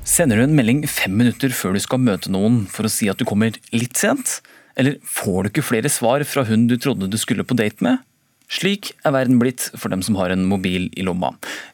Sender 0.05 0.37
du 0.37 0.45
en 0.45 0.57
melding 0.57 0.85
fem 0.91 1.15
minutter 1.17 1.55
før 1.57 1.77
du 1.77 1.81
skal 1.81 2.03
møte 2.05 2.33
noen 2.33 2.67
for 2.69 2.85
å 2.85 2.93
si 2.93 3.09
at 3.09 3.21
du 3.21 3.25
kommer 3.29 3.57
litt 3.73 3.97
sent? 3.97 4.43
Eller 4.77 5.01
får 5.09 5.45
du 5.45 5.53
ikke 5.55 5.71
flere 5.73 5.93
svar 5.93 6.25
fra 6.29 6.45
hun 6.49 6.67
du 6.69 6.77
trodde 6.81 7.09
du 7.09 7.21
skulle 7.21 7.49
på 7.49 7.57
date 7.57 7.85
med? 7.85 8.03
Slik 8.53 8.91
er 9.01 9.15
verden 9.15 9.39
blitt 9.41 9.71
for 9.81 9.89
dem 9.89 10.03
som 10.05 10.19
har 10.21 10.33
en 10.33 10.45
mobil 10.45 10.91
i 10.93 11.05
lomma. 11.07 11.31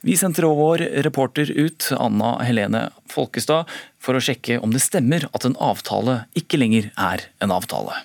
Vi 0.07 0.15
sendte 0.17 0.47
vår 0.47 0.85
reporter 1.03 1.51
ut, 1.51 1.89
Anna 1.99 2.37
Helene 2.47 2.85
Folkestad, 3.11 3.67
for 3.99 4.15
å 4.15 4.23
sjekke 4.23 4.61
om 4.63 4.71
det 4.71 4.85
stemmer 4.85 5.27
at 5.33 5.47
en 5.49 5.57
avtale 5.59 6.21
ikke 6.39 6.61
lenger 6.61 6.93
er 6.95 7.27
en 7.43 7.55
avtale. 7.55 7.97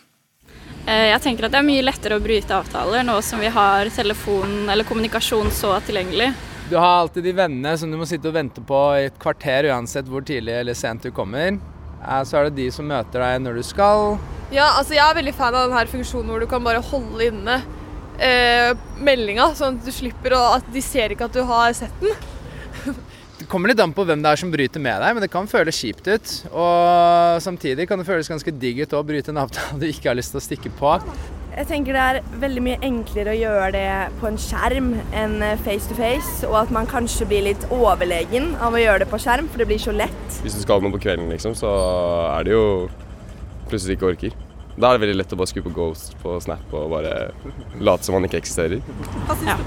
Eh, 0.87 1.11
jeg 1.11 1.21
tenker 1.21 1.45
at 1.45 1.53
det 1.53 1.61
er 1.61 1.67
mye 1.67 1.83
lettere 1.85 2.17
å 2.17 2.23
bryte 2.23 2.55
avtaler 2.57 3.05
nå 3.05 3.19
som 3.23 3.43
vi 3.43 3.51
har 3.53 3.91
telefon 3.93 4.65
eller 4.65 4.89
kommunikasjon 4.89 5.53
så 5.53 5.75
tilgjengelig. 5.85 6.31
Du 6.71 6.75
har 6.79 7.03
alltid 7.03 7.29
de 7.29 7.35
vennene 7.37 7.75
som 7.77 7.93
du 7.93 7.99
må 7.99 8.09
sitte 8.09 8.31
og 8.31 8.35
vente 8.39 8.63
på 8.65 8.81
i 8.97 9.05
et 9.11 9.21
kvarter 9.21 9.69
uansett 9.69 10.09
hvor 10.09 10.25
tidlig 10.25 10.57
eller 10.63 10.75
sent 10.75 11.05
du 11.05 11.13
kommer. 11.13 11.59
Eh, 12.01 12.23
så 12.25 12.41
er 12.41 12.49
det 12.49 12.57
de 12.57 12.67
som 12.73 12.89
møter 12.89 13.21
deg 13.21 13.45
når 13.45 13.61
du 13.61 13.63
skal. 13.69 14.17
Ja, 14.49 14.73
altså 14.79 14.97
jeg 14.97 15.05
er 15.05 15.21
veldig 15.21 15.37
fan 15.37 15.53
av 15.53 15.69
denne 15.69 15.85
funksjonen 15.93 16.33
hvor 16.33 16.41
du 16.41 16.49
kan 16.49 16.65
bare 16.65 16.81
holde 16.89 17.29
inne 17.29 17.61
eh, 18.19 18.73
meldinga, 19.03 19.51
sånn 19.57 19.79
at 19.79 19.87
du 19.87 19.93
slipper 19.95 20.37
å, 20.37 20.43
at 20.59 20.69
de 20.73 20.83
ser 20.83 21.15
ikke 21.15 21.29
at 21.29 21.35
du 21.35 21.43
har 21.49 21.73
sett 21.77 22.03
den. 22.03 22.15
Det 23.43 23.49
kommer 23.51 23.67
litt 23.67 23.81
an 23.81 23.91
på 23.91 24.05
hvem 24.07 24.21
det 24.23 24.29
er 24.29 24.39
som 24.39 24.51
bryter 24.53 24.79
med 24.79 25.01
deg, 25.03 25.15
men 25.17 25.23
det 25.25 25.27
kan 25.33 25.47
føles 25.51 25.75
kjipt 25.75 26.05
ut. 26.07 26.33
Og 26.53 27.41
samtidig 27.43 27.89
kan 27.89 27.99
det 27.99 28.05
føles 28.07 28.29
ganske 28.31 28.53
digg 28.55 28.77
ut 28.85 28.93
å 28.95 29.01
bryte 29.03 29.33
en 29.33 29.41
avtale 29.41 29.81
du 29.81 29.87
ikke 29.89 30.11
har 30.11 30.15
lyst 30.15 30.31
til 30.31 30.39
å 30.39 30.43
stikke 30.45 30.71
på. 30.77 30.93
Jeg 31.53 31.67
tenker 31.69 31.97
det 31.97 32.03
er 32.05 32.37
veldig 32.41 32.63
mye 32.65 32.77
enklere 32.87 33.33
å 33.33 33.37
gjøre 33.41 33.67
det 33.75 33.89
på 34.21 34.29
en 34.29 34.39
skjerm 34.41 34.93
enn 35.11 35.35
face 35.65 35.89
to 35.89 35.97
face, 35.97 36.39
og 36.47 36.55
at 36.61 36.71
man 36.73 36.87
kanskje 36.89 37.27
blir 37.29 37.43
litt 37.49 37.67
overlegen 37.73 38.53
av 38.63 38.77
å 38.77 38.81
gjøre 38.81 39.03
det 39.03 39.09
på 39.11 39.19
skjerm, 39.25 39.51
for 39.51 39.61
det 39.61 39.69
blir 39.73 39.81
så 39.81 39.93
lett. 39.97 40.39
Hvis 40.45 40.55
du 40.57 40.63
skal 40.63 40.81
noe 40.85 40.95
på 40.95 41.03
kvelden, 41.03 41.27
liksom, 41.33 41.57
så 41.57 41.73
er 42.31 42.47
det 42.47 42.55
jo 42.55 42.65
plutselig 43.67 43.99
ikke 43.99 44.13
orker. 44.13 44.42
Da 44.73 44.89
er 44.89 44.97
det 44.97 45.03
veldig 45.03 45.17
lett 45.19 45.33
å 45.35 45.37
bare 45.37 45.51
skru 45.51 45.61
på 45.67 45.73
Ghost 45.75 46.15
på 46.23 46.35
Snap 46.41 46.71
og 46.73 46.93
bare 46.95 47.31
late 47.83 48.07
som 48.07 48.17
man 48.17 48.25
ikke 48.25 48.39
eksisterer. 48.41 48.81
Ja. 49.45 49.57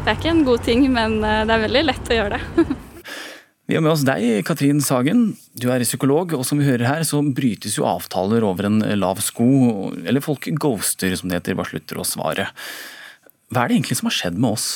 Det 0.00 0.08
er 0.08 0.16
ikke 0.16 0.30
en 0.32 0.46
god 0.46 0.62
ting, 0.64 0.86
men 0.94 1.18
eh, 1.20 1.42
det 1.44 1.52
er 1.52 1.66
veldig 1.66 1.82
lett 1.84 2.08
å 2.08 2.16
gjøre 2.16 2.38
det. 2.38 2.64
Vi 3.70 3.76
har 3.76 3.84
med 3.84 3.92
oss 3.92 4.02
deg, 4.02 4.40
Katrin 4.48 4.80
Sagen. 4.82 5.28
Du 5.54 5.68
er 5.70 5.84
psykolog, 5.84 6.32
og 6.34 6.40
som 6.48 6.58
vi 6.58 6.66
hører 6.66 6.88
her, 6.88 7.04
så 7.06 7.20
brytes 7.22 7.76
jo 7.78 7.84
avtaler 7.86 8.42
over 8.42 8.66
en 8.66 8.80
lav 8.98 9.20
sko. 9.22 9.44
Eller 10.02 10.24
folk 10.24 10.48
ghoster, 10.58 11.14
som 11.14 11.30
det 11.30 11.38
heter, 11.38 11.54
bare 11.54 11.70
slutter 11.70 12.00
å 12.02 12.06
svare. 12.08 12.48
Hva 13.54 13.62
er 13.62 13.70
det 13.70 13.76
egentlig 13.76 14.00
som 14.00 14.08
har 14.10 14.16
skjedd 14.16 14.40
med 14.42 14.56
oss? 14.56 14.66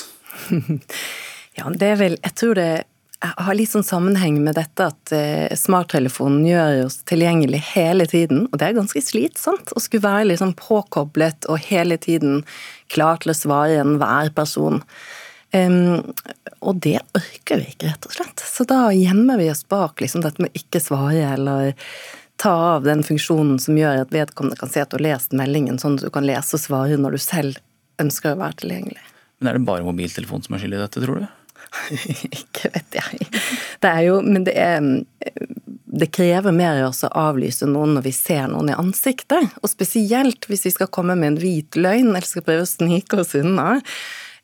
ja, 1.59 1.66
det 1.74 1.88
er 1.88 1.98
vel 1.98 2.14
Jeg 2.20 2.37
tror 2.38 2.55
det 2.59 2.68
har 3.20 3.57
litt 3.57 3.70
sånn 3.72 3.87
sammenheng 3.87 4.38
med 4.44 4.57
dette 4.59 4.88
at 4.90 5.12
eh, 5.14 5.53
smarttelefonen 5.57 6.44
gjør 6.48 6.85
oss 6.87 6.98
tilgjengelig 7.09 7.62
hele 7.72 8.07
tiden. 8.11 8.46
Og 8.50 8.59
det 8.61 8.68
er 8.68 8.79
ganske 8.79 9.03
slitsomt 9.05 9.72
å 9.72 9.83
skulle 9.83 10.05
være 10.05 10.31
liksom 10.33 10.55
påkoblet 10.59 11.48
og 11.48 11.62
hele 11.68 11.98
tiden 12.00 12.42
klar 12.92 13.22
til 13.22 13.33
å 13.33 13.38
svare 13.38 13.79
enhver 13.83 14.33
person. 14.37 14.83
Um, 15.55 16.03
og 16.66 16.81
det 16.83 16.98
orker 17.14 17.61
vi 17.62 17.70
ikke, 17.70 17.92
rett 17.92 18.09
og 18.09 18.16
slett. 18.16 18.42
Så 18.42 18.66
da 18.68 18.88
gjemmer 18.92 19.38
vi 19.38 19.50
oss 19.53 19.62
bak 19.70 20.03
liksom, 20.03 20.24
dette 20.24 20.42
med 20.42 20.57
ikke 20.59 20.83
svare, 20.83 21.22
eller 21.37 21.74
ta 22.42 22.55
av 22.74 22.88
den 22.88 23.05
funksjonen 23.07 23.61
som 23.62 23.79
gjør 23.79 24.03
at 24.03 24.14
vedkommende 24.14 24.59
kan 24.59 24.72
se 24.72 24.83
at 24.83 24.90
du 24.90 24.98
har 24.98 25.07
lest 25.07 25.37
meldingen, 25.37 25.79
sånn 25.79 26.00
at 26.00 26.09
du 26.09 26.11
kan 26.14 26.27
lese 26.27 26.59
og 26.59 26.64
svare 26.64 26.98
når 26.98 27.14
du 27.14 27.22
selv 27.22 27.62
ønsker 28.03 28.35
å 28.35 28.40
være 28.40 28.64
tilgjengelig. 28.64 29.07
Men 29.38 29.53
Er 29.53 29.59
det 29.61 29.68
bare 29.68 29.87
mobiltelefonen 29.87 30.46
som 30.46 30.57
er 30.57 30.64
skyld 30.64 30.74
i 30.74 30.83
dette, 30.83 31.05
tror 31.05 31.22
du? 31.22 31.29
Ikke 32.41 32.71
vet 32.75 32.99
jeg. 33.01 33.29
Det 33.83 33.91
er 33.91 34.03
jo 34.09 34.21
Men 34.25 34.47
det 34.47 34.55
er 34.59 34.81
det 35.95 36.11
krever 36.11 36.53
mer 36.53 36.81
av 36.83 36.95
å 37.07 37.11
avlyse 37.29 37.67
noen 37.71 37.95
når 37.97 38.07
vi 38.09 38.13
ser 38.17 38.49
noen 38.51 38.73
i 38.73 38.77
ansiktet. 38.79 39.53
Og 39.63 39.71
spesielt 39.71 40.49
hvis 40.51 40.67
vi 40.67 40.73
skal 40.75 40.91
komme 40.93 41.15
med 41.19 41.35
en 41.35 41.41
hvit 41.43 41.79
løgn 41.79 42.11
eller 42.11 42.27
skal 42.27 42.45
prøve 42.47 42.65
å 42.67 42.71
snike 42.71 43.21
oss 43.23 43.37
unna. 43.39 43.77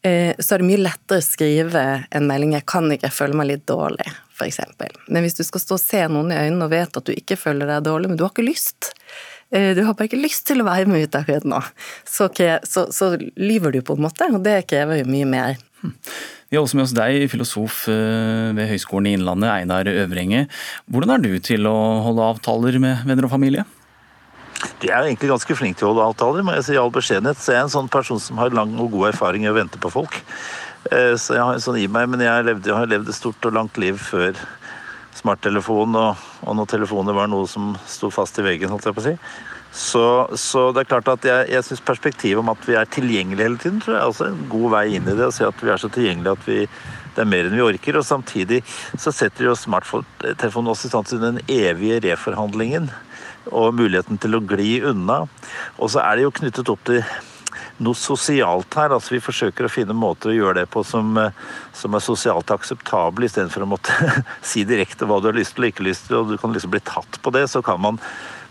Eh, 0.06 0.32
så 0.38 0.54
er 0.54 0.62
det 0.62 0.68
mye 0.68 0.80
lettere 0.84 1.20
å 1.20 1.26
skrive 1.26 1.82
en 2.08 2.28
melding 2.28 2.54
'jeg 2.54 2.66
kan 2.66 2.86
ikke, 2.88 3.10
jeg 3.10 3.18
føler 3.18 3.36
meg 3.36 3.50
litt 3.50 3.66
dårlig', 3.66 4.14
f.eks. 4.32 4.60
Men 5.08 5.22
hvis 5.22 5.36
du 5.36 5.44
skal 5.44 5.60
stå 5.60 5.74
og 5.74 5.82
se 5.82 6.06
noen 6.08 6.32
i 6.32 6.38
øynene 6.38 6.64
og 6.64 6.70
vet 6.70 6.96
at 6.96 7.04
du 7.04 7.12
ikke 7.12 7.36
føler 7.36 7.66
deg 7.66 7.84
dårlig, 7.84 8.08
men 8.08 8.16
du 8.16 8.24
har 8.24 8.32
ikke 8.32 8.48
lyst 8.48 8.94
eh, 9.52 9.74
du 9.74 9.84
har 9.84 9.94
bare 9.94 10.08
ikke 10.08 10.22
lyst 10.22 10.46
til 10.46 10.62
å 10.62 10.68
være 10.70 10.86
med 10.86 11.04
ut 11.04 11.18
akkurat 11.18 11.44
nå. 11.44 11.60
Så, 12.06 12.30
så, 12.64 12.86
så 12.88 13.16
lyver 13.36 13.72
du 13.72 13.82
på 13.82 13.98
en 13.98 14.06
måte, 14.06 14.30
og 14.32 14.42
det 14.44 14.68
krever 14.70 15.02
jo 15.02 15.10
mye 15.10 15.26
mer. 15.26 15.58
Vi 16.50 16.58
har 16.58 16.64
også 16.66 16.80
med 16.80 16.88
oss 16.88 16.94
deg, 16.96 17.28
filosof 17.30 17.84
eh, 17.92 18.48
ved 18.56 18.66
Høgskolen 18.72 19.06
i 19.06 19.12
Innlandet, 19.14 19.52
Einar 19.52 19.86
Øvrenge. 19.86 20.48
Hvordan 20.90 21.12
er 21.14 21.22
du 21.22 21.36
til 21.46 21.68
å 21.70 21.74
holde 22.02 22.24
avtaler 22.26 22.78
med 22.82 23.04
venner 23.06 23.28
og 23.28 23.30
familie? 23.30 23.62
De 24.82 24.90
er 24.90 25.06
egentlig 25.06 25.30
ganske 25.30 25.54
flinke 25.54 25.78
til 25.78 25.86
å 25.86 25.92
holde 25.92 26.08
avtaler, 26.10 26.42
må 26.42 26.56
jeg 26.56 26.64
si 26.66 26.74
i 26.74 26.80
all 26.80 26.90
beskjedenhet. 26.90 27.38
Så 27.38 27.54
jeg 27.54 27.60
er 27.60 27.68
en 27.68 27.72
sånn 27.76 27.92
person 27.92 28.18
som 28.18 28.42
har 28.42 28.50
lang 28.50 28.74
og 28.82 28.90
god 28.96 29.12
erfaring 29.12 29.46
i 29.46 29.52
å 29.52 29.54
vente 29.54 29.78
på 29.78 29.92
folk. 29.94 30.18
Eh, 30.90 31.14
så 31.14 31.38
jeg 31.38 31.44
har 31.44 31.54
en 31.54 31.62
sånn 31.62 31.78
i 31.78 31.86
meg, 31.86 32.10
men 32.10 32.26
jeg, 32.26 32.48
levde, 32.50 32.66
jeg 32.72 32.80
har 32.80 32.90
levd 32.90 33.14
et 33.14 33.20
stort 33.20 33.46
og 33.46 33.54
langt 33.54 33.78
liv 33.78 34.02
før 34.02 34.34
smarttelefon, 35.20 35.94
og, 36.02 36.28
og 36.42 36.58
når 36.58 36.72
telefoner 36.74 37.14
var 37.14 37.30
noe 37.30 37.46
som 37.50 37.76
sto 37.86 38.10
fast 38.10 38.42
i 38.42 38.48
veggen, 38.50 38.74
holdt 38.74 38.90
jeg 38.90 38.98
på 38.98 39.04
å 39.04 39.06
si. 39.06 39.14
Så, 39.72 40.28
så, 40.34 40.70
det 40.74 40.82
er 40.82 40.88
klart 40.90 41.08
at 41.12 41.26
jeg, 41.26 41.46
jeg 41.52 41.66
syns 41.66 41.82
perspektivet 41.86 42.42
om 42.42 42.50
at 42.50 42.64
vi 42.66 42.74
er 42.74 42.88
tilgjengelige 42.90 43.46
hele 43.46 43.60
tiden, 43.62 43.78
tror 43.82 43.94
jeg 43.94 44.02
er 44.02 44.14
også 44.14 44.26
en 44.26 44.40
god 44.50 44.72
vei 44.74 44.86
inn 44.96 45.06
i 45.06 45.14
det. 45.14 45.28
Å 45.28 45.34
si 45.34 45.46
at 45.46 45.62
vi 45.62 45.70
er 45.70 45.82
så 45.82 45.90
tilgjengelige 45.94 46.34
at 46.34 46.48
vi, 46.48 46.58
det 47.14 47.22
er 47.22 47.30
mer 47.30 47.46
enn 47.46 47.54
vi 47.54 47.62
orker. 47.68 48.00
Og 48.00 48.06
samtidig 48.06 48.60
så 48.98 49.14
setter 49.14 49.46
jo 49.46 49.54
smarttelefonen 49.58 51.22
den 51.22 51.42
evige 51.46 52.00
reforhandlingen 52.08 52.90
og 53.50 53.74
muligheten 53.78 54.18
til 54.20 54.36
å 54.36 54.44
gli 54.44 54.80
unna. 54.90 55.22
Og 55.78 55.92
så 55.94 56.02
er 56.02 56.18
det 56.18 56.26
jo 56.26 56.34
knyttet 56.40 56.72
opp 56.72 56.82
til 56.90 57.04
noe 57.80 57.96
sosialt 57.96 58.74
her. 58.76 58.92
altså 58.94 59.14
Vi 59.14 59.22
forsøker 59.22 59.66
å 59.66 59.72
finne 59.72 59.96
måter 59.96 60.32
å 60.32 60.36
gjøre 60.36 60.60
det 60.60 60.66
på 60.74 60.82
som, 60.86 61.14
som 61.76 61.94
er 61.94 62.04
sosialt 62.04 62.50
akseptable, 62.52 63.30
istedenfor 63.30 63.64
å 63.64 63.70
måtte 63.70 63.94
si 64.50 64.66
direkte 64.68 65.08
hva 65.08 65.20
du 65.22 65.30
har 65.30 65.38
lyst 65.38 65.56
til 65.56 65.66
og 65.68 65.72
ikke 65.72 65.88
lyst 65.88 66.08
til, 66.08 66.20
og 66.20 66.34
du 66.34 66.36
kan 66.40 66.54
liksom 66.54 66.74
bli 66.74 66.82
tatt 66.84 67.20
på 67.22 67.34
det. 67.38 67.46
Så 67.50 67.62
kan 67.64 67.80
man 67.82 68.02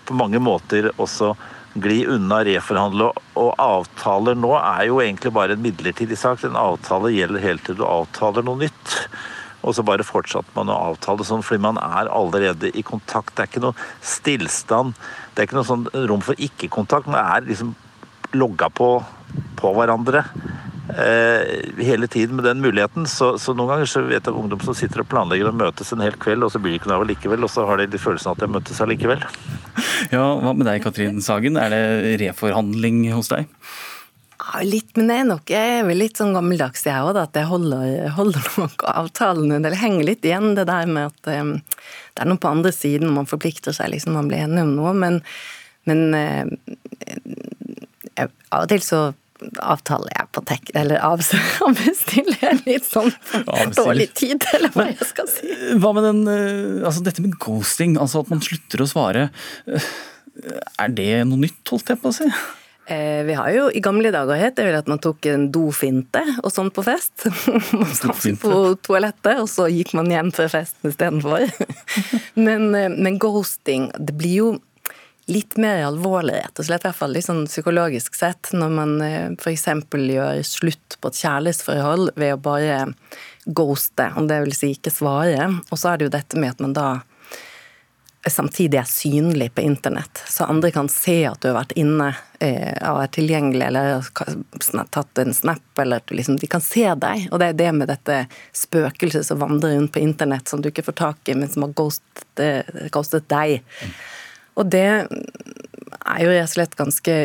på 0.10 0.18
mange 0.18 0.42
måter 0.42 0.90
også 0.98 1.36
gli 1.80 2.02
unna 2.10 2.42
reforhandle. 2.48 3.12
Og 3.40 3.52
avtaler 3.62 4.38
nå 4.38 4.54
er 4.58 4.88
jo 4.90 5.02
egentlig 5.04 5.34
bare 5.36 5.56
en 5.56 5.64
midlertidig 5.64 6.18
sak. 6.20 6.44
En 6.44 6.58
avtale 6.60 7.14
gjelder 7.14 7.46
helt 7.46 7.66
til 7.68 7.78
du 7.80 7.86
avtaler 7.88 8.46
noe 8.46 8.66
nytt. 8.66 8.96
Og 9.60 9.76
så 9.76 9.84
bare 9.84 10.08
fortsatte 10.08 10.56
man 10.56 10.72
å 10.72 10.78
avtale 10.94 11.26
sånn, 11.28 11.44
fordi 11.44 11.62
man 11.66 11.80
er 11.84 12.10
allerede 12.16 12.72
i 12.72 12.84
kontakt. 12.86 13.36
Det 13.36 13.44
er 13.44 13.52
ikke 13.52 13.66
noe 13.68 13.88
stillstand. 14.02 14.96
Det 15.34 15.44
er 15.44 15.50
ikke 15.50 15.60
noe 15.60 15.68
sånn 15.68 15.88
rom 16.10 16.24
for 16.26 16.40
ikke-kontakt. 16.40 17.10
Man 17.12 17.20
er 17.20 17.48
liksom 17.48 17.74
logga 18.38 18.70
på, 18.72 18.92
på 19.60 19.72
hverandre 19.76 20.24
eh, 20.98 21.84
hele 21.86 22.08
tiden 22.08 22.36
med 22.36 22.46
den 22.46 22.62
muligheten. 22.62 23.08
Så, 23.08 23.34
så, 23.38 23.54
noen 23.54 23.74
ganger 23.74 23.92
så 23.92 24.04
vet 24.08 24.26
jeg 24.26 24.36
ungdom 24.36 24.62
som 24.64 24.78
sitter 24.78 25.04
og 25.04 25.10
planlegger 25.12 25.52
å 25.52 25.56
møtes 25.56 25.94
en 25.94 26.04
hel 26.04 26.18
kveld, 26.22 26.46
og 26.46 26.54
så 26.54 26.62
blir 26.62 26.76
det 26.76 26.82
ikke 26.82 26.94
noe 26.94 27.02
av 27.02 27.10
likevel, 27.10 27.46
og 27.46 27.54
så 27.54 27.68
har 27.70 27.84
de 27.84 28.02
følelsen 28.02 28.32
av 28.32 28.38
at 28.38 28.46
de 28.46 28.52
møttes 28.56 28.82
allikevel. 28.86 29.24
Ja, 30.14 30.26
hva 30.42 30.56
med 30.56 30.68
deg 30.70 30.84
Katrin 30.84 31.22
Sagen, 31.24 31.60
er 31.60 31.74
det 31.74 32.18
reforhandling 32.24 33.06
hos 33.14 33.32
deg? 33.34 33.50
Ja, 34.40 34.62
litt, 34.64 34.94
men 34.96 35.12
jeg 35.12 35.22
er 35.22 35.28
nok 35.28 35.52
jeg 35.52 35.72
er 35.76 35.84
vel 35.86 36.00
litt 36.00 36.18
sånn 36.18 36.32
gammeldags 36.34 36.86
jeg 36.88 37.06
òg, 37.06 37.18
at 37.20 37.36
jeg 37.36 37.50
holder, 37.50 38.08
holder 38.16 38.52
nok 38.64 38.86
avtalene. 38.88 39.60
Det 39.66 39.76
henger 39.82 40.08
litt 40.08 40.26
igjen 40.26 40.56
det 40.58 40.70
der 40.70 40.90
med 40.90 41.12
at 41.12 41.32
um, 41.44 41.58
det 42.16 42.24
er 42.24 42.30
noe 42.32 42.42
på 42.42 42.52
andre 42.52 42.72
siden 42.76 43.12
man 43.14 43.30
forplikter 43.30 43.76
seg, 43.76 43.92
liksom 43.94 44.16
man 44.18 44.32
blir 44.32 44.46
enig 44.48 44.64
om 44.64 44.74
noe. 44.78 44.96
Men, 44.96 45.20
men 45.90 46.06
uh, 46.16 46.48
jeg, 48.16 48.32
av 48.50 48.64
og 48.64 48.72
til 48.72 48.84
så 48.84 49.02
avtaler 49.64 50.14
jeg 50.16 50.30
på 50.36 50.44
tek... 50.50 50.72
Eller 50.78 51.02
avbestiller 51.10 52.40
jeg 52.44 52.62
litt 52.66 52.88
sånn 52.88 53.12
dårlig 53.78 54.10
tid, 54.18 54.46
eller 54.56 54.74
hva 54.76 54.90
jeg 54.92 55.10
skal 55.10 55.30
si. 55.32 55.50
Hva 55.80 55.94
med 55.98 56.08
den 56.08 56.24
eh, 56.32 56.86
Altså 56.88 57.04
dette 57.06 57.24
med 57.26 57.38
ghosting, 57.42 57.98
altså 58.02 58.24
at 58.24 58.32
man 58.34 58.44
slutter 58.46 58.84
å 58.84 58.90
svare. 58.90 59.28
Eh, 59.70 59.92
er 60.80 60.96
det 60.96 61.12
noe 61.28 61.46
nytt, 61.46 61.62
holdt 61.72 61.94
jeg 61.94 62.02
på 62.02 62.12
å 62.12 62.18
si? 62.22 62.30
Eh, 62.90 63.22
vi 63.28 63.36
har 63.38 63.52
jo 63.54 63.68
i 63.70 63.82
gamle 63.86 64.10
dager 64.10 64.40
het 64.40 64.56
det 64.58 64.64
vel 64.66 64.80
at 64.80 64.88
man 64.90 65.02
tok 65.04 65.28
en 65.30 65.44
dofinte 65.54 66.24
og 66.42 66.50
sånn 66.50 66.72
på 66.74 66.82
fest. 66.88 67.28
Man 67.78 67.92
satt 67.94 68.26
på 68.42 68.54
toalettet, 68.82 69.44
og 69.44 69.46
så 69.52 69.68
gikk 69.70 69.94
man 69.94 70.10
hjem 70.10 70.32
før 70.34 70.50
festen 70.56 70.90
istedenfor. 70.90 71.46
men, 72.46 72.72
men 72.74 73.20
ghosting, 73.22 73.92
det 73.94 74.16
blir 74.18 74.36
jo 74.40 74.50
litt 75.30 75.58
mer 75.62 75.84
alvorlig, 75.88 76.40
rett 76.42 76.62
og 76.62 76.68
slett. 76.68 76.86
I 76.86 76.90
hvert 76.90 77.00
fall 77.00 77.16
liksom 77.16 77.44
psykologisk 77.48 78.18
sett. 78.18 78.52
Når 78.56 78.74
man 78.74 78.96
eh, 79.06 79.28
f.eks. 79.38 79.68
gjør 79.94 80.42
slutt 80.48 80.98
på 81.00 81.12
et 81.12 81.22
kjærlighetsforhold 81.24 82.14
ved 82.20 82.36
å 82.36 82.42
bare 82.50 82.80
ghoste, 83.46 84.12
om 84.18 84.28
det 84.30 84.42
vil 84.46 84.58
si 84.58 84.74
ikke 84.76 84.94
svare. 84.94 85.48
Og 85.70 85.80
så 85.80 85.94
er 85.94 86.00
det 86.00 86.10
jo 86.10 86.18
dette 86.18 86.42
med 86.42 86.56
at 86.56 86.66
man 86.66 86.76
da 86.78 86.90
samtidig 88.28 88.78
er 88.78 88.84
synlig 88.90 89.54
på 89.56 89.62
internett. 89.62 90.24
Så 90.28 90.44
andre 90.44 90.72
kan 90.72 90.90
se 90.92 91.24
at 91.26 91.40
du 91.42 91.50
har 91.50 91.62
vært 91.62 91.78
inne 91.80 92.10
eh, 92.44 92.76
og 92.90 93.00
er 93.04 93.12
tilgjengelig, 93.16 93.64
eller 93.70 93.94
har 93.96 94.90
tatt 94.92 95.22
en 95.24 95.34
snap, 95.34 95.64
eller 95.80 96.04
at 96.04 96.12
liksom, 96.12 96.38
de 96.42 96.50
kan 96.52 96.64
se 96.64 96.84
deg. 97.00 97.30
Og 97.32 97.40
det 97.40 97.52
er 97.52 97.60
det 97.62 97.72
med 97.78 97.90
dette 97.92 98.20
spøkelset 98.56 99.28
som 99.28 99.42
vandrer 99.42 99.78
rundt 99.78 99.94
på 99.96 100.04
internett, 100.04 100.52
som 100.52 100.62
du 100.62 100.70
ikke 100.72 100.86
får 100.90 101.00
tak 101.00 101.32
i, 101.32 101.38
men 101.40 101.52
som 101.52 101.66
har 101.66 101.76
ghostet, 101.80 102.74
ghostet 102.92 103.30
deg. 103.32 103.62
Og 104.60 104.70
det 104.74 104.86
er 104.86 106.24
jo 106.24 106.32
rett 106.32 106.48
og 106.48 106.54
slett 106.54 106.80
ganske, 106.80 107.20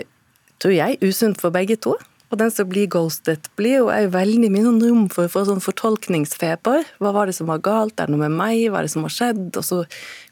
tror 0.63 0.75
jeg, 0.75 0.99
usunt 1.03 1.41
for 1.43 1.55
begge 1.55 1.77
to. 1.83 1.97
Og 2.33 2.39
den 2.41 2.51
som 2.51 2.67
blir 2.67 2.89
ghostet, 2.91 3.51
blir 3.59 3.83
jo 3.83 3.91
er 3.95 4.09
veldig 4.11 4.49
mye 4.51 4.65
sånn 4.65 4.81
rom 4.83 5.03
for, 5.13 5.31
for 5.31 5.47
sånn 5.47 5.63
fortolkningsfeber. 5.63 6.87
Hva 7.03 7.13
var 7.15 7.31
det 7.31 7.37
som 7.37 7.51
var 7.51 7.63
galt? 7.63 7.99
Er 7.99 8.09
det 8.09 8.15
noe 8.17 8.25
med 8.25 8.39
meg? 8.39 8.65
Hva 8.71 8.81
er 8.81 8.89
det 8.89 8.95
som 8.95 9.07
har 9.07 9.15
skjedd? 9.15 9.51
Og 9.53 9.67
så 9.67 9.83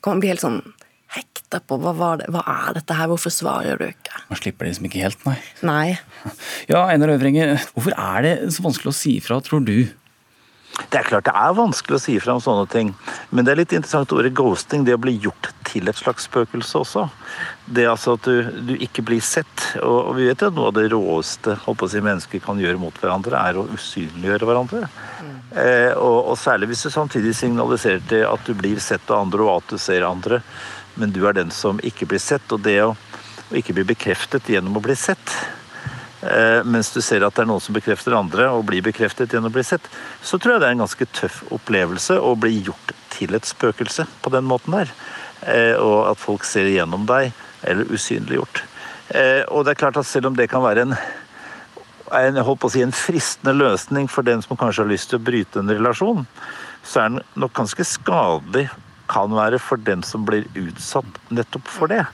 kan 0.02 0.16
man 0.16 0.24
bli 0.24 0.32
helt 0.32 0.42
sånn 0.42 0.62
hekta 1.12 1.60
på 1.68 1.76
hva, 1.82 1.92
var 1.94 2.22
det, 2.22 2.30
hva 2.32 2.42
er 2.48 2.78
dette 2.78 2.96
her, 2.96 3.10
hvorfor 3.10 3.34
svarer 3.34 3.78
du 3.78 3.84
ikke? 3.90 4.22
Man 4.30 4.40
slipper 4.40 4.64
det 4.64 4.72
liksom 4.72 4.88
ikke 4.88 5.02
helt, 5.04 5.26
nei. 5.28 5.36
Nei. 5.68 5.86
Ja, 6.72 6.86
Einar 6.86 7.12
Øvrenge, 7.12 7.58
hvorfor 7.74 7.94
er 7.98 8.24
det 8.24 8.34
så 8.56 8.64
vanskelig 8.64 8.94
å 8.94 8.96
si 8.96 9.18
ifra, 9.20 9.38
tror 9.44 9.64
du? 9.66 9.76
Det 10.72 10.98
er 10.98 11.04
klart 11.04 11.26
det 11.28 11.34
er 11.36 11.56
vanskelig 11.56 11.96
å 11.98 12.00
si 12.00 12.14
fra 12.20 12.34
om 12.36 12.40
sånne 12.40 12.64
ting, 12.72 12.92
men 13.30 13.44
det 13.44 13.52
er 13.52 13.58
litt 13.60 13.74
interessant 13.76 14.12
ordet 14.16 14.32
ghosting, 14.36 14.86
det 14.86 14.96
å 14.96 15.00
bli 15.00 15.14
gjort 15.20 15.50
til 15.68 15.88
et 15.88 15.98
slags 15.98 16.26
spøkelse 16.28 16.80
også. 16.80 17.04
Det 17.64 17.84
altså 17.88 18.16
at 18.16 18.28
du, 18.28 18.48
du 18.70 18.72
ikke 18.76 19.04
blir 19.04 19.20
sett. 19.24 19.52
Og, 19.82 19.98
og, 19.98 20.12
vi 20.16 20.28
vet 20.30 20.44
jo 20.44 20.48
at 20.48 20.56
noe 20.56 20.70
av 20.70 20.76
det 20.78 20.86
råeste 20.92 21.56
holdt 21.66 21.86
å 21.86 21.90
si, 21.92 22.02
mennesker 22.04 22.44
kan 22.44 22.60
gjøre 22.60 22.80
mot 22.80 22.96
hverandre, 23.00 23.40
er 23.40 23.60
å 23.60 23.66
usynliggjøre 23.72 24.48
hverandre. 24.48 24.88
Mm. 25.20 25.32
Eh, 25.52 25.92
og, 25.92 26.18
og, 26.32 26.36
særlig 26.40 26.72
hvis 26.72 26.86
du 26.86 26.92
samtidig 26.92 27.34
signaliserer 27.36 28.04
til 28.08 28.26
at 28.28 28.48
du 28.48 28.56
blir 28.56 28.80
sett 28.80 29.12
av 29.12 29.26
andre, 29.26 29.44
og 29.44 29.58
at 29.60 29.74
du 29.74 29.80
ser 29.80 30.08
andre, 30.08 30.40
men 31.00 31.12
du 31.12 31.22
er 31.28 31.36
den 31.36 31.52
som 31.52 31.80
ikke 31.84 32.08
blir 32.08 32.22
sett. 32.22 32.48
Og 32.52 32.64
det 32.64 32.78
å, 32.84 32.94
å 32.94 33.58
ikke 33.60 33.76
bli 33.76 33.88
bekreftet 33.92 34.48
gjennom 34.52 34.80
å 34.80 34.84
bli 34.84 34.96
sett, 34.96 35.36
mens 36.64 36.92
du 36.94 37.00
ser 37.02 37.24
at 37.26 37.34
det 37.34 37.42
er 37.42 37.48
noen 37.50 37.62
som 37.64 37.74
bekrefter 37.74 38.14
andre 38.14 38.44
og 38.54 38.68
blir 38.68 38.84
bekreftet 38.86 39.32
gjennom 39.34 39.50
å 39.50 39.56
bli 39.56 39.64
sett, 39.66 39.88
så 40.22 40.38
tror 40.38 40.54
jeg 40.54 40.62
det 40.62 40.68
er 40.68 40.76
en 40.76 40.84
ganske 40.84 41.08
tøff 41.18 41.40
opplevelse 41.50 42.18
å 42.22 42.36
bli 42.38 42.60
gjort 42.68 42.92
til 43.10 43.34
et 43.34 43.48
spøkelse 43.48 44.06
på 44.22 44.30
den 44.30 44.46
måten 44.46 44.76
der. 44.76 44.92
Eh, 45.42 45.74
og 45.74 46.12
at 46.12 46.22
folk 46.22 46.46
ser 46.46 46.70
igjennom 46.70 47.08
deg, 47.10 47.32
eller 47.66 47.90
usynliggjort. 47.90 48.62
Eh, 49.10 49.42
og 49.50 49.66
det 49.66 49.74
er 49.74 49.82
klart 49.82 49.98
at 49.98 50.06
selv 50.06 50.30
om 50.30 50.38
det 50.38 50.50
kan 50.52 50.62
være 50.62 50.86
en 50.86 50.96
en, 52.12 52.36
holdt 52.44 52.60
på 52.60 52.68
å 52.68 52.72
si, 52.74 52.82
en 52.84 52.94
fristende 52.94 53.54
løsning 53.56 54.08
for 54.10 54.26
den 54.26 54.42
som 54.44 54.58
kanskje 54.58 54.84
har 54.84 54.90
lyst 54.90 55.10
til 55.10 55.20
å 55.20 55.24
bryte 55.24 55.62
en 55.62 55.72
relasjon, 55.72 56.26
så 56.84 57.00
er 57.00 57.12
den 57.14 57.22
nok 57.40 57.54
ganske 57.56 57.86
skadelig 57.86 58.66
kan 59.12 59.32
være 59.36 59.60
for 59.62 59.80
den 59.80 60.04
som 60.06 60.24
blir 60.28 60.46
utsatt 60.58 61.18
nettopp 61.34 61.68
for 61.70 61.92
det. 61.92 62.04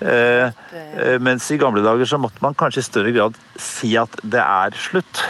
Eh, 0.00 0.48
eh, 0.74 1.18
mens 1.22 1.46
i 1.54 1.60
gamle 1.60 1.84
dager 1.84 2.08
så 2.08 2.18
måtte 2.20 2.42
man 2.44 2.56
kanskje 2.58 2.82
i 2.82 2.88
større 2.88 3.14
grad 3.14 3.38
si 3.62 3.94
at 4.00 4.18
det 4.22 4.42
er 4.42 4.74
slutt. 4.78 5.22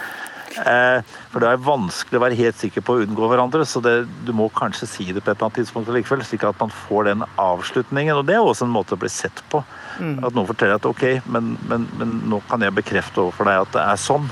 eh, 0.64 1.00
for 1.30 1.42
det 1.42 1.50
er 1.50 1.66
vanskelig 1.66 2.20
å 2.20 2.24
være 2.24 2.40
helt 2.40 2.60
sikker 2.60 2.84
på 2.86 2.96
å 2.96 3.04
unngå 3.04 3.28
hverandre, 3.30 3.66
så 3.68 3.82
det, 3.84 3.94
du 4.26 4.32
må 4.36 4.48
kanskje 4.56 4.88
si 4.88 5.08
det 5.10 5.20
på 5.20 5.30
et 5.30 5.36
eller 5.36 5.50
annet 5.50 5.60
tidspunkt 5.60 5.92
likevel, 5.94 6.24
slik 6.26 6.48
at 6.48 6.60
man 6.62 6.74
får 6.86 7.10
den 7.12 7.26
avslutningen. 7.36 8.16
Og 8.16 8.26
det 8.28 8.38
er 8.38 8.44
også 8.44 8.68
en 8.68 8.74
måte 8.74 8.96
å 8.96 9.02
bli 9.02 9.12
sett 9.12 9.44
på. 9.52 9.62
Mm. 10.00 10.18
At 10.24 10.34
noen 10.34 10.48
forteller 10.48 10.80
at 10.80 10.88
ok, 10.88 11.06
men, 11.30 11.54
men, 11.68 11.88
men, 12.00 12.20
nå 12.32 12.42
kan 12.50 12.64
jeg 12.64 12.78
bekrefte 12.80 13.26
overfor 13.26 13.50
deg 13.50 13.66
at 13.66 13.76
det 13.76 13.86
er 13.86 14.04
sånn. 14.08 14.30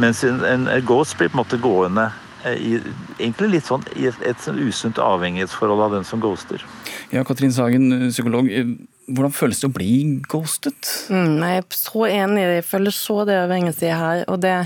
Mens 0.00 0.22
en, 0.24 0.40
en 0.48 0.68
ghost 0.88 1.18
blir 1.18 1.28
på 1.28 1.36
en 1.36 1.42
måte 1.42 1.60
gående 1.60 2.08
Eh, 2.08 2.21
i, 2.50 2.78
egentlig 3.18 3.50
litt 3.56 3.68
sånn 3.68 3.84
i 3.98 4.08
et, 4.10 4.24
et 4.26 4.40
sånn 4.42 4.60
usunt 4.62 5.00
avhengighetsforhold 5.02 5.84
av 5.86 5.98
den 5.98 6.08
som 6.08 6.22
ghoster. 6.22 6.64
Ja, 7.14 7.24
Katrin 7.28 7.54
Sagen, 7.54 7.90
eh, 7.94 8.08
psykolog. 8.10 8.50
Eh, 8.50 8.74
hvordan 9.12 9.34
føles 9.34 9.60
det 9.62 9.68
å 9.68 9.74
bli 9.74 9.92
ghostet? 10.30 10.88
Mm, 11.12 11.38
jeg 11.42 11.62
er 11.62 11.78
så 11.78 12.08
enig, 12.08 12.48
jeg 12.58 12.66
føler 12.66 12.96
så 12.96 13.22
det 13.28 13.38
avhengige 13.42 13.94
her. 13.98 14.24
og 14.28 14.42
det 14.42 14.56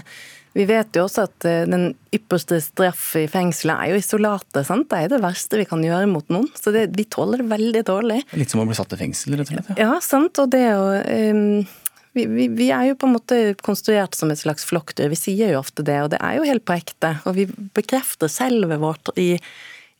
vi 0.56 0.64
vet 0.64 0.96
jo 0.96 1.02
også 1.04 1.26
at 1.26 1.44
den 1.68 1.90
ypperste 2.16 2.56
straff 2.64 3.10
i 3.20 3.26
fengselet 3.28 3.76
er 3.76 3.90
jo 3.92 3.98
isolatet. 4.00 4.64
sant? 4.64 4.86
Det 4.88 5.02
er 5.04 5.10
det 5.12 5.18
verste 5.20 5.58
vi 5.60 5.66
kan 5.68 5.82
gjøre 5.84 6.08
mot 6.08 6.24
noen. 6.32 6.46
Så 6.56 6.72
det, 6.72 6.86
vi 6.96 7.04
tåler 7.04 7.42
det 7.42 7.50
veldig 7.50 7.82
dårlig. 7.84 8.22
Litt 8.32 8.54
som 8.54 8.62
å 8.62 8.64
bli 8.64 8.78
satt 8.78 8.94
i 8.96 9.00
fengsel, 9.02 9.36
rett 9.36 9.50
og 9.50 9.52
slett? 9.52 9.74
Ja, 9.76 9.90
ja 9.90 9.98
sant. 10.00 10.40
Og 10.40 10.48
det 10.54 10.64
å 10.72 10.86
um, 10.96 11.66
vi, 12.16 12.24
vi, 12.26 12.48
vi, 12.48 12.70
er 12.72 12.88
jo 12.88 12.96
på 12.96 13.08
en 13.08 13.16
måte 13.18 13.38
konstruert 13.64 14.16
som 14.16 14.30
et 14.32 14.40
slags 14.40 14.64
flokkdyr. 14.64 15.10
Vi 15.12 15.18
sier 15.20 15.52
jo 15.52 15.60
ofte 15.60 15.84
det, 15.84 15.98
og 16.00 16.12
det 16.14 16.20
er 16.24 16.38
jo 16.38 16.46
helt 16.48 16.64
på 16.64 16.78
ekte. 16.78 17.10
Og 17.28 17.36
vi 17.36 17.44
bekrefter 17.76 18.30
selvet 18.32 18.80
vårt 18.80 19.12
i, 19.20 19.34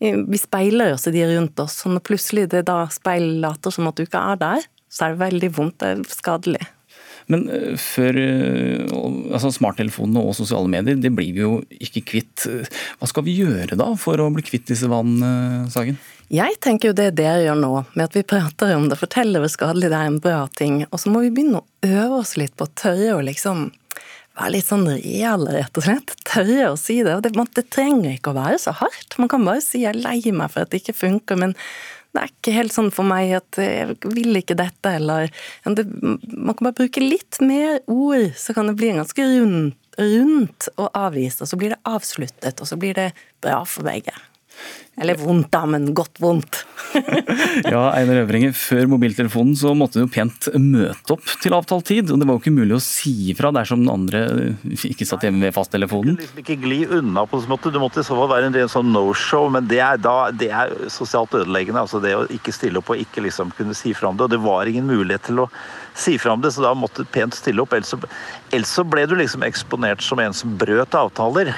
i 0.01 0.15
Vi 0.17 0.41
speiler 0.41 0.95
oss 0.95 1.05
i 1.11 1.13
de 1.13 1.27
rundt 1.35 1.61
oss. 1.61 1.83
Og 1.85 1.93
når 1.93 2.07
plutselig 2.09 2.47
det 2.55 2.65
da 2.71 2.79
speilet 2.93 3.43
later 3.45 3.75
som 3.75 3.91
at 3.91 4.01
du 4.01 4.07
ikke 4.07 4.23
er 4.33 4.41
der, 4.41 4.65
så 4.89 5.05
er 5.05 5.13
det 5.13 5.25
veldig 5.27 5.53
vondt. 5.59 5.77
Det 5.83 5.93
er 5.93 6.17
skadelig. 6.17 6.65
Men 7.29 7.45
eh, 7.53 7.77
før 7.85 8.17
eh, 8.23 8.97
altså 9.37 9.53
Smarttelefonene 9.53 10.25
og 10.25 10.39
sosiale 10.39 10.73
medier, 10.73 10.97
det 10.97 11.13
blir 11.13 11.37
vi 11.37 11.45
jo 11.45 11.59
ikke 11.69 12.07
kvitt. 12.15 12.49
Hva 12.97 13.13
skal 13.13 13.29
vi 13.29 13.37
gjøre 13.43 13.77
da 13.77 13.93
for 14.01 14.25
å 14.25 14.33
bli 14.33 14.47
kvitt 14.47 14.71
disse 14.73 14.89
vannene, 14.89 15.69
Sagen? 15.75 16.01
Jeg 16.33 16.57
tenker 16.59 16.91
jo 16.91 16.97
det 16.99 17.13
dere 17.21 17.45
gjør 17.45 17.59
nå, 17.61 17.73
med 17.95 18.09
at 18.09 18.17
vi 18.17 18.25
prater 18.27 18.73
om 18.75 18.89
det, 18.91 18.99
forteller 18.99 19.45
hvor 19.45 19.51
skadelig 19.53 19.93
det 19.93 19.99
er 19.99 20.09
en 20.11 20.23
bra 20.23 20.41
ting. 20.59 20.81
Og 20.91 20.99
så 20.99 21.13
må 21.13 21.23
vi 21.23 21.31
begynne 21.31 21.61
å 21.63 21.67
øve 21.87 22.19
oss 22.19 22.35
litt 22.41 22.57
på 22.59 22.67
å 22.67 22.73
tørre 22.75 23.15
å 23.15 23.23
liksom 23.23 23.69
være 24.37 24.53
litt 24.57 24.67
sånn 24.67 24.89
reale, 24.91 25.55
rett 25.55 25.79
og 25.79 25.87
slett. 25.87 26.15
Tørre 26.27 26.73
å 26.73 26.81
si 26.81 26.99
det. 27.07 27.15
Og 27.15 27.23
det, 27.23 27.33
det, 27.55 27.67
trenger 27.71 28.17
ikke 28.17 28.35
å 28.35 28.41
være 28.41 28.59
så 28.59 28.75
hardt. 28.83 29.15
Man 29.23 29.31
kan 29.31 29.47
bare 29.47 29.63
si 29.63 29.85
'jeg 29.85 29.95
er 29.95 30.03
lei 30.03 30.19
meg 30.33 30.51
for 30.51 30.67
at 30.67 30.75
det 30.75 30.83
ikke 30.83 30.99
funker', 30.99 31.39
men 31.39 31.55
det 32.13 32.23
er 32.23 32.31
ikke 32.33 32.59
helt 32.59 32.73
sånn 32.75 32.91
for 32.91 33.05
meg 33.07 33.33
at 33.37 33.59
jeg 33.61 33.97
vil 34.03 34.37
ikke 34.37 34.57
dette, 34.57 34.89
eller 34.89 35.31
det, 35.65 35.87
Man 35.87 36.55
kan 36.57 36.67
bare 36.67 36.81
bruke 36.83 37.01
litt 37.01 37.39
mer 37.41 37.81
ord, 37.87 38.33
så 38.35 38.55
kan 38.55 38.67
det 38.67 38.77
bli 38.77 38.89
en 38.91 39.05
ganske 39.05 39.23
rundt, 39.23 39.77
rundt 39.99 40.69
og 40.77 40.91
avvist. 40.93 41.43
Og 41.43 41.49
så 41.49 41.57
blir 41.57 41.71
det 41.71 41.85
avsluttet, 41.85 42.61
og 42.61 42.67
så 42.67 42.77
blir 42.77 42.95
det 42.95 43.13
bra 43.41 43.65
for 43.65 43.85
begge. 43.85 44.13
Eller 44.97 45.19
vondt, 45.21 45.51
da, 45.53 45.67
men 45.69 45.91
godt 45.97 46.17
vondt. 46.23 46.63
ja, 47.73 47.83
Einar 47.93 48.23
Øvringe, 48.23 48.53
Før 48.57 48.87
mobiltelefonen 48.89 49.57
så 49.59 49.75
måtte 49.77 49.99
du 49.99 50.07
jo 50.07 50.13
pent 50.13 50.49
møte 50.57 51.13
opp 51.13 51.35
til 51.43 51.53
avtalt 51.53 51.85
tid. 51.91 52.11
og 52.11 52.21
Det 52.21 52.29
var 52.29 52.39
jo 52.39 52.41
ikke 52.41 52.55
mulig 52.57 52.79
å 52.79 52.83
si 52.83 53.13
ifra 53.35 53.51
dersom 53.53 53.83
den 53.85 53.93
andre 53.93 54.23
ikke 54.73 55.09
satt 55.09 55.27
hjemme 55.27 55.45
ved 55.45 55.57
fasttelefonen. 55.57 56.17
Du 56.17 56.25
liksom 56.25 56.41
ikke 56.41 56.59
gli 56.65 56.81
unna 56.89 57.27
på 57.29 57.43
en 57.43 57.51
måte. 57.53 57.73
Du 57.75 57.81
måtte 57.83 58.01
i 58.01 58.09
så 58.09 58.17
fall 58.17 58.33
være 58.33 58.49
en 58.49 58.57
ren 58.57 58.73
sånn 58.73 58.89
no-show, 58.95 59.51
men 59.53 59.69
det 59.69 59.83
er, 59.85 60.01
da, 60.01 60.17
det 60.33 60.49
er 60.49 60.73
sosialt 60.93 61.37
ødeleggende. 61.37 61.85
altså 61.85 62.01
Det 62.01 62.17
å 62.17 62.25
ikke 62.33 62.55
stille 62.57 62.81
opp 62.81 62.95
og 62.95 63.03
ikke 63.05 63.27
liksom 63.27 63.53
kunne 63.59 63.77
si 63.77 63.93
fra 63.97 64.09
om 64.09 64.17
det. 64.17 64.31
Og 64.31 64.33
det 64.33 64.45
var 64.47 64.71
ingen 64.71 64.89
mulighet 64.89 65.29
til 65.29 65.45
å 65.45 65.51
si 65.97 66.19
fra 66.21 66.35
om 66.37 66.43
det, 66.45 66.53
så 66.53 66.65
da 66.65 66.75
måtte 66.77 67.05
du 67.05 67.13
pent 67.13 67.35
stille 67.37 67.63
opp. 67.63 67.75
Ellers 67.77 67.95
så, 67.95 67.99
ellers 68.53 68.75
så 68.79 68.85
ble 68.87 69.07
du 69.09 69.17
liksom 69.19 69.45
eksponert 69.47 70.05
som 70.05 70.21
en 70.23 70.37
som 70.37 70.57
brøt 70.61 70.95
avtaler. 70.97 71.55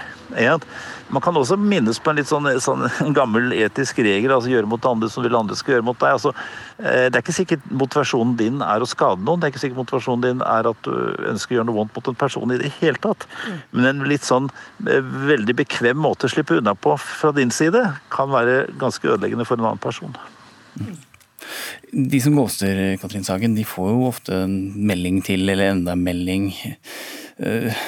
Man 1.09 1.23
kan 1.25 1.37
også 1.41 1.57
minnes 1.57 1.99
på 2.03 2.13
en 2.13 2.19
litt 2.21 2.29
sånn, 2.29 2.47
sånn 2.61 2.85
gammel 3.17 3.55
etisk 3.57 4.03
regel, 4.05 4.35
altså 4.35 4.53
gjøre 4.53 4.69
mot 4.69 4.85
andre 4.89 5.09
som 5.11 5.25
vil 5.25 5.37
andre 5.39 5.57
skal 5.57 5.77
gjøre 5.77 5.87
mot 5.89 5.99
deg. 5.99 6.19
Altså, 6.19 6.35
eh, 6.83 7.09
det 7.09 7.17
er 7.17 7.25
ikke 7.25 7.37
sikkert 7.39 7.65
motivasjonen 7.73 8.37
din 8.39 8.63
er 8.65 8.85
å 8.85 8.89
skade 8.89 9.25
noen, 9.25 9.41
det 9.41 9.49
er 9.49 9.55
ikke 9.55 9.65
sikkert 9.65 9.83
motivasjonen 9.83 10.27
din 10.27 10.45
er 10.45 10.69
at 10.69 10.85
du 10.85 10.93
ønsker 11.33 11.57
å 11.57 11.59
gjøre 11.59 11.71
noe 11.71 11.79
vondt 11.81 11.97
mot 11.97 12.13
en 12.13 12.21
person 12.27 12.55
i 12.55 12.61
det 12.61 12.73
hele 12.83 13.01
tatt. 13.09 13.29
Men 13.73 13.91
en 13.93 14.07
litt 14.11 14.29
sånn 14.29 14.53
eh, 14.85 15.01
veldig 15.33 15.59
bekvem 15.65 16.01
måte 16.05 16.29
å 16.29 16.35
slippe 16.35 16.61
unna 16.61 16.77
på 16.77 16.99
fra 17.01 17.33
din 17.37 17.55
side 17.55 17.87
kan 18.13 18.33
være 18.35 18.67
ganske 18.79 19.09
ødeleggende 19.09 19.49
for 19.49 19.57
en 19.57 19.71
annen 19.71 19.87
person. 19.89 20.17
De 21.93 22.21
som 22.23 22.37
ghoster, 22.37 22.97
Katrin 23.01 23.27
Sagen, 23.27 23.57
de 23.57 23.67
får 23.67 23.93
jo 23.93 24.09
ofte 24.09 24.43
en 24.45 24.57
melding 24.89 25.23
til, 25.27 25.47
eller 25.49 25.73
enda 25.75 25.95
en 25.97 26.05
melding. 26.05 26.51
Eh, 27.39 27.85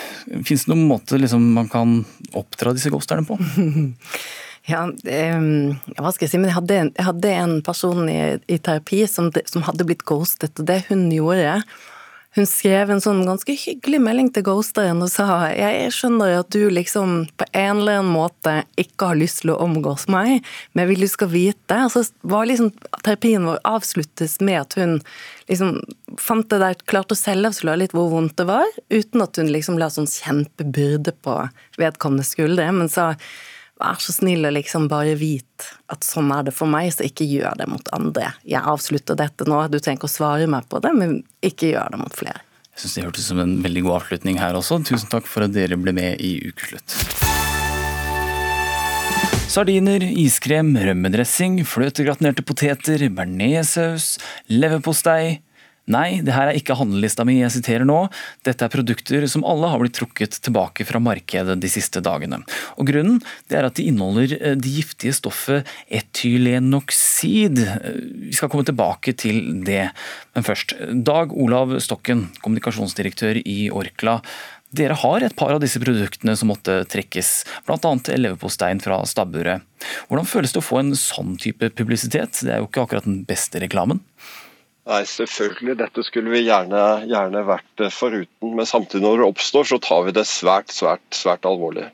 Fins 0.46 0.66
det 0.66 0.72
noen 0.72 0.86
måte 0.88 1.18
liksom, 1.18 1.50
man 1.56 1.70
kan 1.72 2.00
oppdra 2.38 2.74
disse 2.76 2.92
ghosterne 2.92 3.26
på? 3.28 3.40
Ja, 4.68 4.82
um, 4.84 5.70
hva 5.96 6.10
skal 6.12 6.26
jeg 6.26 6.30
si, 6.34 6.38
men 6.38 6.50
jeg 6.50 6.58
hadde 6.58 6.74
jeg 6.76 7.04
hadde 7.06 7.30
en 7.32 7.54
person 7.64 8.04
i, 8.12 8.18
i 8.44 8.58
terapi 8.60 9.00
som, 9.08 9.30
som, 9.48 9.64
hadde 9.66 9.86
blitt 9.88 10.04
ghostet, 10.06 10.52
og 10.60 10.68
det 10.68 10.82
hun 10.90 11.06
gjorde 11.14 11.62
hun 12.36 12.46
skrev 12.46 12.92
en 12.92 13.00
sånn 13.02 13.24
ganske 13.26 13.54
hyggelig 13.58 13.98
melding 14.04 14.28
til 14.30 14.44
ghosteren 14.46 15.02
og 15.02 15.10
sa 15.10 15.48
jeg 15.50 15.90
skjønner 15.94 16.36
at 16.38 16.52
du 16.54 16.68
liksom 16.70 17.24
på 17.40 17.48
en 17.50 17.80
eller 17.80 17.98
annen 17.98 18.12
måte 18.14 18.52
ikke 18.78 19.08
har 19.10 19.18
lyst 19.18 19.42
til 19.42 19.50
å 19.54 19.58
omgås 19.64 20.06
meg, 20.12 20.46
men 20.70 20.84
jeg 20.84 20.90
vil 20.92 21.02
du 21.02 21.10
skal 21.10 21.32
vite. 21.32 21.80
Så 21.90 22.04
var 22.22 22.46
liksom 22.46 22.70
terapien 23.02 23.48
vår 23.48 23.58
avsluttes 23.66 24.38
med 24.46 24.60
at 24.60 24.78
hun 24.78 25.00
liksom 25.50 25.80
fant 26.22 26.46
det 26.52 26.60
der, 26.62 26.78
klarte 26.86 27.16
å 27.16 27.18
selvavsløre 27.18 27.82
litt 27.82 27.96
hvor 27.96 28.12
vondt 28.12 28.38
det 28.38 28.46
var, 28.46 28.66
uten 28.94 29.26
at 29.26 29.40
hun 29.40 29.50
liksom 29.50 29.80
la 29.80 29.90
sånn 29.90 30.10
kjempebyrde 30.10 31.16
på 31.26 31.34
vedkommende 31.82 32.26
skuldre, 32.26 32.70
men 32.76 32.92
sa 32.92 33.16
vær 33.80 34.00
så 34.02 34.14
snill 34.14 34.46
og 34.46 34.54
liksom 34.56 34.86
bare 34.90 35.16
vit 35.18 35.66
at 35.92 36.04
sånn 36.06 36.30
er 36.34 36.46
det 36.46 36.54
for 36.56 36.70
meg, 36.70 36.90
så 36.94 37.06
ikke 37.06 37.26
gjør 37.28 37.58
det 37.60 37.68
mot 37.70 37.90
andre. 37.96 38.34
Jeg 38.48 38.62
avslutter 38.62 39.18
dette 39.18 39.48
nå, 39.48 39.62
du 39.72 39.78
trenger 39.80 40.00
ikke 40.00 40.10
å 40.10 40.12
svare 40.18 40.48
meg 40.50 40.68
på 40.70 40.82
det, 40.84 40.92
men 40.96 41.18
ikke 41.44 41.72
gjør 41.72 41.96
det 41.96 42.02
mot 42.02 42.20
flere. 42.22 42.44
Jeg 42.70 42.84
syns 42.84 42.96
det 42.96 43.06
hørtes 43.08 43.26
som 43.32 43.42
en 43.42 43.56
veldig 43.64 43.82
god 43.88 43.96
avslutning 43.98 44.38
her 44.40 44.56
også. 44.56 44.80
Tusen 44.88 45.10
takk 45.12 45.26
for 45.28 45.44
at 45.44 45.56
dere 45.56 45.76
ble 45.80 45.94
med 45.96 46.22
i 46.22 46.36
Ukeslutt. 46.48 46.94
Sardiner, 49.50 50.04
iskrem, 50.06 50.76
rømmedressing, 50.78 51.58
fløtegratinerte 51.66 52.44
poteter, 52.46 53.02
bearnéssaus, 53.10 54.12
leverpostei 54.46 55.40
Nei, 55.90 56.20
det 56.22 56.34
her 56.36 56.50
er 56.50 56.58
ikke 56.58 56.76
handlelista 56.78 57.24
mi, 57.26 57.40
jeg 57.40 57.54
siterer 57.56 57.86
nå. 57.88 58.04
Dette 58.46 58.66
er 58.66 58.72
produkter 58.72 59.26
som 59.30 59.44
alle 59.48 59.70
har 59.72 59.80
blitt 59.82 59.96
trukket 59.98 60.38
tilbake 60.44 60.86
fra 60.86 61.00
markedet 61.02 61.56
de 61.60 61.70
siste 61.72 62.02
dagene. 62.04 62.42
Og 62.78 62.86
Grunnen 62.90 63.18
er 63.50 63.66
at 63.66 63.78
de 63.78 63.88
inneholder 63.90 64.36
eh, 64.38 64.54
det 64.58 64.74
giftige 64.76 65.16
stoffet 65.16 65.68
etylenoksid. 66.00 67.58
Eh, 67.64 67.98
vi 68.30 68.36
skal 68.36 68.52
komme 68.52 68.66
tilbake 68.68 69.16
til 69.18 69.42
det. 69.66 69.88
Men 70.36 70.46
først, 70.46 70.76
Dag 71.06 71.34
Olav 71.34 71.74
Stokken, 71.82 72.28
kommunikasjonsdirektør 72.44 73.42
i 73.42 73.58
Orkla. 73.74 74.20
Dere 74.70 74.94
har 74.94 75.24
et 75.26 75.34
par 75.34 75.50
av 75.50 75.58
disse 75.62 75.80
produktene 75.82 76.36
som 76.38 76.52
måtte 76.52 76.76
trekkes, 76.92 77.30
bl.a. 77.66 77.90
leverpostein 78.14 78.78
fra 78.82 79.00
stabburet. 79.10 79.66
Hvordan 80.06 80.28
føles 80.30 80.54
det 80.54 80.62
å 80.62 80.66
få 80.68 80.78
en 80.84 80.94
sånn 80.94 81.34
type 81.42 81.72
publisitet? 81.74 82.44
Det 82.44 82.54
er 82.54 82.62
jo 82.62 82.68
ikke 82.70 82.84
akkurat 82.86 83.08
den 83.08 83.24
beste 83.26 83.62
reklamen? 83.64 84.04
Nei, 84.88 85.02
selvfølgelig. 85.04 85.76
Dette 85.82 86.02
skulle 86.06 86.32
vi 86.32 86.46
gjerne, 86.46 86.80
gjerne 87.10 87.44
vært 87.46 87.84
foruten. 87.92 88.54
Men 88.56 88.68
samtidig 88.68 89.04
når 89.04 89.20
det 89.20 89.28
oppstår, 89.28 89.68
så 89.68 89.78
tar 89.82 90.06
vi 90.06 90.14
det 90.16 90.24
svært, 90.28 90.72
svært, 90.72 91.04
svært 91.14 91.46
alvorlig. 91.48 91.90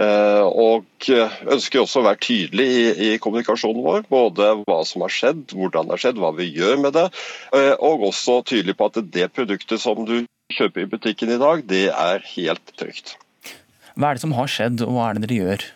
Eh, 0.00 0.44
og 0.46 1.08
ønsker 1.10 1.82
også 1.82 2.00
å 2.00 2.06
være 2.06 2.22
tydelig 2.24 2.66
i, 2.70 2.84
i, 3.08 3.08
kommunikasjonen 3.20 3.82
vår. 3.84 4.06
Både 4.12 4.52
hva 4.62 4.78
som 4.88 5.04
har 5.04 5.12
skjedd, 5.12 5.42
hvordan 5.52 5.90
det 5.90 5.96
har 5.96 6.04
skjedd, 6.06 6.20
hva 6.22 6.30
vi 6.38 6.48
gjør 6.54 6.78
med 6.86 6.96
det. 6.96 7.08
Eh, 7.56 7.74
og 7.76 8.06
også 8.12 8.40
tydelig 8.48 8.78
på 8.78 8.88
at 8.88 9.02
det 9.12 9.32
produktet 9.34 9.82
som 9.82 10.06
du 10.08 10.22
kjøper 10.54 10.86
i 10.86 10.88
butikken 10.94 11.34
i 11.34 11.40
dag, 11.40 11.66
det 11.68 11.88
er 11.90 12.24
helt 12.36 12.72
trygt. 12.78 13.18
Hva 13.98 14.12
er 14.12 14.16
det 14.16 14.24
som 14.24 14.38
har 14.38 14.48
skjedd, 14.50 14.80
og 14.86 14.96
hva 14.96 15.10
er 15.10 15.18
det 15.18 15.26
dere 15.26 15.42
gjør? 15.42 15.68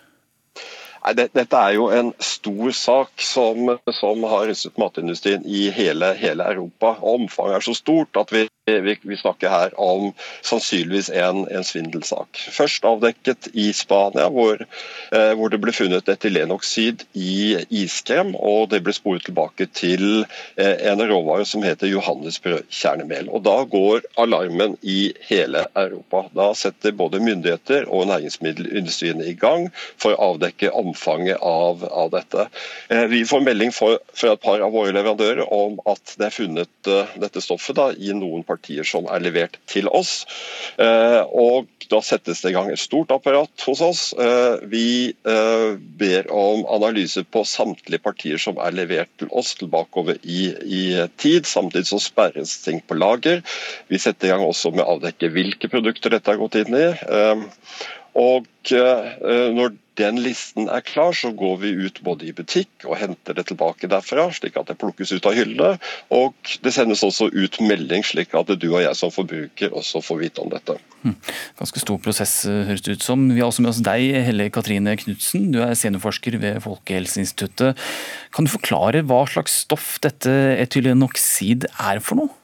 Dette 1.13 1.59
er 1.59 1.75
jo 1.77 1.91
en 1.93 2.15
stor 2.23 2.71
sak 2.73 3.21
som, 3.21 3.75
som 3.93 4.25
har 4.31 4.47
rystet 4.49 4.79
matindustrien 4.81 5.45
i 5.45 5.67
hele, 5.75 6.15
hele, 6.17 6.47
Europa. 6.49 6.95
Omfanget 7.05 7.59
er 7.59 7.67
så 7.67 7.75
stort 7.77 8.17
at 8.17 8.33
vi, 8.33 8.47
vi, 8.65 8.99
vi 9.03 9.17
snakker 9.17 9.49
her 9.49 9.81
om 9.81 10.13
sannsynligvis 10.43 11.11
en, 11.11 11.45
en, 11.53 11.65
svindelsak. 11.65 12.39
Først 12.53 12.85
avdekket 12.89 13.49
i 13.53 13.69
Spania, 13.77 14.31
hvor, 14.33 14.57
eh, 15.13 15.33
hvor 15.37 15.53
det 15.53 15.61
ble 15.61 15.73
funnet 15.77 16.09
etylenoksid 16.09 17.05
i 17.13 17.59
iskrem. 17.69 18.33
og 18.35 18.71
Det 18.73 18.81
ble 18.85 18.95
sporet 18.97 19.27
tilbake 19.29 19.69
til 19.77 20.25
eh, 20.57 20.81
en 20.89 21.03
råvare 21.05 21.45
som 21.49 21.65
heter 21.65 21.93
johannesbrødkjernemel. 21.93 23.29
Og 23.29 23.45
Da 23.45 23.59
går 23.69 24.01
alarmen 24.17 24.79
i 24.81 25.13
hele 25.29 25.67
Europa. 25.77 26.25
Da 26.33 26.53
setter 26.57 26.97
både 26.97 27.21
myndigheter 27.21 27.85
og 27.89 28.09
næringsmiddelindustrien 28.09 29.21
i 29.29 29.37
gang 29.37 29.69
for 30.01 30.15
å 30.15 30.33
avdekke 30.33 30.73
omfanget 30.73 31.37
av, 31.45 31.85
av 31.85 32.15
dette. 32.17 32.49
Eh, 32.89 33.05
vi 33.13 33.27
får 33.29 33.45
melding 33.45 33.77
fra 33.77 33.99
et 33.99 34.41
par 34.41 34.65
av 34.65 34.73
våre 34.73 34.97
leverandører 34.97 35.53
om 35.53 35.77
at 35.91 36.17
det 36.17 36.31
er 36.31 36.35
funnet 36.35 36.89
uh, 36.89 37.11
dette 37.21 37.43
stoffet 37.45 37.77
da, 37.77 37.91
i 37.93 38.15
noen 38.17 38.41
partier 38.41 38.54
som 38.87 39.09
er 39.11 39.23
levert 39.25 39.59
til 39.71 39.89
oss. 39.89 40.25
Uh, 40.79 41.23
og 41.31 41.71
Da 41.85 41.99
settes 42.01 42.41
det 42.41 42.51
i 42.51 42.55
gang 42.55 42.71
et 42.73 42.81
stort 42.81 43.11
apparat 43.13 43.65
hos 43.69 43.81
oss. 43.85 44.03
Uh, 44.17 44.57
vi 44.73 45.13
ber 46.01 46.31
om 46.33 46.63
analyse 46.73 47.21
på 47.29 47.43
samtlige 47.45 48.01
partier 48.01 48.41
som 48.41 48.57
er 48.57 48.73
levert 48.73 49.11
til 49.21 49.29
oss 49.37 49.53
tilbakeover 49.61 50.17
i, 50.25 50.49
i 50.65 50.85
tid. 51.21 51.45
Samtidig 51.45 51.91
så 51.91 52.01
sperres 52.01 52.57
ting 52.65 52.81
på 52.89 52.97
lager. 52.97 53.45
Vi 53.93 54.01
setter 54.01 54.31
i 54.31 54.33
gang 54.33 54.47
også 54.47 54.73
med 54.73 54.87
å 54.87 54.97
avdekke 54.97 55.29
hvilke 55.35 55.69
produkter 55.69 56.17
dette 56.17 56.33
har 56.33 56.41
gått 56.41 56.57
inn 56.63 56.73
i. 56.73 56.89
Og 58.15 58.47
når 58.71 59.75
den 59.99 60.19
listen 60.23 60.67
er 60.73 60.83
klar, 60.83 61.15
så 61.15 61.31
går 61.35 61.59
vi 61.63 61.71
ut 61.87 62.01
både 62.07 62.27
i 62.27 62.33
butikk 62.35 62.87
og 62.89 62.97
henter 62.99 63.37
det 63.37 63.47
tilbake 63.51 63.87
derfra, 63.91 64.27
slik 64.35 64.57
at 64.59 64.71
det 64.71 64.77
plukkes 64.81 65.13
ut 65.15 65.29
av 65.29 65.37
hyllene. 65.39 65.79
Og 66.15 66.35
det 66.65 66.73
sendes 66.75 67.05
også 67.07 67.29
ut 67.31 67.61
melding, 67.63 68.03
slik 68.07 68.35
at 68.35 68.51
du 68.59 68.67
og 68.73 68.83
jeg 68.83 68.99
som 68.99 69.13
forbruker 69.15 69.75
også 69.77 70.03
får 70.03 70.21
vite 70.25 70.43
om 70.43 70.51
dette. 70.51 70.77
Hm. 71.05 71.15
Ganske 71.61 71.83
stor 71.83 72.01
prosess, 72.03 72.35
høres 72.49 72.83
det 72.87 72.99
ut 72.99 73.07
som. 73.07 73.27
Vi 73.31 73.43
har 73.43 73.51
også 73.51 73.63
med 73.67 73.75
oss 73.75 73.83
deg, 73.87 74.07
Helle 74.27 74.51
Katrine 74.55 74.97
Knutsen. 74.99 75.51
Du 75.55 75.61
er 75.63 75.77
seniorforsker 75.79 76.39
ved 76.43 76.63
Folkehelseinstituttet. 76.65 77.79
Kan 78.35 78.49
du 78.49 78.55
forklare 78.55 79.05
hva 79.07 79.23
slags 79.31 79.61
stoff 79.63 79.99
dette 80.03 80.33
etylenoksid 80.65 81.69
er 81.71 82.03
for 82.03 82.25
noe? 82.25 82.35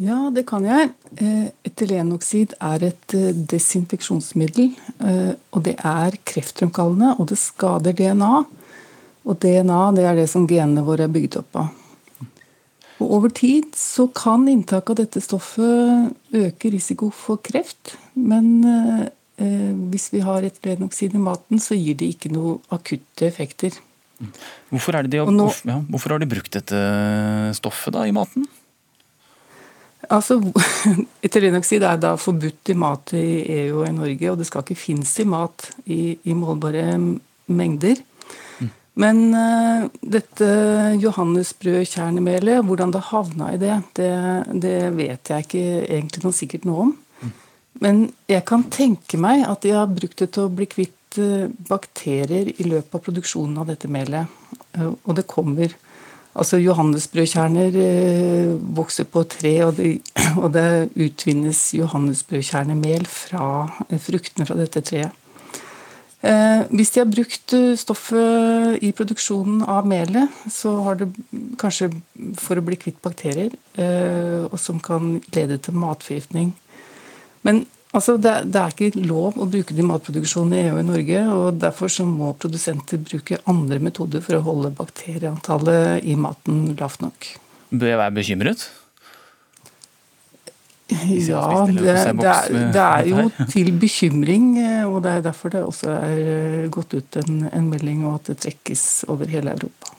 Ja, 0.00 0.30
det 0.32 0.46
kan 0.48 0.64
jeg. 0.64 0.94
Eh, 1.20 1.50
etylenoksid 1.68 2.54
er 2.64 2.86
et 2.88 3.14
eh, 3.16 3.34
desinfeksjonsmiddel. 3.52 4.70
Eh, 5.04 5.34
og 5.52 5.64
det 5.66 5.74
er 5.76 6.16
kreftfremkallende, 6.24 7.12
og 7.20 7.28
det 7.28 7.36
skader 7.40 7.96
DNA. 7.98 8.30
Og 9.28 9.36
DNA 9.42 9.80
det 9.98 10.06
er 10.08 10.16
det 10.16 10.30
som 10.32 10.46
genene 10.48 10.86
våre 10.86 11.04
er 11.04 11.12
bygd 11.12 11.36
opp 11.42 11.60
av. 11.60 11.76
Og 13.00 13.12
over 13.18 13.32
tid 13.36 13.76
så 13.76 14.06
kan 14.16 14.46
inntak 14.48 14.88
av 14.92 15.00
dette 15.02 15.20
stoffet 15.24 16.36
øke 16.36 16.72
risiko 16.72 17.08
for 17.16 17.40
kreft. 17.44 17.94
Men 18.12 18.60
hvis 19.88 20.10
vi 20.12 20.20
har 20.20 20.44
etylenoksid 20.44 21.16
i 21.16 21.22
maten, 21.22 21.62
så 21.64 21.78
gir 21.78 21.96
det 21.96 22.10
ikke 22.12 22.32
noe 22.34 22.58
akutte 22.76 23.24
effekter. 23.24 23.78
Hvorfor, 24.68 25.00
de, 25.08 25.22
nå, 25.32 25.48
ja, 25.64 25.78
hvorfor 25.88 26.12
har 26.12 26.20
de 26.20 26.28
brukt 26.28 26.52
dette 26.52 26.82
stoffet 27.56 27.96
da 27.96 28.04
i 28.04 28.12
maten? 28.12 28.44
Altså, 30.08 30.38
Etylenoksid 31.26 31.84
er 31.84 31.98
da 32.00 32.14
forbudt 32.20 32.72
i 32.72 32.76
mat 32.78 33.12
i 33.18 33.24
EU 33.60 33.82
og 33.82 33.88
i 33.88 33.96
Norge, 33.96 34.30
og 34.30 34.38
det 34.40 34.46
skal 34.48 34.64
ikke 34.64 34.78
finnes 34.78 35.12
i 35.20 35.26
mat 35.28 35.68
i, 35.84 36.16
i 36.24 36.36
målbare 36.36 36.94
mengder. 37.50 38.00
Mm. 38.60 38.70
Men 39.04 39.20
uh, 39.34 39.90
dette 40.00 40.48
johannesbrødkjernemelet, 41.02 42.64
hvordan 42.64 42.94
det 42.96 43.04
havna 43.10 43.52
i 43.54 43.60
det, 43.60 43.76
det, 43.98 44.14
det, 44.64 44.78
vet 44.96 45.32
jeg 45.32 45.46
ikke 45.46 45.66
egentlig 45.84 46.24
noe 46.24 46.38
sikkert 46.38 46.66
noe 46.68 46.86
om. 46.86 46.96
Mm. 47.20 47.36
Men 47.84 48.02
jeg 48.30 48.46
kan 48.48 48.64
tenke 48.72 49.20
meg 49.20 49.44
at 49.48 49.66
de 49.66 49.76
har 49.76 49.92
brukt 49.92 50.18
det 50.22 50.32
til 50.32 50.48
å 50.48 50.54
bli 50.54 50.70
kvitt 50.70 51.20
uh, 51.20 51.52
bakterier 51.68 52.54
i 52.56 52.66
løpet 52.72 52.96
av 52.96 53.04
produksjonen 53.04 53.60
av 53.60 53.68
dette 53.74 53.90
melet. 53.92 54.32
Uh, 54.78 54.94
og 55.04 55.14
det 55.20 55.28
kommer 55.28 55.76
Altså 56.34 56.60
Johannesbrødkjerner 56.62 57.74
eh, 57.74 58.76
vokser 58.76 59.04
på 59.10 59.24
tre, 59.26 59.54
og 59.66 59.76
det, 59.76 59.96
og 60.42 60.52
det 60.54 60.90
utvinnes 60.94 61.62
johannesbrødkjernemel 61.74 63.06
fra 63.10 63.48
eh, 63.88 63.98
fruktene 63.98 64.46
fra 64.46 64.58
dette 64.60 64.84
treet. 64.86 65.16
Eh, 66.20 66.62
hvis 66.76 66.90
de 66.92 67.00
har 67.00 67.08
brukt 67.08 67.54
eh, 67.56 67.76
stoffet 67.80 68.78
i 68.84 68.92
produksjonen 68.92 69.62
av 69.64 69.88
melet, 69.88 70.28
så 70.52 70.74
har 70.84 71.00
det 71.00 71.08
kanskje 71.58 71.88
for 72.38 72.60
å 72.60 72.64
bli 72.66 72.76
kvitt 72.76 73.00
bakterier, 73.02 73.54
eh, 73.80 74.44
og 74.44 74.58
som 74.60 74.78
kan 74.84 75.16
lede 75.32 75.56
til 75.58 75.78
matforgiftning. 75.80 76.52
Men 77.42 77.64
Altså, 77.90 78.14
det, 78.22 78.32
det, 78.54 78.60
er 78.60 78.74
ikke 78.74 79.02
lov 79.02 79.38
å 79.40 79.48
bruke 79.50 79.74
det 79.74 79.82
i 79.82 79.86
matproduksjon 79.86 80.52
i 80.54 80.60
EU 80.68 80.74
og 80.76 80.82
i 80.82 80.86
Norge. 80.86 81.22
og 81.34 81.60
Derfor 81.62 81.90
så 81.90 82.06
må 82.06 82.30
produsenter 82.38 83.00
bruke 83.02 83.40
andre 83.50 83.80
metoder 83.82 84.22
for 84.22 84.38
å 84.38 84.44
holde 84.46 84.70
bakterieantallet 84.78 86.06
i 86.06 86.14
maten 86.18 86.68
lavt 86.78 87.02
nok. 87.02 87.32
Bør 87.70 87.90
jeg 87.90 87.98
være 87.98 88.14
bekymret? 88.20 88.68
Ja, 90.90 91.66
det, 91.70 91.76
det, 91.78 91.90
er, 91.94 92.54
det, 92.74 92.82
er, 92.82 93.06
jo 93.06 93.46
til 93.50 93.70
bekymring. 93.78 94.52
Og 94.90 95.00
det 95.02 95.16
er 95.16 95.24
derfor 95.26 95.54
det 95.54 95.62
også 95.66 95.94
er 95.98 96.68
gått 96.74 96.94
ut 96.94 97.18
en, 97.24 97.48
en 97.50 97.70
melding 97.70 98.04
og 98.06 98.20
at 98.20 98.30
det 98.32 98.40
trekkes 98.46 98.84
over 99.10 99.30
hele 99.30 99.54
Europa. 99.56 99.96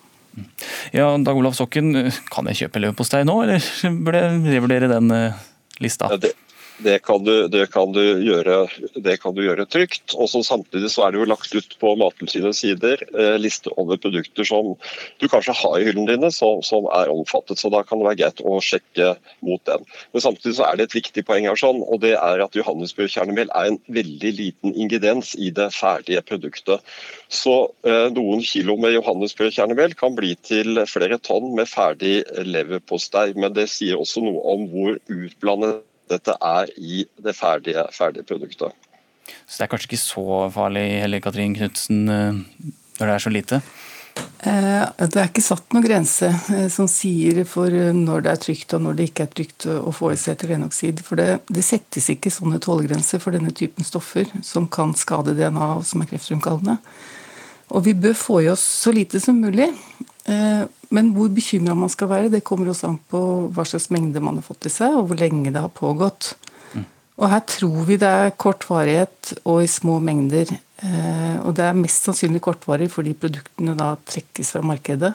Ja, 0.96 1.10
Dag 1.20 1.36
Olav 1.36 1.58
Sokken, 1.60 1.92
kan 2.32 2.48
jeg 2.48 2.64
kjøpe 2.64 2.80
leverpostei 2.80 3.26
nå, 3.28 3.36
eller 3.44 3.68
bør 4.06 4.16
jeg 4.16 4.56
revurdere 4.56 4.88
den 4.92 5.12
eh, 5.12 5.44
lista? 5.84 6.08
Ja, 6.14 6.22
det 6.24 6.32
det 6.84 7.00
kan, 7.06 7.24
du, 7.24 7.48
det, 7.48 7.68
kan 7.74 7.94
gjøre, 7.94 8.56
det 8.96 9.18
kan, 9.22 9.36
du, 9.36 9.44
gjøre, 9.46 9.66
trygt. 9.70 10.16
og 10.16 10.30
Samtidig 10.32 10.90
så 10.92 11.06
er 11.06 11.14
det 11.14 11.22
jo 11.22 11.28
lagt 11.30 11.54
ut 11.54 11.76
på 11.82 11.94
Mattilsynets 12.00 12.62
sider 12.64 13.02
eh, 13.12 13.36
liste 13.42 13.72
over 13.82 14.00
produkter 14.02 14.48
som 14.48 14.74
du 15.22 15.28
kanskje 15.30 15.56
har 15.58 15.78
i 15.80 15.88
hyllene 15.88 16.16
dine, 16.16 16.32
som, 16.34 16.62
som, 16.66 16.88
er 16.98 17.12
omfattet. 17.14 17.60
så 17.62 17.72
Da 17.74 17.84
kan 17.86 18.02
det 18.02 18.08
være 18.10 18.20
greit 18.24 18.44
å 18.46 18.58
sjekke 18.64 19.14
mot 19.46 19.62
den. 19.70 19.86
Men 20.14 20.26
Samtidig 20.26 20.58
så 20.58 20.68
er 20.70 20.80
det 20.80 20.90
et 20.90 20.98
viktig 20.98 21.26
poeng 21.28 21.48
her, 21.50 21.60
sånn, 21.60 21.84
og 21.86 22.02
det 22.06 22.16
er 22.18 22.44
at 22.46 22.58
johannesbrødkjernemel 22.58 23.54
er 23.58 23.72
en 23.72 23.80
veldig 23.92 24.34
liten 24.40 24.76
ingrediens 24.76 25.36
i 25.38 25.52
det 25.54 25.70
ferdige 25.76 26.24
produktet. 26.26 26.82
Så 27.32 27.56
eh, 27.88 28.10
Noen 28.16 28.42
kilo 28.46 28.78
med 28.82 28.96
johannesbrødkjernemel 28.98 29.96
kan 30.00 30.18
bli 30.18 30.34
til 30.48 30.82
flere 30.90 31.22
tonn 31.22 31.54
med 31.58 31.70
ferdig 31.70 32.22
leverpostei. 32.48 33.32
Men 33.38 33.56
det 33.56 33.70
sier 33.72 34.02
også 34.02 34.26
noe 34.26 34.42
om 34.56 34.68
hvor 34.72 34.98
utblandet 35.12 35.86
dette 36.12 36.36
er 36.36 36.72
i 36.78 37.04
det 37.24 37.36
ferdige, 37.38 37.86
ferdige 37.96 38.28
produktet. 38.28 38.76
Så 39.46 39.60
det 39.60 39.66
er 39.66 39.72
kanskje 39.72 39.92
ikke 39.92 40.02
så 40.02 40.26
farlig, 40.54 40.84
Helle 41.04 41.22
Katrin 41.24 41.56
Knutsen, 41.56 42.04
eh, 42.10 42.42
når 43.00 43.08
det 43.08 43.16
er 43.16 43.24
så 43.24 43.32
lite? 43.32 43.62
Eh, 44.44 44.86
det 45.08 45.20
er 45.22 45.30
ikke 45.30 45.44
satt 45.44 45.72
noen 45.72 45.86
grense 45.86 46.28
eh, 46.28 46.68
som 46.74 46.90
sier 46.92 47.44
for 47.48 47.72
når 47.72 48.26
det 48.26 48.32
er 48.32 48.42
trygt 48.46 48.76
og 48.76 48.84
når 48.86 48.98
det 48.98 49.08
ikke 49.10 49.26
er 49.28 49.32
trygt 49.38 49.68
å 49.72 49.94
få 49.96 50.12
i 50.12 50.20
seg 50.20 50.36
etylenoksid. 50.36 51.04
For 51.06 51.20
det, 51.22 51.30
det, 51.48 51.64
settes 51.66 52.10
ikke 52.12 52.34
sånne 52.34 52.60
tålegrenser 52.64 53.24
for 53.24 53.38
denne 53.38 53.54
typen 53.56 53.88
stoffer 53.88 54.30
som 54.46 54.68
kan 54.72 54.96
skade 55.00 55.38
DNA 55.38 55.74
og 55.78 55.88
som 55.88 56.04
er 56.04 56.12
kreftfremkallende. 56.12 56.80
Og 57.72 57.86
vi 57.86 57.96
bør 57.96 58.18
få 58.18 58.42
i 58.44 58.50
oss 58.52 58.64
så 58.84 58.92
lite 58.92 59.22
som 59.24 59.40
mulig. 59.40 59.70
Eh, 60.30 60.64
men 60.92 61.12
hvor 61.16 61.32
bekymra 61.34 61.76
man 61.78 61.92
skal 61.92 62.12
være, 62.12 62.32
det 62.34 62.44
kommer 62.48 62.72
også 62.72 62.92
an 62.92 63.00
på 63.12 63.22
hva 63.56 63.66
slags 63.68 63.90
mengde 63.94 64.22
man 64.24 64.40
har 64.42 64.46
fått 64.46 64.68
i 64.68 64.74
seg, 64.74 64.98
og 64.98 65.10
hvor 65.10 65.22
lenge 65.22 65.54
det 65.54 65.64
har 65.64 65.72
pågått. 65.74 66.34
Mm. 66.76 66.86
Og 67.22 67.32
her 67.32 67.46
tror 67.56 67.88
vi 67.88 67.98
det 68.02 68.12
er 68.26 68.36
kortvarighet 68.36 69.34
og 69.42 69.64
i 69.64 69.72
små 69.72 70.00
mengder. 70.04 70.52
Eh, 70.82 71.38
og 71.46 71.56
det 71.58 71.68
er 71.68 71.78
mest 71.78 72.08
sannsynlig 72.08 72.44
kortvarig 72.44 72.90
fordi 72.94 73.16
produktene 73.18 73.78
da 73.78 73.94
trekkes 74.10 74.56
fra 74.56 74.66
markedet. 74.66 75.14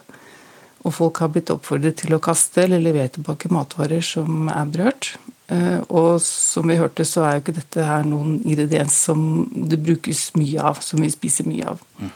Og 0.87 0.95
folk 0.95 1.19
har 1.23 1.33
blitt 1.35 1.51
oppfordret 1.51 1.99
til 1.99 2.15
å 2.15 2.23
kaste 2.23 2.63
eller 2.63 2.83
levere 2.83 3.11
tilbake 3.17 3.51
matvarer 3.51 4.05
som 4.07 4.47
er 4.53 4.69
berørt. 4.71 5.17
Eh, 5.51 5.81
og 5.95 6.23
som 6.23 6.67
vi 6.71 6.79
hørte, 6.79 7.05
så 7.07 7.25
er 7.27 7.37
jo 7.37 7.45
ikke 7.45 7.59
dette 7.61 7.87
her 7.87 8.07
noen 8.07 8.39
ingrediens 8.43 8.95
som 9.07 9.21
det 9.53 9.79
brukes 9.83 10.31
mye 10.39 10.63
av, 10.73 10.81
som 10.83 11.03
vi 11.03 11.11
spiser 11.13 11.47
mye 11.47 11.75
av. 11.75 11.83
Mm. 12.01 12.15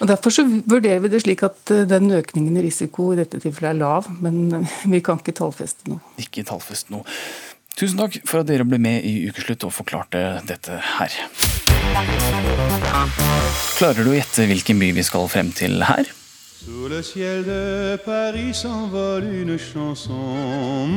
Og 0.00 0.08
Derfor 0.10 0.34
så 0.34 0.44
vurderer 0.46 1.02
vi 1.04 1.12
det 1.12 1.22
slik 1.24 1.44
at 1.46 1.72
eh, 1.74 1.86
den 1.88 2.10
økningen 2.14 2.58
i 2.58 2.66
risiko 2.66 3.12
i 3.12 3.20
dette 3.20 3.40
tilfellet 3.42 3.74
er 3.74 3.80
lav, 3.80 4.10
men 4.24 4.66
vi 4.92 5.02
kan 5.04 5.22
ikke 5.22 5.36
tallfeste 5.38 5.90
noe. 5.92 6.02
Ikke 6.20 6.44
tallfeste 6.48 6.94
noe. 6.94 7.06
Tusen 7.78 7.98
takk 7.98 8.18
for 8.28 8.42
at 8.42 8.50
dere 8.50 8.66
ble 8.68 8.78
med 8.82 9.04
i 9.08 9.28
Ukeslutt 9.30 9.64
og 9.64 9.72
forklarte 9.72 10.42
dette 10.48 10.76
her. 10.98 11.14
Klarer 13.78 14.04
du 14.04 14.12
å 14.12 14.18
gjette 14.18 14.44
hvilken 14.50 14.82
by 14.82 14.90
vi 14.98 15.06
skal 15.06 15.30
frem 15.32 15.54
til 15.56 15.80
her? 15.88 16.10
Sous 16.62 16.88
le 16.88 17.02
ciel 17.02 17.42
de 17.44 17.98
Paris 18.04 18.54
s'envole 18.54 19.24
une 19.24 19.58
chanson. 19.58 20.88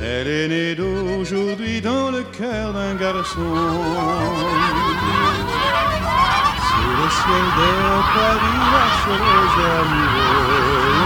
Elle 0.00 0.28
est 0.28 0.48
née 0.48 0.74
d'aujourd'hui 0.76 1.80
dans 1.80 2.10
le 2.10 2.22
cœur 2.38 2.72
d'un 2.72 2.94
garçon. 2.94 3.40
Sous 6.66 6.92
le 7.00 7.08
ciel 7.18 7.46
de 7.60 7.72
Paris, 8.14 8.62
la 8.74 8.86
chose 9.02 9.56
amoureux. 9.80 10.99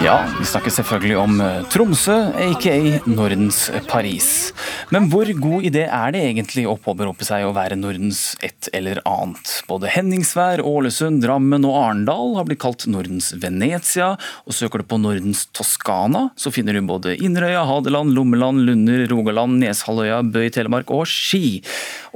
Ja, 0.00 0.14
vi 0.38 0.46
snakker 0.48 0.72
selvfølgelig 0.72 1.16
om 1.20 1.40
eh, 1.44 1.58
Tromsø, 1.68 2.14
aka 2.32 2.72
Nordens 3.04 3.66
Paris. 3.84 4.54
Men 4.88 5.10
hvor 5.12 5.28
god 5.36 5.66
idé 5.68 5.82
er 5.84 6.14
det 6.14 6.22
egentlig 6.24 6.62
å 6.64 6.78
påberope 6.80 7.26
seg 7.28 7.44
å 7.44 7.50
være 7.52 7.76
Nordens 7.76 8.22
et 8.40 8.70
eller 8.72 9.02
annet? 9.04 9.52
Både 9.68 9.90
Henningsvær, 9.92 10.62
Ålesund, 10.64 11.20
Drammen 11.20 11.66
og 11.68 11.76
Arendal 11.82 12.32
har 12.38 12.48
blitt 12.48 12.62
kalt 12.64 12.86
Nordens 12.88 13.28
Venezia, 13.42 14.14
og 14.48 14.56
søker 14.56 14.80
du 14.80 14.88
på 14.88 14.98
Nordens 15.02 15.44
Toskana, 15.52 16.30
så 16.32 16.48
finner 16.54 16.80
du 16.80 16.80
både 16.88 17.18
Inderøya, 17.20 17.66
Hadeland, 17.68 18.16
Lommeland, 18.16 18.64
Lunder, 18.70 19.04
Rogaland, 19.12 19.60
Neshalvøya, 19.60 20.22
Bø 20.32 20.46
i 20.46 20.54
Telemark 20.56 20.88
og 20.96 21.04
Ski. 21.12 21.60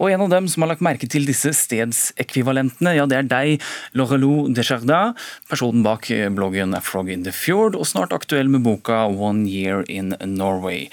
Og 0.00 0.08
en 0.08 0.24
av 0.24 0.32
dem 0.32 0.48
som 0.48 0.64
har 0.64 0.72
lagt 0.72 0.82
merke 0.88 1.10
til 1.12 1.28
disse 1.28 1.52
stedsekvivalentene, 1.60 2.96
ja 2.96 3.04
det 3.04 3.20
er 3.20 3.30
deg, 3.30 3.68
Laurelou 3.92 4.48
Desjardins, 4.56 5.20
personen 5.52 5.84
bak 5.84 6.08
bloggen 6.34 6.72
A 6.74 6.80
Frog 6.82 7.12
in 7.12 7.28
the 7.28 7.32
Fjord, 7.34 7.73
og 7.76 7.88
snart 7.88 8.14
aktuell 8.16 8.50
med 8.52 8.64
boka 8.66 9.04
One 9.10 9.48
Year 9.50 9.84
in 9.90 10.14
Norway. 10.24 10.88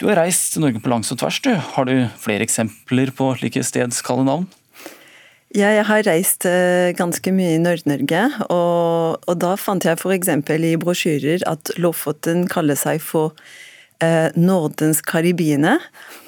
Du 0.00 0.08
har 0.10 0.18
reist 0.20 0.52
til 0.52 0.64
Norge 0.64 0.82
på 0.82 0.92
langs 0.92 1.12
og 1.12 1.20
tvers. 1.22 1.40
du. 1.40 1.54
Har 1.54 1.84
du 1.88 2.08
flere 2.20 2.44
eksempler 2.44 3.12
på 3.16 3.32
slike 3.38 3.64
stedskalde 3.64 4.26
navn? 4.28 4.48
Ja, 5.56 5.70
jeg 5.72 5.86
har 5.88 6.02
reist 6.04 6.44
eh, 6.44 6.92
ganske 6.98 7.32
mye 7.32 7.54
i 7.54 7.60
Nord-Norge, 7.62 8.24
og, 8.50 9.22
og, 9.24 9.36
da 9.40 9.54
fant 9.56 9.86
jeg 9.86 9.96
f.eks. 9.96 10.28
i 10.52 10.74
brosjyrer 10.76 11.46
at 11.48 11.70
Lofoten 11.80 12.44
kaller 12.50 12.76
seg 12.76 13.00
for 13.00 13.32
eh, 14.04 14.34
Nordens 14.36 15.00
Karibine. 15.00 15.78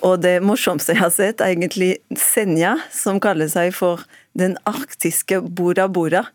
Og 0.06 0.22
det 0.22 0.38
morsomste 0.40 0.94
jeg 0.94 1.02
har 1.02 1.12
sett, 1.12 1.42
er 1.42 1.52
egentlig 1.52 1.98
Senja, 2.16 2.76
som 2.94 3.20
kaller 3.20 3.50
seg 3.52 3.74
for 3.76 4.06
den 4.38 4.58
arktiske 4.68 5.40
Bora 5.42 5.88
Bora. 5.88 6.26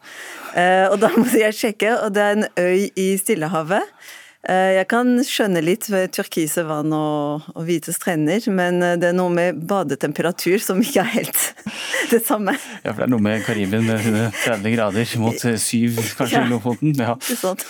Eh, 0.56 0.90
og 0.90 1.00
da 1.04 1.14
måtte 1.16 1.40
jeg 1.46 1.60
sjekke, 1.60 1.96
og 2.02 2.14
det 2.16 2.26
er 2.26 2.38
en 2.38 2.52
øy 2.60 2.90
i 3.00 3.14
Stillehavet. 3.20 3.96
Eh, 4.44 4.74
jeg 4.76 4.88
kan 4.92 5.08
skjønne 5.24 5.62
litt 5.64 5.86
ved 5.88 6.12
turkise 6.12 6.66
vann 6.68 6.92
og, 6.92 7.46
og, 7.54 7.62
hvite 7.64 7.94
strender, 7.96 8.44
men 8.52 8.82
eh, 8.84 8.98
det 9.00 9.14
er 9.14 9.16
noe 9.16 9.32
med 9.32 9.62
badetemperatur 9.70 10.60
som 10.60 10.82
ikke 10.84 11.00
er 11.00 11.12
helt 11.14 11.40
det 12.12 12.20
samme. 12.28 12.58
Ja, 12.84 12.92
for 12.92 13.00
det 13.00 13.08
er 13.08 13.14
noe 13.16 13.24
med 13.24 13.48
Karibien 13.48 13.88
med 13.88 14.04
30 14.44 14.76
grader 14.76 15.16
mot 15.24 15.40
syv 15.40 16.04
kanskje 16.20 16.42
ja, 16.42 16.46
Lofoten. 16.52 16.92
Ja. 17.00 17.16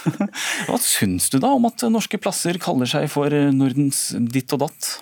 Hva 0.68 0.82
syns 0.82 1.30
du 1.30 1.38
da 1.44 1.54
om 1.54 1.70
at 1.70 1.86
norske 1.94 2.18
plasser 2.22 2.58
kaller 2.62 2.90
seg 2.90 3.06
for 3.14 3.30
Nordens 3.54 4.08
ditt 4.18 4.58
og 4.58 4.66
datt? 4.66 4.96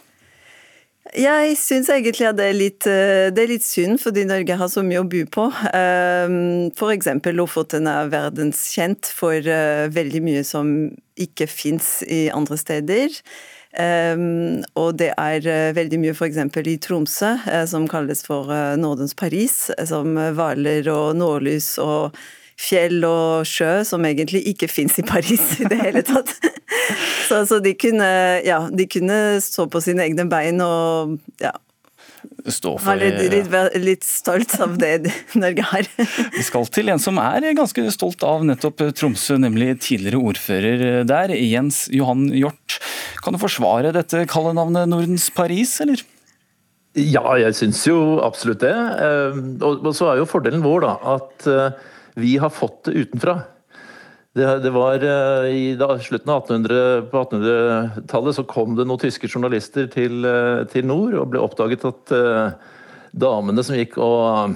Jeg 1.11 1.57
syns 1.59 1.89
egentlig 1.91 2.23
at 2.29 2.37
det 2.39 2.45
er, 2.47 2.55
litt, 2.55 2.85
eh, 2.87 3.27
det 3.35 3.43
er 3.43 3.49
litt 3.51 3.65
synd, 3.67 3.99
fordi 3.99 4.23
Norge 4.29 4.55
har 4.55 4.69
så 4.71 4.83
mye 4.85 5.01
å 5.01 5.07
by 5.11 5.25
på. 5.27 5.49
Ehm, 5.75 6.71
F.eks. 6.71 7.09
Lofoten 7.35 7.89
er 7.91 8.11
verdenskjent 8.13 9.09
for 9.11 9.35
eh, 9.35 9.89
veldig 9.91 10.21
mye 10.23 10.43
som 10.47 10.69
ikke 11.19 11.49
fins 11.51 11.99
i 12.07 12.29
andre 12.31 12.55
steder. 12.59 13.19
Um, 13.71 14.63
og 14.75 14.97
det 14.99 15.13
er 15.15 15.45
uh, 15.47 15.71
veldig 15.71 15.99
mye 16.01 16.11
f.eks. 16.11 16.39
i 16.67 16.73
Tromsø, 16.83 17.29
som 17.71 17.85
kalles 17.91 18.19
for 18.27 18.51
Nordens 18.79 19.15
Paris, 19.15 19.69
som 19.87 20.15
hvaler 20.35 20.89
og 20.91 21.15
nordlys 21.15 21.77
og 21.79 22.17
fjell 22.59 23.01
og 23.07 23.47
sjø 23.47 23.81
som 23.87 24.05
egentlig 24.05 24.43
ikke 24.51 24.69
fins 24.71 24.97
i 25.01 25.05
Paris 25.07 25.59
i 25.59 25.69
det 25.71 25.79
hele 25.81 26.05
tatt. 26.07 26.35
Så, 27.31 27.45
så 27.47 27.61
de, 27.63 27.71
kunne, 27.79 28.07
ja, 28.43 28.57
de 28.67 28.83
kunne 28.91 29.15
stå 29.39 29.63
på 29.71 29.79
sine 29.83 30.03
egne 30.03 30.25
bein 30.27 30.57
og 30.65 31.13
ja, 31.39 31.53
stå 32.51 32.73
for 32.81 32.99
litt, 32.99 33.19
litt, 33.31 33.51
litt, 33.81 34.05
stolt 34.05 34.55
av 34.63 34.77
det 34.81 35.11
Norge 35.39 35.65
har. 35.71 35.87
Vi 36.37 36.43
skal 36.45 36.67
til 36.73 36.91
en 36.91 37.01
som 37.01 37.19
er 37.21 37.45
ganske 37.57 37.85
stolt 37.93 38.23
av 38.27 38.45
nettopp 38.47 38.83
Tromsø, 38.97 39.37
nemlig 39.41 39.75
tidligere 39.83 40.21
ordfører 40.31 41.05
der, 41.07 41.35
Jens 41.37 41.85
Johan 41.93 42.27
Hjort. 42.35 42.79
Kan 43.23 43.37
du 43.37 43.41
forsvare 43.41 43.93
dette 43.95 44.25
kallenavnet 44.31 44.89
Nordens 44.91 45.29
Paris, 45.33 45.77
eller? 45.83 46.03
Ja, 46.97 47.23
jeg 47.39 47.55
syns 47.55 47.85
jo 47.87 48.19
absolutt 48.25 48.63
det. 48.65 48.75
Eh, 48.75 49.41
og 49.63 49.91
så 49.95 50.11
er 50.11 50.19
jo 50.19 50.27
fordelen 50.27 50.63
vår 50.65 50.83
da, 50.83 50.95
at 51.15 51.47
eh, 51.47 51.89
vi 52.15 52.37
har 52.41 52.49
fått 52.53 52.85
det 52.87 52.91
utenfra. 53.05 53.41
Det, 54.33 54.47
det 54.63 54.71
var 54.71 55.03
eh, 55.03 55.45
I 55.51 55.63
da, 55.75 55.97
slutten 55.99 56.31
av 56.31 56.45
1800, 56.45 57.07
på 57.11 57.23
1800-tallet 57.23 58.37
så 58.37 58.45
kom 58.47 58.77
det 58.77 58.85
noen 58.87 59.01
tyske 59.01 59.27
journalister 59.27 59.89
til, 59.91 60.23
eh, 60.23 60.61
til, 60.71 60.87
nord 60.87 61.17
og 61.19 61.33
ble 61.33 61.41
oppdaget 61.43 61.83
at 61.89 62.13
uh, 62.15 62.77
damene 63.11 63.65
som 63.67 63.75
gikk 63.75 63.97
og, 63.99 64.55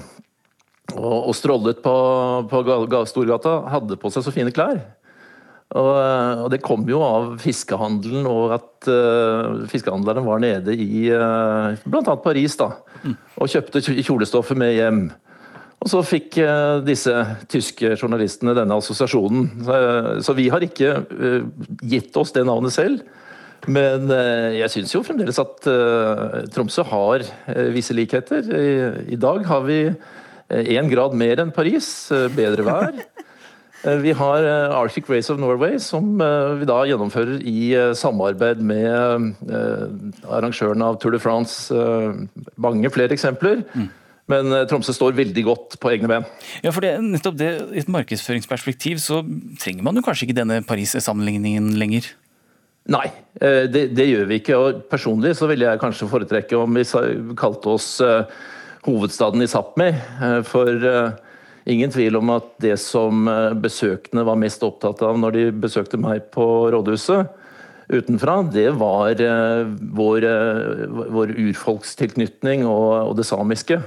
og, 0.94 1.18
og 1.18 1.34
strollet 1.36 1.82
på, 1.84 1.96
på 2.48 2.62
Storgata, 3.10 3.58
hadde 3.74 4.00
på 4.00 4.12
seg 4.14 4.24
så 4.24 4.32
fine 4.32 4.54
klær. 4.56 4.80
Og, 5.76 6.46
det 6.52 6.62
kom 6.64 6.86
jo 6.88 7.02
av 7.02 7.32
fiskehandelen 7.42 8.24
og 8.30 8.56
at 8.56 8.88
uh, 8.88 9.66
fiskehandlerne 9.68 10.24
var 10.24 10.40
nede 10.40 10.72
i 10.72 11.08
uh, 11.10 11.76
bl.a. 11.84 12.16
Paris 12.22 12.56
da, 12.56 12.70
mm. 13.02 13.16
og 13.42 13.52
kjøpte 13.52 13.84
kjolestoffet 13.84 14.56
med 14.56 14.76
hjem. 14.78 15.06
Og 15.84 15.90
så 15.92 16.00
fikk 16.02 16.38
eh, 16.42 16.80
disse 16.86 17.12
tyske 17.52 17.92
journalistene 17.94 18.56
denne 18.56 18.78
assosiasjonen. 18.80 19.50
Så 20.24 20.34
vi 20.34 20.48
har 20.52 20.64
ikke 20.64 20.92
eh, 20.98 21.44
gitt 21.86 22.16
oss 22.18 22.32
det 22.34 22.46
navnet 22.48 22.74
selv. 22.74 23.04
Men 23.70 24.10
eh, 24.10 24.56
jeg 24.62 24.72
syns 24.72 24.94
jo 24.94 25.04
fremdeles 25.06 25.38
at 25.42 25.68
Tromsø 26.54 26.86
har 26.90 27.26
visse 27.74 27.94
likheter. 27.96 28.48
I 29.06 29.18
dag 29.20 29.44
har 29.46 29.66
vi 29.66 29.80
én 30.50 30.90
grad 30.90 31.14
mer 31.18 31.42
enn 31.42 31.54
Paris, 31.54 32.08
bedre 32.36 32.66
vær. 32.66 32.98
Vi 34.02 34.10
har 34.18 34.42
Arctic 34.74 35.06
Race 35.06 35.30
of 35.30 35.38
Norway, 35.38 35.76
som 35.78 36.16
vi 36.58 36.66
da 36.66 36.78
gjennomfører 36.88 37.44
i 37.46 37.68
samarbeid 37.94 38.58
med 38.66 39.36
arrangøren 40.26 40.82
av 40.82 40.96
Tour 40.98 41.14
de 41.14 41.20
France. 41.22 41.70
Mange 42.58 42.90
flere 42.90 43.14
eksempler. 43.14 43.62
Men 44.30 44.50
eh, 44.52 44.66
Tromsø 44.70 44.94
står 44.94 45.16
veldig 45.16 45.44
godt 45.46 45.78
på 45.82 45.92
egne 45.94 46.10
ben. 46.10 46.26
Ja, 46.64 46.72
for 46.74 46.84
det, 46.84 46.96
nettopp 47.04 47.38
det, 47.38 47.50
I 47.70 47.82
et 47.84 47.92
markedsføringsperspektiv 47.92 49.00
så 49.02 49.22
trenger 49.62 49.86
man 49.86 49.98
jo 49.98 50.04
kanskje 50.06 50.28
ikke 50.28 50.40
denne 50.40 50.62
Paris-sammenligningen 50.66 51.74
lenger? 51.78 52.10
Nei, 52.90 53.06
eh, 53.40 53.64
det, 53.70 53.88
det, 53.98 54.08
gjør 54.10 54.26
vi 54.30 54.40
ikke. 54.40 54.58
og 54.58 54.82
Personlig 54.90 55.36
så 55.38 55.50
ville 55.50 55.68
jeg 55.68 55.82
kanskje 55.82 56.10
foretrekke 56.10 56.58
om 56.58 56.78
vi 56.78 56.84
kalte 57.38 57.72
oss 57.74 57.88
uh, 58.02 58.26
hovedstaden 58.86 59.42
i 59.42 59.50
Sápmi. 59.50 59.88
For 60.46 60.86
ingen 61.66 61.90
tvil 61.90 62.18
om 62.20 62.30
at 62.36 62.52
det 62.62 62.76
som 62.78 63.26
besøkende 63.58 64.22
var 64.26 64.38
mest 64.38 64.62
opptatt 64.62 65.02
av 65.02 65.18
når 65.18 65.34
de 65.34 65.48
besøkte 65.66 65.98
meg 65.98 66.28
på 66.34 66.46
rådhuset 66.70 67.26
utenfra, 67.90 68.36
det 68.54 68.68
var 68.78 69.18
vår, 69.98 70.28
vår 71.14 71.34
urfolkstilknytning 71.48 72.62
og, 72.70 73.10
og 73.10 73.18
det 73.18 73.26
samiske. 73.26 73.80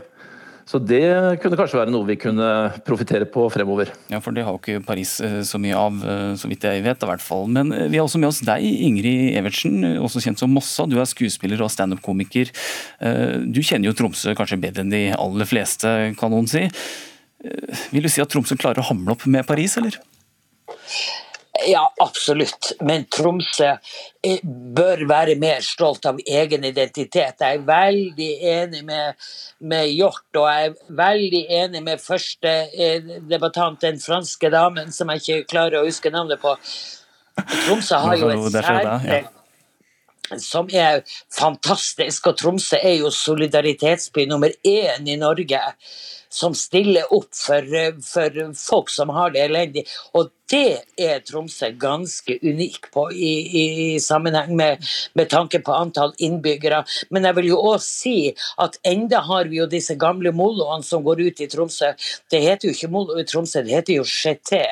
Så 0.69 0.77
det 0.77 1.01
kunne 1.41 1.57
kanskje 1.57 1.79
være 1.79 1.89
noe 1.89 2.05
vi 2.05 2.15
kunne 2.21 2.47
profitere 2.85 3.25
på 3.29 3.47
fremover. 3.49 3.89
Ja, 4.11 4.19
for 4.21 4.35
det 4.35 4.43
har 4.45 4.53
jo 4.53 4.59
ikke 4.61 4.83
Paris 4.85 5.15
eh, 5.25 5.39
så 5.47 5.57
mye 5.61 5.73
av, 5.73 5.97
eh, 6.05 6.33
så 6.37 6.49
vidt 6.51 6.67
jeg 6.67 6.83
vet 6.85 7.05
i 7.05 7.09
hvert 7.09 7.23
fall. 7.25 7.47
Men 7.49 7.73
eh, 7.73 7.87
vi 7.89 7.97
har 7.97 8.05
også 8.05 8.21
med 8.21 8.29
oss 8.29 8.43
deg, 8.45 8.61
Ingrid 8.85 9.33
Evertsen, 9.39 9.81
også 9.97 10.21
kjent 10.21 10.43
som 10.43 10.53
Mossa. 10.53 10.85
Du 10.85 10.99
er 11.01 11.09
skuespiller 11.09 11.63
og 11.65 11.71
standup-komiker. 11.73 12.51
Du 13.49 13.61
kjenner 13.65 13.89
jo 13.89 13.95
Tromsø 13.97 14.35
kanskje 14.37 14.59
bedre 14.61 14.85
enn 14.85 14.93
de 14.93 15.01
aller 15.15 15.49
fleste, 15.49 15.89
kan 16.19 16.33
noen 16.33 16.49
si. 16.49 16.67
Vil 17.89 18.05
du 18.05 18.11
si 18.11 18.21
at 18.21 18.29
Tromsø 18.29 18.57
klarer 18.59 18.83
å 18.83 18.89
hamle 18.91 19.15
opp 19.15 19.25
med 19.31 19.47
Paris, 19.49 19.77
eller? 19.81 19.97
Ja, 21.67 21.93
absolutt. 22.01 22.71
Men 22.79 23.05
Tromsø 23.11 23.69
eh, 24.23 24.43
bør 24.75 25.03
være 25.09 25.35
mer 25.39 25.63
stolt 25.65 26.05
av 26.09 26.19
egen 26.25 26.67
identitet. 26.67 27.41
Jeg 27.41 27.59
er 27.59 27.65
veldig 27.67 28.29
enig 28.51 28.83
med, 28.87 29.29
med 29.59 29.89
Hjort, 29.91 30.27
og 30.35 30.47
jeg 30.47 30.69
er 30.69 30.77
veldig 31.01 31.43
enig 31.61 31.83
med 31.85 32.03
første 32.03 32.53
eh, 32.69 33.11
debattant, 33.29 33.81
den 33.81 33.99
franske 34.03 34.51
damen 34.53 34.93
som 34.95 35.11
jeg 35.13 35.23
ikke 35.23 35.49
klarer 35.55 35.81
å 35.81 35.89
huske 35.89 36.13
navnet 36.13 36.41
på. 36.43 36.55
Tromsø 37.39 37.99
har 38.03 38.17
jo 38.19 38.31
et 38.35 38.49
særpreg 38.59 39.35
som 40.37 40.67
er 40.69 41.01
fantastisk, 41.33 42.27
og 42.29 42.37
Tromsø 42.37 42.77
er 42.77 42.99
jo 42.99 43.09
solidaritetsby 43.13 44.27
nummer 44.29 44.53
én 44.67 45.07
i 45.09 45.17
Norge 45.17 45.61
som 46.29 46.53
stiller 46.53 47.09
opp 47.13 47.31
for, 47.33 47.65
for, 48.05 48.41
folk 48.53 48.91
som 48.93 49.09
har 49.15 49.33
det 49.33 49.47
elendig. 49.47 49.85
Og 50.13 50.29
det 50.49 50.81
er 50.97 51.21
Tromsø 51.25 51.69
ganske 51.79 52.37
unik 52.41 52.89
på 52.93 53.05
i, 53.13 53.33
i 53.61 53.65
sammenheng 54.01 54.55
med, 54.57 54.85
med, 55.13 55.29
tanke 55.29 55.61
på 55.65 55.75
antall 55.75 56.13
innbyggere. 56.17 56.81
Men 57.13 57.27
jeg 57.27 57.37
vil 57.37 57.49
jo 57.51 57.59
òg 57.71 57.83
si 57.85 58.15
at 58.61 58.79
enda 58.87 59.21
har 59.27 59.49
vi 59.51 59.59
jo 59.59 59.67
disse 59.69 59.95
gamle 59.99 60.33
moloene 60.35 60.85
som 60.85 61.03
går 61.05 61.21
ut 61.27 61.43
i 61.43 61.49
Tromsø. 61.51 61.91
Det 62.31 62.41
heter 62.43 62.69
jo 62.69 62.75
ikke 62.75 62.91
molo 62.93 63.19
i 63.19 63.27
Tromsø, 63.29 63.63
det 63.65 63.75
heter 63.77 63.99
jo 63.99 64.07
cheté. 64.07 64.63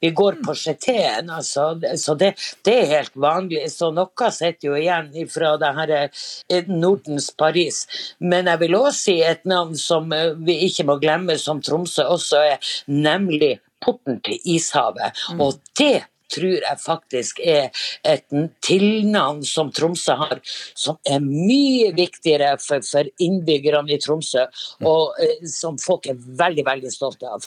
Vi 0.00 0.12
går 0.16 0.40
på 0.44 0.56
chetéen, 0.56 1.30
altså. 1.34 1.70
Så 2.00 2.16
det, 2.18 2.34
det, 2.64 2.78
er 2.78 2.92
helt 2.96 3.16
vanlig. 3.16 3.66
Så 3.74 3.92
noe 3.94 4.32
sitter 4.34 4.70
jo 4.70 4.78
igjen 4.78 5.12
fra 5.32 5.54
det 5.60 5.74
her 5.76 5.94
eh, 5.98 6.72
Nordens 6.72 7.30
Paris. 7.36 7.84
Men 8.18 8.48
jeg 8.48 8.64
vil 8.64 8.80
òg 8.80 8.90
si 8.96 9.18
et 9.24 9.44
navn 9.48 9.76
som 9.78 10.12
eh, 10.16 10.32
vi 10.40 10.60
ikke 10.68 10.88
må 10.88 10.98
glemme, 11.02 11.36
som 11.40 11.62
Tromsø 11.64 12.08
også 12.08 12.44
er, 12.54 12.74
nemlig 12.88 13.58
porten 13.84 14.20
til 14.24 14.38
ishavet. 14.44 15.12
Mm. 15.32 15.40
Og 15.40 15.52
det 15.78 16.04
tror 16.32 16.58
jeg 16.58 16.82
faktisk 16.82 17.40
er 17.44 17.70
et 18.06 18.24
tilnavn 18.64 19.42
som 19.46 19.72
Tromsø 19.74 20.16
har, 20.20 20.40
som 20.78 20.98
er 21.08 21.22
mye 21.24 21.92
viktigere 21.96 22.54
for, 22.62 22.84
for 22.86 23.08
innbyggerne 23.22 23.94
i 23.94 24.00
Tromsø, 24.02 24.46
og 24.86 25.18
eh, 25.22 25.44
som 25.48 25.78
folk 25.80 26.08
er 26.10 26.18
veldig 26.18 26.64
veldig 26.68 26.92
stolte 26.92 27.28
av. 27.28 27.46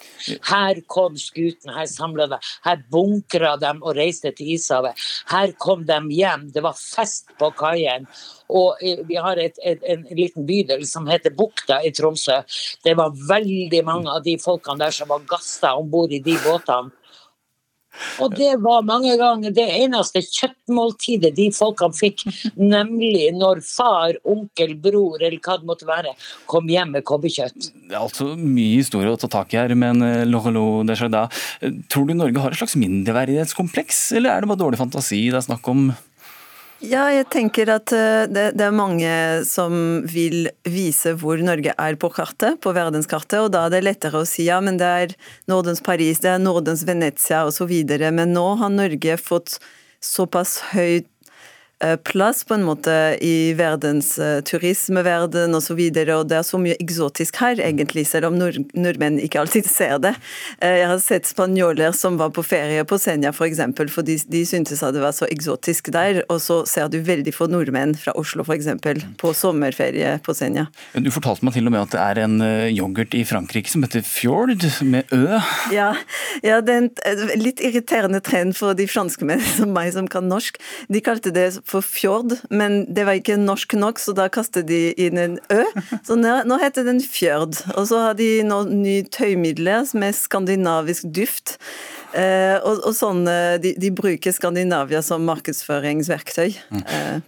Her 0.49 0.81
kom 0.91 1.17
skuten, 1.19 1.73
her 1.75 1.87
samla 1.89 2.27
de, 2.31 2.39
her 2.65 2.83
bunkra 2.91 3.55
de 3.61 3.73
og 3.81 3.95
reiste 3.97 4.33
til 4.35 4.53
ishavet. 4.55 4.97
Her 5.31 5.55
kom 5.61 5.85
de 5.87 5.99
hjem, 6.15 6.49
det 6.53 6.63
var 6.65 6.77
fest 6.77 7.31
på 7.39 7.51
kaien. 7.57 8.07
Og 8.51 8.81
uh, 8.83 9.03
vi 9.07 9.19
har 9.19 9.39
et, 9.39 9.59
et, 9.63 9.83
en 9.87 10.05
liten 10.17 10.45
bydel 10.47 10.83
som 10.87 11.07
heter 11.09 11.33
Bukta 11.37 11.79
i 11.85 11.93
Tromsø. 11.95 12.41
Det 12.83 12.95
var 12.99 13.15
veldig 13.15 13.83
mange 13.87 14.11
av 14.11 14.25
de 14.25 14.37
folkene 14.41 14.81
der 14.83 14.95
som 14.95 15.11
var 15.11 15.23
gasta 15.29 15.75
om 15.79 15.89
bord 15.91 16.11
i 16.11 16.21
de 16.23 16.37
båtene. 16.43 16.91
Og 18.23 18.35
det 18.37 18.53
var 18.63 18.85
mange 18.87 19.13
ganger 19.19 19.53
det 19.55 19.67
eneste 19.81 20.21
kjøttmåltidet 20.23 21.33
de 21.37 21.47
folkene 21.55 21.97
fikk, 21.97 22.23
nemlig 22.55 23.31
når 23.35 23.63
far, 23.65 24.15
onkel, 24.27 24.75
bror 24.81 25.21
eller 25.21 25.39
hva 25.43 25.57
det 25.59 25.69
måtte 25.69 25.89
være, 25.89 26.15
kom 26.51 26.69
hjem 26.71 26.95
med 26.95 27.05
kobberkjøtt. 27.07 27.71
Det 27.89 27.95
er 27.95 28.01
altså 28.01 28.31
mye 28.37 28.79
historie 28.79 29.11
å 29.11 29.19
ta 29.19 29.29
tak 29.31 29.55
i 29.55 29.59
her, 29.59 29.75
men 29.75 30.03
eh, 30.05 30.23
Lorelo 30.27 30.83
da. 31.11 31.27
tror 31.91 32.07
du 32.07 32.15
Norge 32.15 32.43
har 32.43 32.53
et 32.53 32.61
slags 32.61 32.77
mindreverdighetskompleks, 32.79 34.11
eller 34.19 34.33
er 34.33 34.43
det 34.43 34.51
bare 34.51 34.63
dårlig 34.63 34.81
fantasi 34.81 35.25
det 35.29 35.41
er 35.41 35.49
snakk 35.49 35.67
om? 35.71 35.91
Ja, 36.81 37.03
jeg 37.13 37.27
tenker 37.29 37.69
at 37.69 37.91
eh, 37.93 38.23
det, 38.25 38.45
det, 38.57 38.65
er 38.65 38.73
mange 38.73 39.09
som 39.45 40.01
vil 40.09 40.47
vise 40.65 41.13
hvor 41.21 41.37
Norge 41.37 41.75
er 41.77 41.97
på 42.01 42.09
kartet, 42.09 42.57
på 42.63 42.73
verdenskartet, 42.73 43.37
og 43.37 43.51
da 43.53 43.67
er 43.67 43.75
det 43.75 43.83
lettere 43.85 44.23
å 44.23 44.25
si 44.25 44.47
ja, 44.47 44.57
men 44.65 44.79
det 44.81 44.89
er 45.03 45.13
Nordens 45.51 45.83
Paris, 45.85 46.23
det 46.23 46.31
er 46.33 46.41
Nordens 46.41 46.81
Venezia 46.87 47.43
osv. 47.45 47.69
Men 48.01 48.33
nå 48.33 48.47
har 48.57 48.73
Norge 48.73 49.19
fått 49.21 49.59
såpass 50.01 50.57
høyt 50.71 51.05
plass 52.03 52.43
på 52.43 52.55
en 52.55 52.65
måte 52.65 52.93
i 53.21 53.53
verdens 53.57 54.13
uh, 54.21 54.39
turismeverden 54.45 55.55
osv. 55.57 55.79
Og, 55.79 55.97
så 55.97 56.17
og 56.17 56.27
det 56.29 56.37
er 56.37 56.45
så 56.45 56.59
mye 56.61 56.77
eksotisk 56.81 57.39
her, 57.41 57.61
egentlig, 57.63 58.05
selv 58.09 58.29
om 58.29 58.37
nord 58.39 58.59
nordmenn 58.77 59.19
ikke 59.21 59.41
alltid 59.41 59.69
ser 59.77 59.97
det. 60.03 60.13
Uh, 60.61 60.69
jeg 60.81 60.89
har 60.91 61.01
sett 61.03 61.29
spanjoler 61.29 61.95
som 61.97 62.19
var 62.21 62.33
på 62.35 62.43
ferie 62.45 62.83
på 62.87 62.99
Senja 63.01 63.31
f.eks., 63.31 63.41
for, 63.41 63.49
eksempel, 63.49 63.89
for 63.89 64.05
de, 64.05 64.17
de 64.31 64.43
syntes 64.45 64.83
at 64.85 64.93
det 64.95 65.03
var 65.03 65.15
så 65.17 65.29
eksotisk 65.31 65.91
der. 65.95 66.21
Og 66.29 66.41
så 66.43 66.61
ser 66.69 66.91
du 66.91 66.99
veldig 67.05 67.33
få 67.35 67.49
nordmenn 67.51 67.95
fra 67.97 68.13
Oslo 68.19 68.45
f.eks. 68.45 68.69
på 69.21 69.33
sommerferie 69.37 70.17
på 70.25 70.35
Senja. 70.37 70.67
Du 70.93 71.09
fortalte 71.13 71.47
meg 71.47 71.57
til 71.57 71.67
og 71.67 71.75
med 71.75 71.87
at 71.87 71.95
det 71.95 72.03
er 72.03 72.23
en 72.27 72.37
yoghurt 72.69 73.15
i 73.17 73.25
Frankrike 73.27 73.71
som 73.71 73.85
heter 73.85 74.05
Fjord, 74.05 74.53
med 74.85 75.09
Ø. 75.15 75.39
Ja, 75.73 75.91
ja 76.45 76.59
det 76.65 76.75
er 76.75 76.83
en 76.85 77.41
litt 77.41 77.61
irriterende 77.63 78.21
trend 78.23 78.55
for 78.57 78.77
de 78.77 78.87
franskmennene 78.89 79.55
som 79.57 79.73
meg 79.75 79.91
som 79.95 80.07
kan 80.11 80.27
norsk. 80.29 80.59
De 80.91 81.01
kalte 81.03 81.33
det 81.33 81.49
for 81.71 81.85
fjord, 81.85 82.35
men 82.51 82.83
det 82.91 83.05
var 83.07 83.19
ikke 83.19 83.39
norsk 83.39 83.75
nok, 83.79 84.01
så 84.01 84.15
da 84.17 84.27
kastet 84.31 84.67
de 84.69 84.91
inn 84.99 85.19
en 85.21 85.39
ø. 85.53 85.63
Så 86.07 86.17
nå, 86.19 86.35
nå 86.47 86.59
heter 86.61 86.87
den 86.87 87.01
fjord. 87.03 87.57
Og 87.77 87.87
så 87.89 88.03
har 88.07 88.19
de 88.19 88.29
nå 88.47 88.63
ny 88.69 89.01
tøymidler 89.13 89.87
med 89.97 90.17
skandinavisk 90.17 91.09
duft. 91.15 91.57
Eh, 92.11 92.57
og, 92.59 92.81
og 92.89 92.95
sånn, 92.95 93.23
de, 93.63 93.73
de, 93.79 93.91
bruker 93.95 94.33
Skandinavia 94.35 94.99
som 95.05 95.23
markedsføringsverktøy. 95.29 96.49
Mm. 96.73 96.81
Eh, 96.83 97.19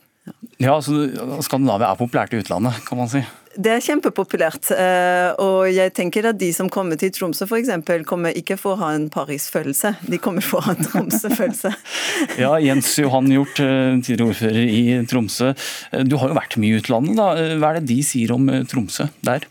ja. 0.63 0.71
ja, 0.71 0.75
altså 0.79 1.43
Skandinavia 1.45 1.91
er 1.91 1.99
populært 1.99 2.33
i 2.33 2.41
utlandet, 2.41 2.79
kan 2.87 3.01
man 3.01 3.11
si. 3.11 3.23
Det 3.53 3.69
er 3.69 3.83
kjempepopulært. 3.85 4.71
Eh, 4.73 5.29
og 5.43 5.67
jeg 5.69 5.93
tenker 5.93 6.25
at 6.31 6.39
de 6.41 6.49
som 6.55 6.71
kommer 6.73 6.97
til 6.97 7.11
Tromsø 7.13 7.45
f.eks., 7.45 7.69
kommer 8.09 8.33
ikke 8.33 8.57
for 8.57 8.73
å 8.73 8.81
ha 8.81 8.93
en 8.97 9.09
Paris-følelse, 9.13 9.93
de 10.09 10.19
kommer 10.21 10.45
for 10.45 10.61
å 10.61 10.67
ha 10.69 10.73
en 10.73 10.87
Tromsø-følelse. 10.87 11.73
ja, 12.43 12.55
Jens 12.63 12.95
Johan 12.97 13.29
Hjort, 13.29 13.61
eh, 13.61 13.99
tidligere 14.01 14.31
ordfører 14.33 14.63
i 14.63 14.83
Tromsø. 15.09 15.51
Eh, 15.91 16.05
du 16.07 16.17
har 16.21 16.33
jo 16.33 16.39
vært 16.39 16.57
mye 16.61 16.79
i 16.79 16.81
utlandet. 16.81 17.19
da. 17.19 17.29
Hva 17.61 17.73
er 17.73 17.81
det 17.81 17.91
de 17.93 17.99
sier 18.05 18.33
om 18.33 18.49
Tromsø 18.69 19.11
der? 19.21 19.45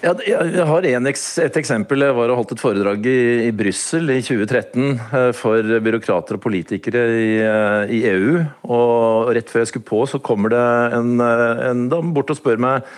Ja, 0.00 0.14
jeg 0.24 0.64
har 0.64 0.86
et 0.88 1.56
eksempel. 1.60 2.00
Jeg 2.06 2.16
var 2.16 2.30
og 2.32 2.38
holdt 2.38 2.54
et 2.54 2.62
foredrag 2.62 3.04
i, 3.04 3.50
i 3.50 3.52
Brussel 3.52 4.08
i 4.14 4.22
2013 4.24 4.94
eh, 4.96 5.26
for 5.36 5.60
byråkrater 5.84 6.38
og 6.38 6.40
politikere 6.40 7.02
i, 7.20 7.34
eh, 7.44 7.92
i, 7.98 8.00
EU. 8.08 8.38
Og 8.72 9.28
rett 9.36 9.52
før 9.52 9.60
jeg 9.60 9.72
skulle 9.74 9.90
på, 9.90 10.00
så 10.08 10.22
kommer 10.24 10.54
det 10.54 10.64
en, 10.96 11.12
eh, 11.20 11.62
en 11.68 11.84
dame 11.92 12.14
bort 12.16 12.32
og 12.32 12.40
spør 12.40 12.62
meg 12.64 12.88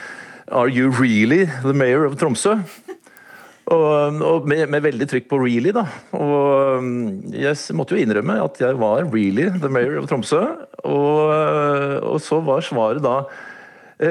Are 0.52 0.70
you 0.70 0.94
really 0.94 1.48
the 1.64 1.74
mayor 1.74 2.06
of 2.06 2.20
Tromsø? 2.20 2.60
Og, 3.72 4.22
og 4.22 4.46
med, 4.46 4.68
med, 4.70 4.82
veldig 4.84 5.08
trykk 5.10 5.30
på 5.30 5.42
'really', 5.42 5.74
da. 5.74 5.86
Og 6.14 6.86
jeg 7.34 7.56
måtte 7.74 7.96
jo 7.96 8.02
innrømme 8.02 8.38
at 8.44 8.60
jeg 8.60 8.78
var 8.78 9.08
really 9.10 9.50
the 9.50 9.70
mayor 9.70 9.98
of 9.98 10.06
Tromsø. 10.06 10.44
Og, 10.84 11.34
og 12.02 12.20
så 12.20 12.38
var 12.38 12.62
svaret 12.62 13.02
da 13.02 13.24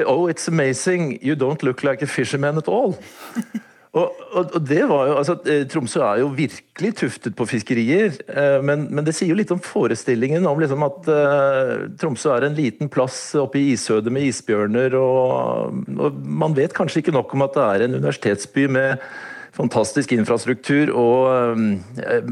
oh, 0.06 0.26
it's 0.26 0.48
amazing, 0.48 1.18
you 1.22 1.36
don't 1.36 1.62
look 1.62 1.82
like 1.82 2.02
a 2.02 2.06
fisherman 2.06 2.58
at 2.58 2.68
all. 2.68 2.96
Og, 3.92 4.08
og, 4.32 4.54
og, 4.56 4.62
det 4.64 4.86
var 4.88 5.08
jo, 5.10 5.16
altså, 5.20 5.34
eh, 5.52 5.66
Tromsø 5.68 6.00
er 6.00 6.22
jo 6.22 6.30
virkelig 6.32 6.94
tuftet 6.96 7.34
på 7.36 7.44
fiskerier, 7.44 8.14
eh, 8.24 8.62
men, 8.64 8.86
men 8.88 9.04
det 9.04 9.12
sier 9.12 9.28
jo 9.28 9.36
litt 9.36 9.52
om 9.52 9.60
forestillingen 9.60 10.48
om 10.48 10.62
liksom 10.62 10.86
at 10.86 11.10
uh, 11.12 11.74
Tromsø 12.00 12.30
er 12.32 12.46
en 12.46 12.56
liten 12.56 12.88
plass 12.92 13.18
oppe 13.36 13.60
i 13.60 13.74
isødet 13.74 14.14
med 14.14 14.24
isbjørner, 14.30 14.96
og, 14.96 15.76
og, 15.98 16.16
man 16.24 16.56
vet 16.56 16.72
kanskje 16.72 17.02
ikke 17.02 17.12
nok 17.18 17.36
om 17.36 17.44
at 17.44 17.58
det 17.58 17.66
er 17.66 17.84
en 17.84 17.98
universitetsby 17.98 18.64
med 18.78 19.04
fantastisk 19.52 20.16
infrastruktur 20.16 20.94
og 20.96 21.52
um, 21.52 21.66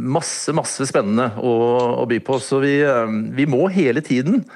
masse, 0.01 0.57
masse 0.57 0.89
spennende 0.89 1.29
å, 1.37 1.53
å 2.01 2.09
by 2.09 2.23
på. 2.25 2.41
Så 2.41 2.63
vi, 2.65 2.79
um, 2.89 3.27
vi 3.37 3.45
må 3.45 3.67
hele 3.69 4.01
tiden 4.01 4.47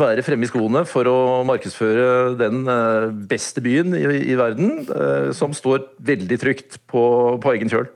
være 0.00 0.24
fremme 0.26 0.46
i 0.46 0.50
skoene 0.50 0.82
for 0.88 1.08
å 1.10 1.16
markedsføre 1.48 2.34
den 2.40 2.62
eh, 2.70 3.08
beste 3.30 3.62
byen 3.64 3.94
i, 3.96 4.04
i 4.32 4.36
verden, 4.38 4.84
eh, 4.88 5.30
som 5.36 5.54
står 5.56 5.84
veldig 6.10 6.40
trygt 6.42 6.80
på, 6.90 7.02
på, 7.42 7.54
egen 7.54 7.72
kjøl. 7.72 7.88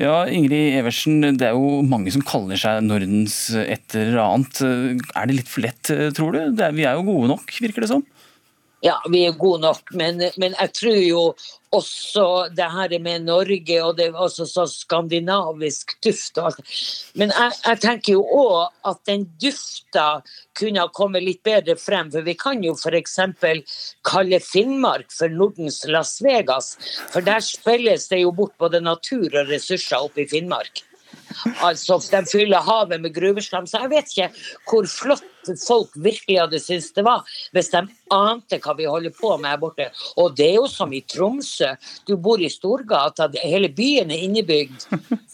Ja, 0.00 0.22
Ingrid 0.30 0.78
Eversen, 0.78 1.20
det 1.40 1.50
er 1.50 1.58
jo 1.58 1.82
mange 1.86 2.14
som 2.14 2.24
kaller 2.26 2.60
seg 2.60 2.84
Nordens 2.86 3.40
et 3.58 3.98
eller 3.98 4.22
annet. 4.24 4.62
Er 5.12 5.28
det 5.28 5.40
litt 5.40 5.50
for 5.50 5.66
lett, 5.66 5.92
tror 6.16 6.36
du? 6.36 6.40
Er, 6.46 6.76
vi 6.76 6.86
er 6.88 6.98
jo 6.98 7.08
gode 7.10 7.32
nok, 7.34 7.58
virker 7.62 7.84
det 7.84 7.92
som? 7.92 8.06
Ja, 8.80 8.94
vi 9.10 9.24
er 9.26 9.32
gode 9.34 9.64
nok, 9.64 9.88
men, 9.98 10.20
men 10.38 10.52
jeg 10.54 10.70
tror 10.78 10.98
jo 11.02 11.22
også 11.74 12.24
det 12.54 12.68
her 12.70 12.92
med 13.02 13.24
Norge 13.26 13.78
og 13.82 13.96
det 13.98 14.06
er 14.06 14.18
også 14.22 14.46
så 14.46 14.66
skandinavisk 14.70 15.96
duft. 16.04 16.38
Men 17.18 17.32
jeg, 17.34 17.56
jeg 17.66 17.80
tenker 17.82 18.14
jo 18.14 18.22
òg 18.22 18.68
at 18.86 19.00
den 19.10 19.26
dufta 19.42 20.06
kunne 20.58 20.84
ha 20.84 20.92
kommet 20.94 21.26
litt 21.26 21.42
bedre 21.46 21.74
frem. 21.80 22.12
For 22.14 22.22
vi 22.22 22.36
kan 22.38 22.62
jo 22.62 22.76
f.eks. 22.78 23.18
kalle 24.06 24.40
Finnmark 24.46 25.10
for 25.10 25.32
Nordens 25.32 25.82
Las 25.90 26.20
Vegas. 26.22 26.76
For 27.10 27.24
der 27.26 27.42
spilles 27.44 28.06
det 28.12 28.22
jo 28.22 28.30
bort 28.30 28.54
både 28.62 28.80
natur 28.84 29.26
og 29.26 29.50
ressurser 29.50 30.06
oppe 30.06 30.22
i 30.22 30.30
Finnmark. 30.30 30.84
Altså, 31.66 31.98
De 31.98 32.22
fyller 32.30 32.62
havet 32.64 33.02
med 33.02 33.14
gruveslam. 33.14 33.66
Så 33.66 33.82
jeg 33.82 33.92
vet 33.92 34.14
ikke 34.14 34.30
hvor 34.70 34.86
flott 34.88 35.26
folk 35.56 35.94
virkelig 35.96 36.38
hadde 36.40 36.60
syntes 36.62 36.92
det 36.96 37.04
var, 37.06 37.24
hvis 37.56 37.70
de 37.72 37.84
ante 38.14 38.58
hva 38.62 38.74
vi 38.78 38.88
holder 38.88 39.14
på 39.16 39.34
med 39.40 39.52
her 39.52 39.60
borte. 39.60 39.88
Og 40.20 40.36
det 40.36 40.50
er 40.50 40.56
jo 40.58 40.66
som 40.70 40.92
i 40.94 41.02
Tromsø. 41.08 41.74
Du 42.08 42.16
bor 42.16 42.40
i 42.40 42.50
Storgata, 42.52 43.28
hele 43.42 43.70
byen 43.74 44.12
er 44.14 44.24
innebygd. 44.26 44.88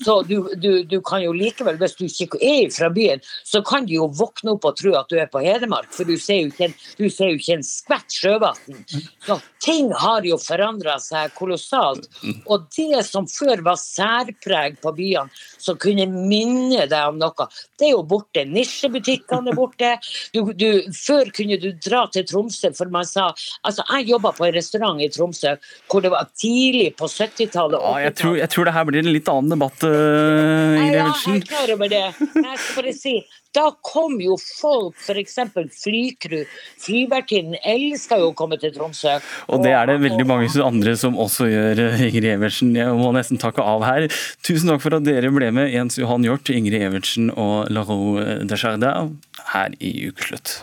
Så 0.05 0.21
du, 0.29 0.51
du, 0.61 0.83
du, 0.85 0.99
kan 1.07 1.23
jo 1.23 1.33
likevel, 1.33 1.79
hvis 1.81 1.97
du 1.97 2.05
ikke 2.07 2.41
er 2.43 2.69
fra 2.75 2.91
byen, 2.93 3.23
så 3.47 3.63
kan 3.65 3.87
du 3.89 3.95
jo 3.97 4.09
våkne 4.13 4.57
opp 4.57 4.67
og 4.69 4.77
tro 4.81 4.95
at 4.99 5.11
du 5.11 5.17
er 5.21 5.31
på 5.31 5.43
Hedmark, 5.45 5.91
for 5.95 6.09
du 6.09 6.19
ser 6.21 6.43
jo 6.43 6.51
ikke 6.51 6.69
en, 6.69 6.75
ser 7.09 7.33
jo 7.33 7.39
ikke 7.39 7.59
en 7.59 7.67
skvett 7.67 8.19
sjøvann. 8.19 8.83
Så 9.25 9.39
ting 9.65 9.93
har 9.97 10.27
jo 10.27 10.39
forandra 10.41 10.99
seg 11.03 11.33
kolossalt. 11.39 12.09
Og 12.45 12.67
det 12.77 13.05
som 13.07 13.29
før 13.31 13.63
var 13.65 13.81
særpreg 13.81 14.81
på 14.83 14.93
byene, 14.97 15.33
som 15.59 15.79
kunne 15.81 16.07
minne 16.11 16.85
deg 16.91 17.13
om 17.13 17.21
noe, 17.21 17.49
det 17.79 17.89
er 17.89 17.95
jo 17.95 18.05
borte. 18.09 18.45
Nisjebutikkene 18.49 19.53
er 19.53 19.59
borte. 19.59 19.95
Du, 20.35 20.71
før 20.97 21.31
kunne 21.35 21.59
du 21.61 21.71
dra 21.85 22.05
til 22.13 22.27
Tromsø 22.29 22.73
for 22.77 22.91
man 22.93 23.07
sa 23.09 23.31
Altså, 23.65 23.85
jeg 23.91 24.11
jobba 24.13 24.33
på 24.37 24.47
en 24.49 24.55
restaurant 24.57 25.03
i 25.03 25.09
Tromsø 25.13 25.55
hvor 25.91 26.05
det 26.05 26.13
var 26.13 26.29
tidlig 26.39 26.91
på 26.99 27.09
70-tallet 27.11 27.81
ja, 27.81 27.95
jeg, 28.09 28.17
tror, 28.21 28.37
jeg 28.39 28.51
tror 28.53 28.69
det 28.69 28.75
her 28.77 28.89
blir 28.89 29.05
en 29.05 29.13
litt 29.13 29.31
annen 29.31 29.55
debatt, 29.55 29.87
uh, 29.87 30.81
Ingrid 30.81 31.01
Evensen. 31.01 31.39
Ja, 31.39 31.41
jeg 31.41 31.41
er 31.41 31.49
klar 31.51 31.75
over 31.77 31.93
det. 31.93 32.05
Jeg 32.35 32.61
skal 32.61 32.79
bare 32.81 32.95
si 32.97 33.17
da 33.55 33.69
kom 33.87 34.17
jo 34.19 34.35
folk, 34.41 34.97
f.eks. 34.99 35.37
flykru. 35.79 36.41
Flyvertinnen 36.83 37.55
elska 37.63 38.19
jo 38.19 38.33
å 38.33 38.35
komme 38.37 38.59
til 38.59 38.73
Tromsø. 38.75 39.15
Og 39.47 39.63
det 39.63 39.75
er 39.77 39.87
det 39.91 40.01
veldig 40.03 40.27
mange 40.27 40.49
andre 40.65 40.97
som 40.99 41.19
også 41.21 41.47
gjør, 41.53 41.85
Ingrid 42.09 42.27
Evertsen. 42.33 42.73
Jeg 42.75 42.97
må 42.99 43.13
nesten 43.15 43.39
takke 43.43 43.63
av 43.63 43.85
her. 43.87 44.09
Tusen 44.43 44.73
takk 44.73 44.83
for 44.83 44.99
at 44.99 45.07
dere 45.07 45.31
ble 45.35 45.53
med, 45.55 45.71
Jens 45.71 46.01
Johan 46.01 46.27
Hjort, 46.27 46.51
Ingrid 46.51 46.83
Evertsen 46.83 47.31
og 47.31 47.71
Laroux 47.71 48.19
Desjardins, 48.51 49.15
her 49.53 49.75
i 49.79 49.84
Ukeslutt. 50.09 50.61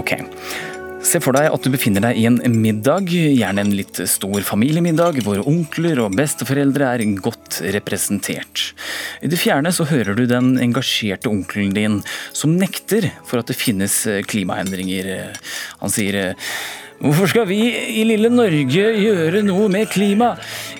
Ok. 0.00 0.14
Se 1.10 1.18
for 1.18 1.34
deg 1.34 1.48
at 1.50 1.64
du 1.64 1.72
befinner 1.72 2.04
deg 2.04 2.18
i 2.20 2.26
en 2.28 2.38
middag, 2.60 3.08
gjerne 3.10 3.64
en 3.64 3.72
litt 3.74 3.98
stor 4.06 4.44
familiemiddag, 4.46 5.22
hvor 5.24 5.40
onkler 5.48 5.98
og 6.04 6.14
besteforeldre 6.14 6.86
er 6.86 7.04
godt 7.24 7.62
representert. 7.74 8.70
I 9.24 9.30
det 9.32 9.40
fjerne 9.40 9.72
så 9.74 9.88
hører 9.90 10.14
du 10.14 10.26
den 10.30 10.52
engasjerte 10.62 11.32
onkelen 11.32 11.72
din 11.74 11.98
som 12.36 12.54
nekter 12.60 13.08
for 13.26 13.40
at 13.40 13.50
det 13.50 13.58
finnes 13.58 13.96
klimaendringer. 14.30 15.32
Han 15.80 15.94
sier 15.94 16.36
Hvorfor 17.00 17.30
skal 17.32 17.46
vi 17.48 17.62
i 17.96 18.02
lille 18.04 18.28
Norge 18.28 18.90
gjøre 19.00 19.40
noe 19.46 19.70
med 19.72 19.88
klima? 19.88 20.34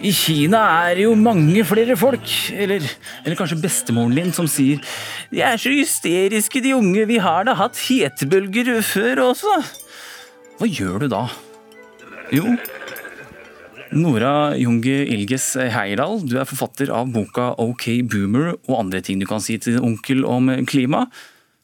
I 0.04 0.12
Kina 0.12 0.60
er 0.90 0.98
det 0.98 1.06
jo 1.06 1.14
mange 1.16 1.64
flere 1.64 1.96
folk. 1.96 2.26
Eller, 2.52 2.84
eller 3.24 3.38
kanskje 3.38 3.56
bestemoren 3.62 4.12
din 4.18 4.34
som 4.36 4.48
sier 4.50 4.82
De 5.32 5.40
er 5.40 5.56
så 5.56 5.72
hysteriske, 5.72 6.60
de 6.60 6.74
unge. 6.76 7.06
Vi 7.08 7.16
har 7.24 7.48
da 7.48 7.56
hatt 7.56 7.80
hetebølger 7.86 8.82
før 8.84 9.24
også. 9.30 9.54
Hva 10.60 10.68
gjør 10.68 11.06
du 11.06 11.08
da? 11.14 11.22
Jo, 12.36 12.52
Nora 13.90 14.52
Junge 14.60 15.00
Ilges 15.10 15.56
Heyerdahl, 15.58 16.20
du 16.22 16.36
er 16.38 16.46
forfatter 16.46 16.92
av 16.94 17.08
boka 17.10 17.48
OK 17.58 17.88
Boomer 18.06 18.52
og 18.68 18.76
andre 18.76 19.00
ting 19.02 19.18
du 19.18 19.26
kan 19.26 19.42
si 19.42 19.56
til 19.58 19.80
onkel 19.82 20.22
om 20.28 20.52
klima. 20.68 21.06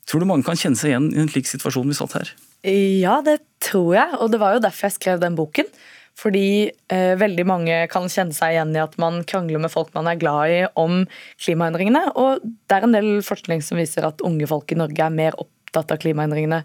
Tror 0.08 0.24
du 0.24 0.32
mange 0.32 0.48
kan 0.48 0.58
kjenne 0.58 0.80
seg 0.80 0.94
igjen 0.94 1.12
i 1.12 1.22
en 1.22 1.30
slik 1.30 1.46
situasjon 1.52 1.92
vi 1.92 2.00
satt 2.00 2.16
her? 2.16 2.32
Ja, 2.66 3.20
det 3.22 3.40
tror 3.62 3.92
jeg, 3.94 4.16
og 4.18 4.32
det 4.32 4.40
var 4.42 4.56
jo 4.56 4.62
derfor 4.64 4.88
jeg 4.88 4.96
skrev 4.96 5.20
den 5.22 5.36
boken. 5.38 5.68
Fordi 6.16 6.72
eh, 6.92 7.12
veldig 7.20 7.44
mange 7.44 7.80
kan 7.92 8.06
kjenne 8.08 8.32
seg 8.32 8.54
igjen 8.54 8.72
i 8.72 8.80
at 8.80 8.94
man 9.00 9.20
krangler 9.28 9.60
med 9.60 9.72
folk 9.72 9.90
man 9.92 10.08
er 10.08 10.16
glad 10.16 10.52
i 10.52 10.62
om 10.80 11.02
klimaendringene. 11.44 12.06
Og 12.16 12.40
det 12.42 12.78
er 12.78 12.86
en 12.86 12.96
del 12.96 13.10
forskning 13.24 13.60
som 13.64 13.76
viser 13.80 14.06
at 14.08 14.24
unge 14.24 14.48
folk 14.48 14.72
i 14.72 14.78
Norge 14.80 15.04
er 15.04 15.12
mer 15.12 15.36
opptatt 15.36 15.92
av 15.92 16.00
klimaendringene 16.00 16.62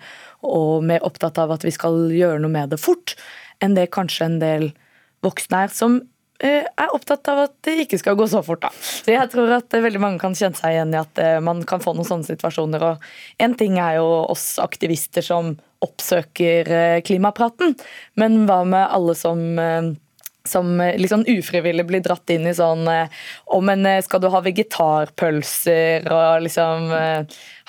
og 0.47 0.87
mer 0.87 1.03
opptatt 1.03 1.41
av 1.43 1.51
at 1.51 1.67
vi 1.67 1.75
skal 1.75 2.07
gjøre 2.15 2.39
noe 2.39 2.53
med 2.53 2.71
det 2.71 2.79
fort, 2.79 3.17
enn 3.59 3.75
det 3.75 3.91
kanskje 3.91 4.29
en 4.29 4.39
del 4.41 4.71
voksne 5.21 5.65
er, 5.67 5.75
som 5.75 5.99
Eh, 6.41 6.63
er 6.65 6.93
opptatt 6.95 7.27
av 7.29 7.43
at 7.43 7.51
det 7.67 7.83
ikke 7.83 7.99
skal 8.01 8.15
gå 8.17 8.25
så 8.29 8.39
fort. 8.41 8.63
da. 8.63 8.71
Så 8.73 9.13
jeg 9.13 9.29
tror 9.29 9.51
at 9.59 9.69
veldig 9.69 9.99
mange 10.01 10.21
kan 10.21 10.33
kjenne 10.33 10.57
seg 10.57 10.73
igjen 10.73 10.95
i 10.95 10.97
at 10.97 11.19
eh, 11.21 11.37
man 11.43 11.61
kan 11.69 11.83
få 11.83 11.93
noen 11.93 12.07
sånne 12.07 12.25
situasjoner. 12.25 12.81
og 12.81 13.03
En 13.37 13.53
ting 13.57 13.77
er 13.77 13.99
jo 13.99 14.07
oss 14.25 14.55
aktivister 14.61 15.21
som 15.21 15.53
oppsøker 15.85 16.71
eh, 16.71 17.01
klimapraten, 17.05 17.75
men 18.19 18.45
hva 18.49 18.63
med 18.67 18.87
alle 18.87 19.17
som 19.17 19.43
som 20.41 20.71
litt 20.97 21.11
sånn 21.11 21.27
ufrivillig 21.29 21.83
blir 21.85 22.01
dratt 22.01 22.31
inn 22.33 22.47
i 22.49 22.53
sånn 22.57 22.87
Å, 22.89 23.57
men 23.61 23.85
skal 24.01 24.23
du 24.23 24.25
ha 24.33 24.39
vegetarpølser 24.41 26.07
og 26.09 26.47
liksom 26.47 26.87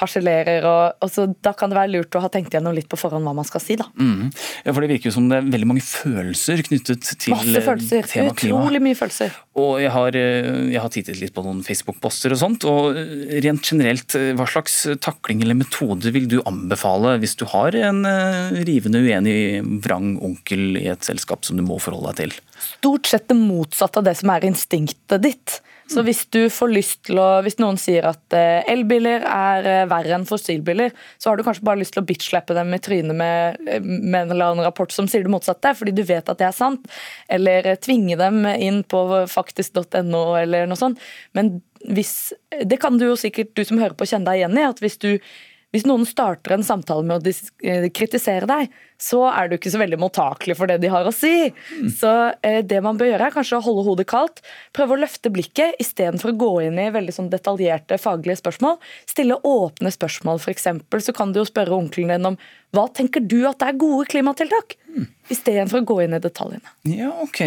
harselerer. 0.02 0.66
Og, 0.68 0.98
og, 1.02 1.12
så 1.12 1.26
Da 1.42 1.54
kan 1.56 1.72
det 1.72 1.78
være 1.78 1.92
lurt 1.94 2.18
å 2.18 2.22
ha 2.24 2.30
tenkt 2.32 2.54
gjennom 2.54 2.74
litt 2.76 2.88
på 2.90 2.98
forhånd 3.00 3.26
hva 3.26 3.34
man 3.36 3.48
skal 3.48 3.62
si. 3.64 3.76
da. 3.80 3.88
Mm. 3.98 4.30
Ja, 4.66 4.72
for 4.72 4.84
Det 4.84 4.90
virker 4.94 5.10
jo 5.10 5.14
som 5.16 5.28
det 5.30 5.40
er 5.40 5.48
veldig 5.54 5.70
mange 5.70 5.84
følelser 5.86 6.62
knyttet 6.68 7.08
til 7.14 7.36
Masse 7.36 7.64
følelser. 7.66 8.08
tema 8.10 8.36
klima. 8.36 8.60
Utrolig 8.60 8.82
mye 8.84 8.98
følelser. 8.98 9.36
Og 9.62 9.74
jeg 9.82 9.92
har, 9.92 10.16
eh, 10.16 10.50
jeg 10.72 10.80
har 10.80 10.92
tittet 10.92 11.20
litt 11.20 11.34
på 11.36 11.44
noen 11.44 11.62
Facebook-poster 11.66 12.32
og 12.32 12.40
sånt. 12.40 12.64
og 12.68 12.96
Rent 13.42 13.62
generelt, 13.72 14.14
eh, 14.18 14.32
hva 14.38 14.46
slags 14.48 14.82
takling 15.00 15.42
eller 15.42 15.58
metode 15.58 16.12
vil 16.12 16.28
du 16.28 16.40
anbefale 16.48 17.18
hvis 17.22 17.36
du 17.36 17.44
har 17.46 17.74
en 17.76 18.04
eh, 18.08 18.62
rivende 18.64 19.02
uenig 19.02 19.62
vrang 19.84 20.16
onkel 20.22 20.78
i 20.80 20.88
et 20.92 21.04
selskap 21.04 21.44
som 21.44 21.56
du 21.56 21.62
må 21.62 21.80
forholde 21.80 22.12
deg 22.12 22.16
til? 22.22 22.40
Stort 22.62 23.10
sett 23.10 23.28
det 23.28 23.36
motsatte 23.36 24.00
av 24.00 24.06
det 24.06 24.16
som 24.18 24.30
er 24.34 24.46
instinktet 24.48 25.22
ditt. 25.22 25.60
Så 25.92 26.02
hvis 26.06 26.22
du 26.32 26.40
får 26.52 26.70
lyst 26.72 27.00
til 27.08 27.20
å, 27.20 27.26
hvis 27.44 27.58
noen 27.60 27.78
sier 27.80 28.06
at 28.08 28.36
eh, 28.36 28.62
elbiler 28.72 29.24
er 29.28 29.68
eh, 29.68 29.82
verre 29.90 30.16
enn 30.16 30.26
fossilbiler, 30.28 30.94
så 31.20 31.30
har 31.30 31.38
du 31.38 31.44
kanskje 31.46 31.66
bare 31.68 31.82
lyst 31.82 31.94
til 31.96 32.02
å 32.02 32.06
bitchslappe 32.08 32.56
dem 32.56 32.72
i 32.72 32.80
trynet 32.82 33.18
med, 33.18 33.60
eh, 33.66 33.82
med 33.84 34.18
en 34.22 34.34
eller 34.34 34.52
annen 34.52 34.66
rapport 34.66 34.92
som 34.94 35.08
sier 35.10 35.26
det 35.26 35.32
motsatte, 35.32 35.74
fordi 35.78 35.94
du 35.96 36.04
vet 36.08 36.28
at 36.32 36.40
det 36.40 36.48
er 36.48 36.56
sant. 36.56 36.88
Eller 37.32 37.74
tvinge 37.82 38.16
dem 38.20 38.46
inn 38.54 38.82
på 38.88 39.04
faktisk.no 39.32 40.24
eller 40.40 40.68
noe 40.70 40.80
sånt. 40.80 41.02
Men 41.36 41.58
hvis, 41.82 42.32
det 42.64 42.80
kan 42.80 42.98
du 42.98 43.08
jo 43.10 43.18
sikkert, 43.18 43.52
du 43.58 43.64
som 43.66 43.80
hører 43.82 43.96
på, 43.98 44.08
kjenne 44.08 44.30
deg 44.30 44.42
igjen 44.42 44.60
i. 44.60 44.68
at 44.68 44.80
hvis 44.82 45.00
du 45.02 45.10
hvis 45.72 45.86
noen 45.88 46.04
starter 46.08 46.52
en 46.52 46.64
samtale 46.66 47.04
med 47.08 47.24
å 47.24 47.92
kritisere 47.96 48.48
deg, 48.48 48.72
så 49.02 49.24
er 49.32 49.48
du 49.48 49.56
ikke 49.56 49.72
så 49.72 49.80
veldig 49.80 49.98
mottakelig 49.98 50.54
for 50.58 50.70
det 50.70 50.76
de 50.82 50.90
har 50.92 51.08
å 51.08 51.14
si. 51.16 51.48
Mm. 51.48 51.88
Så 51.90 52.10
eh, 52.44 52.60
det 52.62 52.82
man 52.84 52.98
bør 53.00 53.08
gjøre, 53.08 53.30
er 53.30 53.34
kanskje 53.34 53.58
å 53.58 53.64
holde 53.64 53.86
hodet 53.88 54.06
kaldt. 54.10 54.42
Prøve 54.76 54.94
å 54.94 55.00
løfte 55.00 55.32
blikket 55.32 55.80
istedenfor 55.82 56.34
å 56.34 56.38
gå 56.44 56.50
inn 56.68 56.78
i 56.78 56.90
veldig 56.94 57.16
sånn 57.16 57.32
detaljerte 57.32 57.98
faglige 57.98 58.38
spørsmål. 58.42 58.76
Stille 59.10 59.40
åpne 59.48 59.94
spørsmål, 59.94 60.42
f.eks. 60.44 60.68
Så 61.08 61.16
kan 61.16 61.32
du 61.32 61.40
jo 61.40 61.48
spørre 61.48 61.80
onkelen 61.80 62.14
din 62.14 62.34
om 62.34 62.38
hva 62.72 62.86
tenker 62.96 63.20
du 63.20 63.42
at 63.44 63.58
det 63.60 63.66
er 63.68 63.80
gode 63.80 64.06
klimatiltak? 64.08 64.78
Mm. 64.92 65.04
Istedenfor 65.32 65.82
å 65.82 65.86
gå 65.88 65.96
inn 66.04 66.16
i 66.16 66.20
detaljene. 66.20 66.72
Ja, 66.88 67.10
ok. 67.24 67.40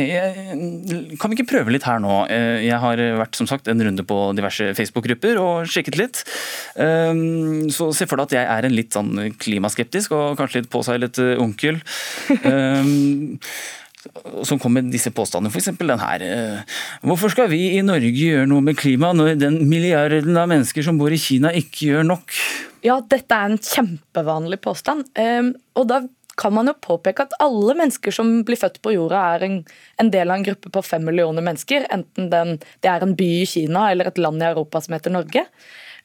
Kan 1.21 1.31
vi 1.31 1.37
ikke 1.37 1.47
prøve 1.49 1.73
litt 1.73 1.85
her 1.85 2.01
nå? 2.01 2.19
Eh, 2.29 2.65
jeg 2.65 2.77
har 2.81 3.01
vært 3.19 3.37
som 3.37 3.49
sagt 3.49 3.69
en 3.69 3.81
runde 3.85 4.05
på 4.05 4.19
diverse 4.37 4.71
Facebook-grupper 4.77 5.41
og 5.41 5.69
sjekket 5.69 5.97
litt. 5.97 6.21
Ehm, 6.81 7.65
så 7.73 7.89
se 7.93 8.05
for 8.09 8.21
deg 8.21 8.29
at 8.29 8.37
jeg 8.37 8.51
er 8.53 8.69
en 8.69 8.77
litt 8.77 8.97
sånn 8.97 9.13
klimaskeptisk 9.41 10.13
og 10.17 10.37
kanskje 10.41 10.61
litt 10.61 10.73
påseilet 10.73 11.21
eh, 11.21 11.35
onkel. 11.41 11.81
som 14.43 14.59
kom 14.61 14.75
med 14.75 14.91
disse 14.93 15.11
påstandene, 15.15 15.51
f.eks. 15.53 15.71
den 15.79 16.01
her. 16.01 16.25
Eh, 16.25 16.75
hvorfor 17.05 17.33
skal 17.33 17.49
vi 17.51 17.61
i 17.77 17.83
Norge 17.85 18.11
gjøre 18.11 18.47
noe 18.49 18.63
med 18.65 18.77
klimaet 18.79 19.17
når 19.17 19.39
den 19.41 19.61
milliarden 19.69 20.37
av 20.37 20.49
mennesker 20.51 20.85
som 20.85 20.99
bor 20.99 21.13
i 21.13 21.21
Kina 21.21 21.53
ikke 21.55 21.91
gjør 21.91 22.07
nok? 22.11 22.35
Ja, 22.85 22.99
dette 23.01 23.33
er 23.33 23.49
en 23.49 23.61
kjempevanlig 23.61 24.61
påstand. 24.63 25.07
Um, 25.17 25.55
og 25.79 25.89
da 25.89 26.03
kan 26.37 26.53
man 26.53 26.67
jo 26.67 26.75
påpeke 26.83 27.25
at 27.25 27.37
alle 27.43 27.77
mennesker 27.79 28.13
som 28.13 28.31
blir 28.45 28.59
født 28.59 28.81
på 28.83 28.93
jorda, 28.97 29.21
er 29.35 29.45
en, 29.47 29.57
en 30.01 30.11
del 30.11 30.29
av 30.29 30.39
en 30.39 30.45
gruppe 30.45 30.71
på 30.73 30.83
fem 30.85 31.05
millioner 31.07 31.45
mennesker. 31.45 31.87
Enten 31.95 32.29
den, 32.33 32.57
det 32.83 32.91
er 32.91 33.05
en 33.05 33.15
by 33.17 33.31
i 33.39 33.49
Kina 33.49 33.89
eller 33.91 34.11
et 34.11 34.21
land 34.21 34.43
i 34.43 34.49
Europa 34.51 34.83
som 34.83 34.97
heter 34.97 35.15
Norge. 35.15 35.47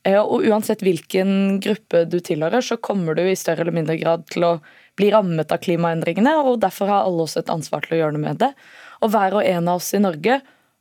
Uh, 0.07 0.23
og 0.23 0.47
uansett 0.49 0.85
hvilken 0.87 1.59
gruppe 1.61 2.07
du 2.09 2.21
tilhører, 2.25 2.65
så 2.65 2.81
kommer 2.81 3.19
du 3.19 3.27
i 3.27 3.37
større 3.37 3.67
eller 3.67 3.77
mindre 3.77 3.99
grad 4.01 4.25
til 4.33 4.47
å 4.49 4.55
blir 5.01 5.17
rammet 5.17 5.51
av 5.55 5.63
klimaendringene, 5.65 6.37
og 6.45 6.61
derfor 6.63 6.93
har 6.93 7.09
alle 7.09 7.25
også 7.25 7.43
et 7.43 7.53
ansvar 7.53 7.87
til 7.87 7.97
å 7.97 8.03
gjøre 8.03 8.17
noe 8.19 8.27
med 8.29 8.41
det. 8.45 8.53
Og 9.01 9.15
hver 9.15 9.41
og 9.41 9.49
en 9.49 9.73
av 9.73 9.81
oss 9.81 9.91
i 9.97 10.03
Norge 10.03 10.41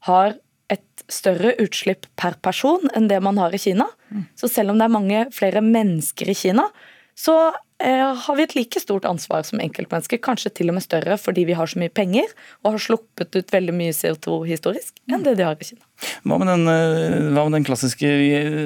har 0.10 0.36
et 0.70 1.04
større 1.10 1.56
utslipp 1.64 2.06
per 2.20 2.36
person 2.46 2.84
enn 2.94 3.08
det 3.10 3.18
man 3.26 3.40
har 3.42 3.56
i 3.56 3.62
Kina. 3.62 3.88
Så 4.38 4.52
selv 4.52 4.74
om 4.74 4.80
det 4.80 4.86
er 4.86 4.94
mange 4.94 5.24
flere 5.34 5.64
mennesker 5.66 6.30
i 6.30 6.38
Kina, 6.38 6.68
så 7.18 7.40
har 7.80 8.36
vi 8.36 8.44
et 8.44 8.56
like 8.58 8.82
stort 8.82 9.06
ansvar 9.08 9.46
som 9.48 9.62
enkeltmennesker, 9.64 10.20
kanskje 10.20 10.52
til 10.60 10.72
og 10.72 10.76
med 10.76 10.84
større 10.84 11.16
fordi 11.20 11.46
vi 11.48 11.56
har 11.56 11.70
så 11.70 11.80
mye 11.80 11.94
penger 11.94 12.28
og 12.64 12.74
har 12.74 12.84
sluppet 12.84 13.38
ut 13.38 13.54
veldig 13.54 13.76
mye 13.76 13.94
CO2 13.96 14.42
historisk 14.50 15.00
enn 15.08 15.24
det 15.24 15.38
de 15.40 15.48
har 15.48 15.56
i 15.56 15.70
Kina. 15.70 15.86
Hva 16.28 16.38
med, 16.40 16.48
den, 16.52 16.68
eh, 16.72 17.32
hva 17.36 17.46
med 17.48 17.58
den 17.58 17.68
klassiske 17.68 18.12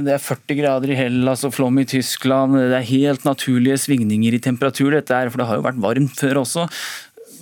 Det 0.06 0.12
er 0.14 0.22
40 0.22 0.58
grader 0.60 0.94
i 0.94 0.98
Hellas 0.98 1.46
og 1.46 1.54
flom 1.54 1.78
i 1.82 1.88
Tyskland, 1.90 2.58
det 2.58 2.78
er 2.78 2.90
helt 2.90 3.26
naturlige 3.26 3.80
svingninger 3.86 4.38
i 4.38 4.42
temperatur 4.42 4.94
dette 4.94 5.14
er, 5.14 5.30
for 5.30 5.42
det 5.42 5.50
har 5.50 5.62
jo 5.62 5.68
vært 5.68 5.82
varmt 5.82 6.18
før 6.18 6.42
også. 6.44 6.68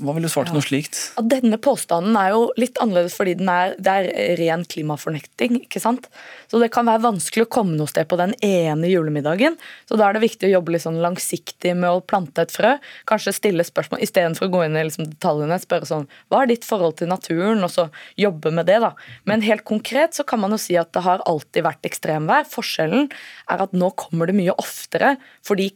Hva 0.02 0.16
vil 0.16 0.26
du 0.26 0.30
svare 0.32 0.50
til 0.50 0.58
noe 0.58 0.66
slikt? 0.66 0.98
At 1.20 1.28
denne 1.30 1.58
påstanden 1.62 2.16
er 2.18 2.32
jo 2.34 2.46
litt 2.60 2.80
annerledes 2.82 3.14
fordi 3.18 3.36
den 3.38 3.50
er, 3.54 3.76
det 3.78 3.94
er 3.94 4.38
ren 4.40 4.64
klimafornekting. 4.66 5.60
ikke 5.68 5.82
sant? 5.84 6.08
Så 6.50 6.62
det 6.62 6.72
kan 6.74 6.88
være 6.90 7.04
vanskelig 7.04 7.46
å 7.46 7.52
komme 7.54 7.78
noe 7.78 7.90
sted 7.92 8.10
på 8.10 8.18
den 8.20 8.34
ene 8.46 8.90
julemiddagen. 8.90 9.58
Så 9.90 10.00
da 10.00 10.08
er 10.08 10.18
det 10.18 10.24
viktig 10.26 10.50
å 10.50 10.54
jobbe 10.56 10.74
litt 10.74 10.86
sånn 10.86 11.02
langsiktig 11.04 11.76
med 11.78 11.90
å 11.92 12.02
plante 12.02 12.46
et 12.46 12.54
frø. 12.54 12.74
Kanskje 13.10 13.36
stille 13.38 13.66
spørsmål 13.68 14.02
istedenfor 14.08 14.50
å 14.50 14.56
gå 14.56 14.64
inn 14.66 14.80
i 14.80 14.86
liksom 14.88 15.10
detaljene. 15.12 15.60
Spørre 15.62 15.90
sånn 15.90 16.08
Hva 16.32 16.42
er 16.42 16.52
ditt 16.54 16.66
forhold 16.68 16.98
til 17.02 17.12
naturen? 17.12 17.62
Og 17.62 17.74
så 17.74 17.88
jobbe 18.20 18.54
med 18.58 18.70
det, 18.72 18.80
da. 18.82 18.96
Men 19.30 19.46
helt 19.46 19.68
konkret 19.70 20.18
så 20.18 20.26
kan 20.26 20.42
man 20.42 20.56
jo 20.56 20.62
si 20.62 20.80
at 20.82 20.90
det 20.98 21.06
har 21.06 21.22
alltid 21.30 21.68
vært 21.68 21.92
ekstremvær. 21.92 22.50
Forskjellen 22.50 23.12
er 23.52 23.68
at 23.68 23.78
nå 23.78 23.94
kommer 24.00 24.30
det 24.30 24.40
mye 24.40 24.58
oftere 24.58 25.16
fordi 25.46 25.70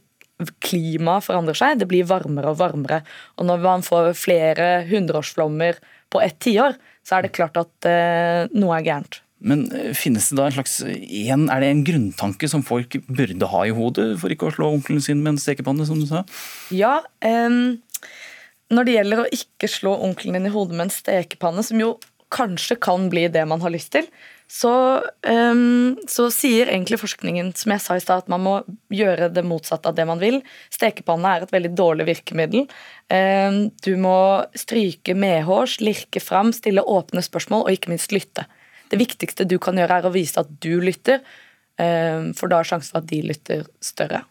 klimaet 0.63 1.25
forandrer 1.25 1.57
seg, 1.57 1.79
det 1.79 1.87
blir 1.89 2.07
varmere 2.09 2.51
og 2.51 2.59
varmere. 2.59 3.01
Og 3.39 3.47
når 3.47 3.61
man 3.63 3.85
får 3.85 4.11
flere 4.19 4.71
hundreårsflommer 4.89 5.79
på 6.11 6.21
ett 6.23 6.39
tiår, 6.43 6.75
så 7.05 7.17
er 7.17 7.25
det 7.25 7.35
klart 7.37 7.57
at 7.59 7.87
eh, 7.89 8.51
noe 8.55 8.75
er 8.77 8.87
gærent. 8.87 9.21
Men 9.45 9.65
eh, 9.75 9.93
finnes 9.97 10.27
det 10.31 10.37
da 10.39 10.47
en 10.49 10.55
slags 10.57 10.79
en, 10.81 11.47
Er 11.51 11.61
det 11.61 11.69
en 11.69 11.83
grunntanke 11.87 12.49
som 12.51 12.63
folk 12.65 12.97
burde 13.07 13.51
ha 13.51 13.63
i 13.67 13.73
hodet 13.75 14.13
for 14.21 14.33
ikke 14.33 14.49
å 14.49 14.55
slå 14.55 14.71
onkelen 14.77 15.03
sin 15.03 15.21
med 15.23 15.35
en 15.35 15.41
stekepanne, 15.41 15.87
som 15.87 15.99
du 16.01 16.07
sa? 16.09 16.23
Ja, 16.73 16.97
um, 17.21 17.77
når 18.73 18.87
det 18.87 18.97
gjelder 18.97 19.23
å 19.23 19.31
ikke 19.35 19.69
slå 19.69 19.95
onkelen 20.07 20.39
din 20.39 20.49
i 20.49 20.53
hodet 20.55 20.77
med 20.77 20.87
en 20.87 20.95
stekepanne, 20.95 21.63
som 21.65 21.81
jo 21.81 21.95
kanskje 22.33 22.79
kan 22.81 23.09
bli 23.11 23.27
det 23.31 23.43
man 23.47 23.61
har 23.63 23.73
lyst 23.73 23.93
til, 23.95 24.07
så, 24.47 25.01
um, 25.27 25.97
så, 26.07 26.27
sier 26.29 26.69
egentlig 26.69 26.99
forskningen 27.01 27.49
som 27.57 27.73
jeg 27.73 27.81
sa 27.81 27.95
i 27.97 28.01
sted, 28.03 28.21
at 28.23 28.29
man 28.31 28.43
må 28.45 28.53
gjøre 28.93 29.31
det 29.33 29.43
motsatte 29.47 29.89
av 29.89 29.95
det 29.97 30.05
man 30.05 30.21
vil. 30.21 30.37
Stekepanne 30.73 31.31
er 31.31 31.45
et 31.45 31.55
veldig 31.55 31.71
dårlig 31.77 32.05
virkemiddel. 32.11 32.67
Um, 33.09 33.57
du 33.85 33.95
må 34.01 34.17
stryke 34.57 35.17
medhårs, 35.17 35.79
lirke 35.81 36.21
fram, 36.21 36.53
stille 36.55 36.85
åpne 36.85 37.25
spørsmål 37.25 37.65
og 37.65 37.73
ikke 37.73 37.93
minst 37.95 38.13
lytte. 38.13 38.45
Det 38.93 39.01
viktigste 39.01 39.47
du 39.49 39.57
kan 39.61 39.81
gjøre, 39.81 39.97
er 39.97 40.07
å 40.11 40.13
vise 40.13 40.37
at 40.39 40.51
du 40.61 40.77
lytter, 40.83 41.25
um, 41.81 42.29
for 42.37 42.51
da 42.51 42.61
er 42.61 42.69
sjansen 42.69 42.93
for 42.93 43.01
at 43.01 43.09
de 43.09 43.23
lytter, 43.25 43.65
større. 43.81 44.21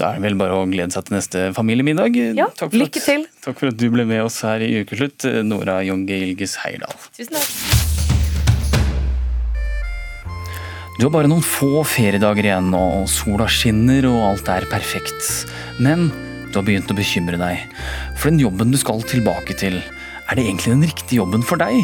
Da 0.00 0.14
er 0.14 0.16
det 0.16 0.30
vel 0.30 0.38
bare 0.40 0.56
å 0.56 0.64
glede 0.64 0.94
seg 0.94 1.04
til 1.04 1.18
neste 1.18 1.42
familiemiddag. 1.52 2.16
Ja, 2.38 2.48
lykke 2.72 3.04
til. 3.04 3.26
Takk 3.44 3.60
for 3.60 3.68
at 3.68 3.76
du 3.76 3.84
ble 3.92 4.08
med 4.08 4.24
oss 4.24 4.40
her 4.48 4.64
i 4.64 4.72
Ukeslutt, 4.80 5.28
Nora 5.44 5.82
Jonge 5.84 6.16
Ilges 6.24 6.56
Heierdal. 6.64 6.96
Tusen 7.12 7.36
takk. 7.36 7.79
Du 11.00 11.06
har 11.06 11.14
bare 11.14 11.28
noen 11.32 11.40
få 11.40 11.80
feriedager 11.88 12.44
igjen, 12.44 12.74
og 12.76 13.06
sola 13.08 13.46
skinner 13.48 14.04
og 14.04 14.18
alt 14.20 14.50
er 14.52 14.66
perfekt. 14.68 15.46
Men 15.80 16.10
du 16.50 16.58
har 16.58 16.66
begynt 16.66 16.92
å 16.92 16.96
bekymre 16.98 17.38
deg. 17.40 17.62
For 18.20 18.28
den 18.28 18.42
jobben 18.42 18.68
du 18.68 18.76
skal 18.76 19.00
tilbake 19.08 19.56
til, 19.56 19.78
er 19.80 20.36
det 20.36 20.44
egentlig 20.44 20.74
den 20.74 20.84
riktige 20.84 21.22
jobben 21.22 21.40
for 21.40 21.56
deg? 21.62 21.80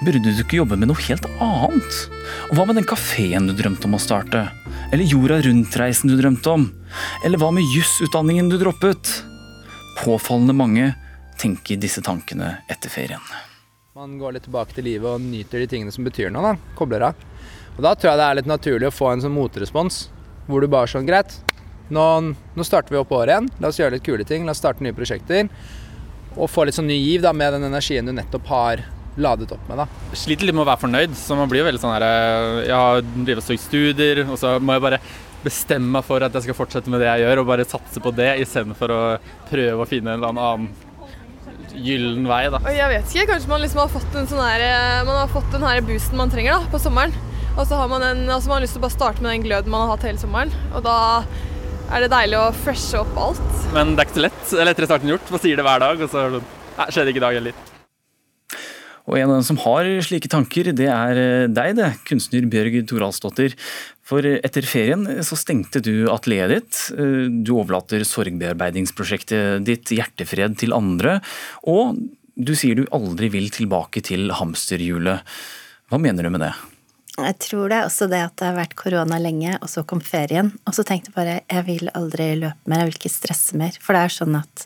Burde 0.00 0.24
du 0.24 0.32
ikke 0.32 0.58
jobbe 0.58 0.80
med 0.80 0.90
noe 0.90 0.98
helt 1.06 1.30
annet? 1.38 2.00
Og 2.48 2.58
hva 2.58 2.66
med 2.66 2.80
den 2.80 2.90
kafeen 2.90 3.46
du 3.46 3.54
drømte 3.54 3.86
om 3.86 3.94
å 3.94 4.02
starte? 4.02 4.42
Eller 4.90 5.06
jorda 5.06 5.38
rundt-reisen 5.46 6.10
du 6.10 6.18
drømte 6.18 6.50
om? 6.50 6.66
Eller 7.22 7.38
hva 7.38 7.54
med 7.54 7.70
jusutdanningen 7.70 8.50
du 8.50 8.58
droppet? 8.58 9.14
Påfallende 10.02 10.58
mange 10.58 10.90
tenker 11.38 11.78
disse 11.78 12.02
tankene 12.02 12.56
etter 12.66 12.90
ferien. 12.90 13.22
Man 13.94 14.18
går 14.18 14.40
litt 14.40 14.50
tilbake 14.50 14.74
til 14.74 14.90
livet 14.90 15.06
og 15.06 15.22
nyter 15.22 15.62
de 15.62 15.70
tingene 15.70 15.94
som 15.94 16.02
betyr 16.02 16.34
noe. 16.34 16.50
da, 16.50 16.74
Kobler 16.74 17.12
av. 17.12 17.29
Og 17.76 17.84
Da 17.86 17.94
tror 17.94 18.12
jeg 18.12 18.20
det 18.20 18.26
er 18.26 18.40
litt 18.40 18.50
naturlig 18.50 18.90
å 18.90 18.94
få 18.94 19.12
en 19.12 19.22
sånn 19.24 19.34
motrespons, 19.34 20.08
hvor 20.48 20.60
du 20.60 20.68
bare 20.70 20.90
sånn 20.90 21.08
Greit, 21.08 21.38
nå, 21.90 22.06
nå, 22.54 22.64
starter 22.66 22.94
vi 22.94 23.00
opp 23.00 23.12
året 23.12 23.34
igjen. 23.34 23.50
La 23.58 23.70
oss 23.70 23.80
gjøre 23.80 23.96
litt 23.96 24.06
kule 24.06 24.26
ting. 24.26 24.46
La 24.46 24.54
oss 24.54 24.60
starte 24.62 24.84
nye 24.84 24.94
prosjekter. 24.94 25.48
Og 26.36 26.46
få 26.50 26.66
litt 26.66 26.76
sånn 26.76 26.86
ny 26.90 26.98
giv 27.00 27.24
da, 27.24 27.32
med 27.34 27.56
den 27.56 27.66
energien 27.66 28.06
du 28.06 28.14
nettopp 28.14 28.46
har 28.52 28.84
ladet 29.20 29.50
opp 29.52 29.64
med. 29.68 29.82
da. 29.82 29.88
Sliter 30.14 30.46
litt 30.46 30.54
med 30.54 30.62
å 30.64 30.68
være 30.68 30.82
fornøyd, 30.84 31.16
så 31.18 31.38
man 31.38 31.50
blir 31.50 31.64
jo 31.64 31.66
veldig 31.66 31.80
sånn 31.82 31.96
her 31.96 32.04
eh, 32.06 32.60
Jeg 32.68 32.76
har 32.78 33.00
drevet 33.02 33.42
og 33.42 33.48
søkt 33.48 33.64
studier, 33.64 34.22
og 34.28 34.38
så 34.38 34.54
må 34.62 34.76
jeg 34.76 34.84
bare 34.86 35.00
bestemme 35.42 35.96
meg 35.96 36.06
for 36.06 36.22
at 36.22 36.36
jeg 36.36 36.46
skal 36.46 36.56
fortsette 36.58 36.92
med 36.92 37.02
det 37.02 37.08
jeg 37.08 37.24
gjør, 37.24 37.42
og 37.42 37.50
bare 37.50 37.66
satse 37.68 38.02
på 38.04 38.12
det 38.14 38.30
istedenfor 38.44 38.94
å 38.94 39.00
prøve 39.50 39.82
å 39.82 39.88
finne 39.88 40.14
en 40.14 40.20
eller 40.20 40.30
annen 40.30 40.70
gyllen 41.74 42.26
vei. 42.28 42.44
da. 42.52 42.62
Jeg 42.70 42.92
vet 42.92 43.10
ikke, 43.14 43.32
kanskje 43.32 43.50
man 43.50 43.64
liksom 43.64 43.82
har 43.82 43.90
fått, 43.90 44.06
den 44.14 44.30
sånn 44.30 44.44
her, 44.44 44.62
eh, 44.68 45.02
man 45.08 45.24
har 45.24 45.34
fått 45.34 45.50
den 45.54 45.66
her 45.66 45.82
boosten 45.90 46.20
man 46.20 46.30
trenger 46.30 46.60
da, 46.60 46.70
på 46.70 46.82
sommeren. 46.82 47.18
Og 47.58 47.66
så 47.66 47.76
har 47.76 47.88
man, 47.90 48.04
en, 48.06 48.22
altså 48.30 48.50
man 48.50 48.60
har 48.60 48.64
lyst 48.64 48.76
til 48.76 48.82
å 48.82 48.86
bare 48.86 48.94
starte 48.94 49.24
med 49.24 49.34
den 49.34 49.46
gløden 49.48 49.72
man 49.72 49.86
har 49.86 49.96
hatt 49.96 50.06
hele 50.06 50.20
sommeren. 50.20 50.52
Og 50.74 50.84
da 50.86 50.98
er 51.90 52.04
det 52.04 52.12
deilig 52.12 52.38
å 52.38 52.52
freshe 52.54 53.00
opp 53.00 53.18
alt. 53.18 53.50
Men 53.74 53.96
det 53.96 54.04
er 54.04 54.08
ikke 54.08 54.20
så 54.20 54.26
lett. 54.28 54.44
Det 54.46 54.62
er 54.62 54.70
lettere 54.70 54.90
sagt 54.90 55.04
enn 55.04 55.12
gjort. 55.16 55.34
Man 55.34 55.42
sier 55.42 55.58
det 55.58 55.66
hver 55.66 55.82
dag, 55.82 56.06
og 56.06 56.12
så 56.12 56.28
nei, 56.30 56.86
skjer 56.86 57.04
det 57.04 57.14
ikke 57.14 57.22
i 57.22 57.26
dag 57.26 57.38
heller. 57.40 57.66
Og 59.10 59.16
en 59.18 59.26
av 59.26 59.36
dem 59.40 59.46
som 59.48 59.58
har 59.64 59.88
slike 60.06 60.30
tanker, 60.30 60.70
det 60.76 60.86
er 60.92 61.18
eh, 61.18 61.48
deg, 61.50 61.74
det, 61.80 61.90
kunstner 62.06 62.46
Bjørg 62.52 62.78
Toralsdottir. 62.90 63.56
For 64.06 64.22
etter 64.22 64.66
ferien 64.66 65.06
så 65.26 65.38
stengte 65.38 65.82
du 65.82 66.06
atelieret 66.12 66.54
ditt. 66.60 66.80
Eh, 66.94 67.26
du 67.42 67.56
overlater 67.56 68.06
sorgbearbeidingsprosjektet 68.06 69.66
ditt 69.66 69.90
Hjertefred 69.96 70.60
til 70.62 70.76
andre. 70.76 71.18
Og 71.66 71.98
du 72.40 72.54
sier 72.54 72.78
du 72.78 72.86
aldri 72.94 73.32
vil 73.34 73.50
tilbake 73.52 74.04
til 74.06 74.30
hamsterhjulet. 74.38 75.26
Hva 75.90 75.98
mener 75.98 76.22
du 76.22 76.36
med 76.36 76.46
det? 76.46 76.54
Jeg 77.26 77.36
tror 77.44 77.70
det 77.70 77.78
er 77.78 77.88
også 77.88 78.08
det 78.10 78.22
at 78.24 78.36
det 78.40 78.48
har 78.48 78.56
vært 78.56 78.76
korona 78.78 79.18
lenge, 79.20 79.56
og 79.60 79.70
så 79.72 79.84
kom 79.86 80.02
ferien. 80.04 80.52
Og 80.66 80.76
så 80.76 80.84
tenkte 80.86 81.10
jeg 81.10 81.18
bare 81.18 81.36
jeg 81.42 81.66
vil 81.68 81.92
aldri 81.98 82.32
løpe 82.40 82.70
mer, 82.70 82.84
jeg 82.84 82.90
vil 82.90 83.00
ikke 83.00 83.12
stresse 83.12 83.60
mer. 83.60 83.76
For 83.82 83.96
det 83.96 84.04
er 84.06 84.16
sånn 84.16 84.38
at 84.40 84.64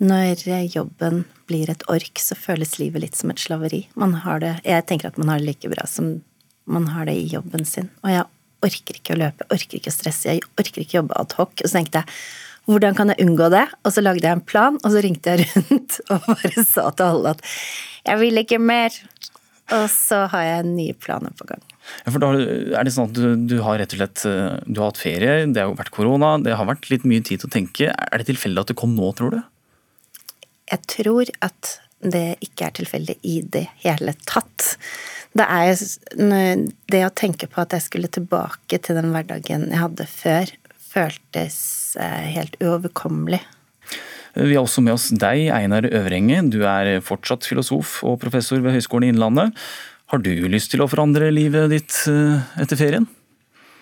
når 0.00 0.46
jobben 0.72 1.24
blir 1.50 1.70
et 1.72 1.84
ork, 1.92 2.20
så 2.22 2.36
føles 2.38 2.78
livet 2.80 3.04
litt 3.04 3.18
som 3.18 3.32
et 3.32 3.42
slaveri. 3.42 3.82
Man 4.00 4.14
har 4.24 4.40
det, 4.40 4.54
jeg 4.64 4.86
tenker 4.88 5.10
at 5.10 5.18
man 5.20 5.32
har 5.32 5.42
det 5.42 5.50
like 5.50 5.72
bra 5.72 5.84
som 5.88 6.20
man 6.70 6.86
har 6.94 7.08
det 7.08 7.18
i 7.18 7.26
jobben 7.28 7.66
sin. 7.68 7.90
Og 8.04 8.14
jeg 8.14 8.28
orker 8.64 9.00
ikke 9.00 9.16
å 9.16 9.20
løpe, 9.20 9.48
orker 9.52 9.80
ikke 9.80 9.92
å 9.92 9.96
stresse, 9.96 10.30
jeg 10.30 10.46
orker 10.60 10.84
ikke 10.84 10.98
å 10.98 11.02
jobbe 11.02 11.18
adhoc. 11.20 11.52
Og 11.60 11.66
så 11.66 11.80
tenkte 11.80 12.02
jeg 12.02 12.16
hvordan 12.70 12.96
kan 12.96 13.10
jeg 13.10 13.24
unngå 13.24 13.48
det? 13.52 13.64
Og 13.84 13.94
så 13.94 14.02
lagde 14.04 14.26
jeg 14.26 14.36
en 14.36 14.44
plan, 14.46 14.76
og 14.78 14.92
så 14.92 15.02
ringte 15.02 15.32
jeg 15.34 15.48
rundt 15.50 16.00
og 16.12 16.28
bare 16.28 16.64
sa 16.64 16.90
til 16.94 17.06
alle 17.06 17.34
at 17.34 17.44
jeg 18.06 18.20
vil 18.22 18.40
ikke 18.40 18.60
mer. 18.62 18.94
Og 19.76 19.86
så 19.92 20.24
har 20.32 20.46
jeg 20.46 20.70
nye 20.70 20.94
planer 20.98 21.34
på 21.38 21.46
gang. 21.48 21.62
Ja, 22.04 22.12
for 22.12 22.22
da 22.22 22.30
er 22.34 22.86
det 22.86 22.94
sånn 22.94 23.10
at 23.10 23.16
du, 23.16 23.46
du, 23.50 23.56
har 23.64 23.78
rett 23.80 23.94
og 23.94 24.00
slett 24.02 24.24
eh, 24.28 24.56
du 24.66 24.80
har 24.80 24.90
hatt 24.90 25.00
ferie, 25.00 25.36
det 25.50 25.62
har 25.62 25.76
vært 25.78 25.92
korona, 25.94 26.34
det 26.42 26.56
har 26.58 26.68
vært 26.68 26.90
litt 26.92 27.06
mye 27.08 27.22
tid 27.26 27.42
til 27.42 27.50
å 27.50 27.54
tenke. 27.54 27.92
Er 27.92 28.20
det 28.20 28.28
tilfeldig 28.30 28.64
at 28.64 28.72
det 28.72 28.78
kom 28.80 28.96
nå, 28.98 29.12
tror 29.18 29.36
du? 29.36 29.40
Jeg 30.70 30.86
tror 30.90 31.30
at 31.44 31.76
det 32.00 32.40
ikke 32.44 32.68
er 32.68 32.76
tilfeldig 32.78 33.16
i 33.28 33.40
det 33.44 33.66
hele 33.84 34.14
tatt. 34.24 34.74
Det 35.36 35.46
er 35.46 35.76
det 36.90 37.02
å 37.06 37.14
tenke 37.14 37.46
på 37.50 37.62
at 37.62 37.76
jeg 37.76 37.86
skulle 37.86 38.10
tilbake 38.12 38.80
til 38.82 38.98
den 38.98 39.12
hverdagen 39.14 39.68
jeg 39.68 39.82
hadde 39.82 40.06
før, 40.10 40.54
føltes 40.90 41.58
eh, 42.00 42.30
helt 42.34 42.56
uoverkommelig. 42.62 43.42
Vi 44.34 44.54
har 44.54 44.62
også 44.62 44.82
med 44.84 44.94
oss 44.94 45.08
deg, 45.10 45.48
Einar 45.54 45.86
Øvrenge. 45.88 46.42
Du 46.52 46.60
er 46.68 47.00
fortsatt 47.02 47.46
filosof 47.48 48.00
og 48.06 48.20
professor 48.22 48.60
ved 48.62 48.76
Høgskolen 48.76 49.08
i 49.08 49.14
Innlandet. 49.14 49.56
Har 50.10 50.22
du 50.22 50.30
lyst 50.50 50.72
til 50.72 50.82
å 50.82 50.90
forandre 50.90 51.30
livet 51.34 51.70
ditt 51.70 51.96
eh, 52.10 52.62
etter 52.62 52.78
ferien? 52.78 53.06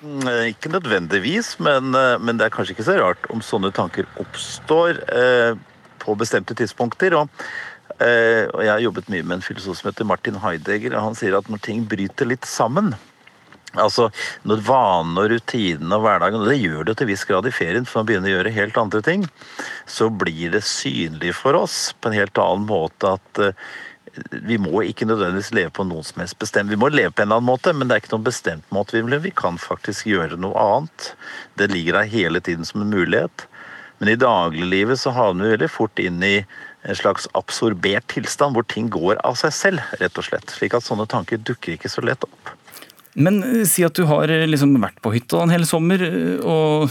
Mm, 0.03 0.27
eh, 0.31 0.45
ikke 0.53 0.71
nødvendigvis, 0.71 1.57
men, 1.65 1.91
men, 1.91 2.37
det 2.39 2.47
er 2.47 2.55
kanskje 2.55 2.77
ikke 2.77 2.87
så 2.87 2.99
rart 3.01 3.25
om 3.35 3.41
sånne 3.43 3.73
tanker 3.75 4.07
oppstår 4.23 5.01
eh, 5.11 5.57
på 5.99 6.15
bestemte 6.21 6.57
tidspunkter. 6.59 7.17
Og, 7.19 7.33
eh, 7.99 8.45
og, 8.53 8.63
jeg 8.63 8.73
har 8.73 8.85
jobbet 8.85 9.11
mye 9.13 9.27
med 9.27 9.39
en 9.39 9.45
filosof 9.45 9.81
som 9.81 9.91
heter 9.91 10.09
Martin 10.09 10.39
Heidegger, 10.43 10.95
og 10.97 11.11
han 11.11 11.19
sier 11.19 11.37
at 11.39 11.51
når 11.51 11.65
ting 11.67 11.85
bryter 11.89 12.31
litt 12.31 12.47
sammen, 12.49 12.95
Altså, 13.77 14.09
når 14.49 14.63
Vanene 14.65 15.25
og 15.25 15.33
rutinene 15.35 15.99
og 15.99 16.07
hverdagen, 16.07 16.41
og 16.41 16.49
det 16.49 16.61
gjør 16.63 16.87
det 16.89 16.95
til 16.97 17.05
en 17.05 17.11
viss 17.11 17.27
grad 17.29 17.49
i 17.49 17.53
ferien, 17.53 17.85
for 17.89 18.01
man 18.01 18.09
begynner 18.09 18.31
å 18.31 18.37
gjøre 18.39 18.55
helt 18.55 18.81
andre 18.81 19.03
ting, 19.05 19.27
så 19.85 20.09
blir 20.09 20.55
det 20.55 20.65
synlig 20.65 21.35
for 21.37 21.59
oss 21.59 21.93
på 22.01 22.09
en 22.09 22.17
helt 22.17 22.41
annen 22.41 22.65
måte 22.71 23.13
at 23.19 23.43
uh, 23.45 23.69
vi 24.33 24.57
må 24.59 24.83
ikke 24.83 25.07
nødvendigvis 25.07 25.53
leve 25.55 25.73
på 25.77 25.85
noen 25.87 26.07
som 26.07 26.23
helst 26.23 26.39
bestemt 26.41 26.73
Vi 26.73 26.79
må 26.81 26.89
leve 26.91 27.13
på 27.13 27.23
en 27.23 27.29
eller 27.29 27.39
annen 27.39 27.51
måte, 27.51 27.75
men 27.77 27.87
det 27.87 27.95
er 27.95 28.03
ikke 28.03 28.15
noen 28.17 28.27
bestemt 28.27 28.73
måte 28.75 28.97
vi. 28.97 29.21
Vi 29.29 29.35
kan 29.37 29.61
faktisk 29.63 30.09
gjøre 30.09 30.41
noe 30.41 30.59
annet. 30.59 31.13
Det 31.61 31.69
ligger 31.71 32.01
der 32.01 32.11
hele 32.11 32.41
tiden 32.41 32.67
som 32.67 32.83
en 32.83 32.91
mulighet. 32.91 33.47
Men 33.99 34.13
i 34.13 34.19
dagliglivet 34.19 35.01
så 35.01 35.13
havner 35.15 35.45
vi 35.45 35.55
veldig 35.57 35.71
fort 35.71 36.03
inn 36.03 36.23
i 36.23 36.37
en 36.89 36.99
slags 36.99 37.27
absorbert 37.39 38.07
tilstand 38.13 38.57
hvor 38.57 38.67
ting 38.71 38.89
går 38.95 39.19
av 39.27 39.39
seg 39.39 39.55
selv, 39.55 39.95
rett 40.01 40.19
og 40.19 40.27
slett. 40.27 40.55
Slik 40.55 40.77
at 40.79 40.87
sånne 40.87 41.09
tanker 41.11 41.43
dukker 41.43 41.75
ikke 41.75 41.91
så 41.91 42.05
lett 42.07 42.27
opp. 42.27 42.58
Men 43.19 43.41
eh, 43.43 43.65
si 43.69 43.85
at 43.87 43.99
du 43.99 44.05
har 44.09 44.31
eh, 44.33 44.47
liksom 44.49 44.77
vært 44.83 45.01
på 45.05 45.13
hytta 45.15 45.43
en 45.43 45.53
hel 45.53 45.67
sommer 45.69 46.03
eh, 46.07 46.39
og 46.43 46.89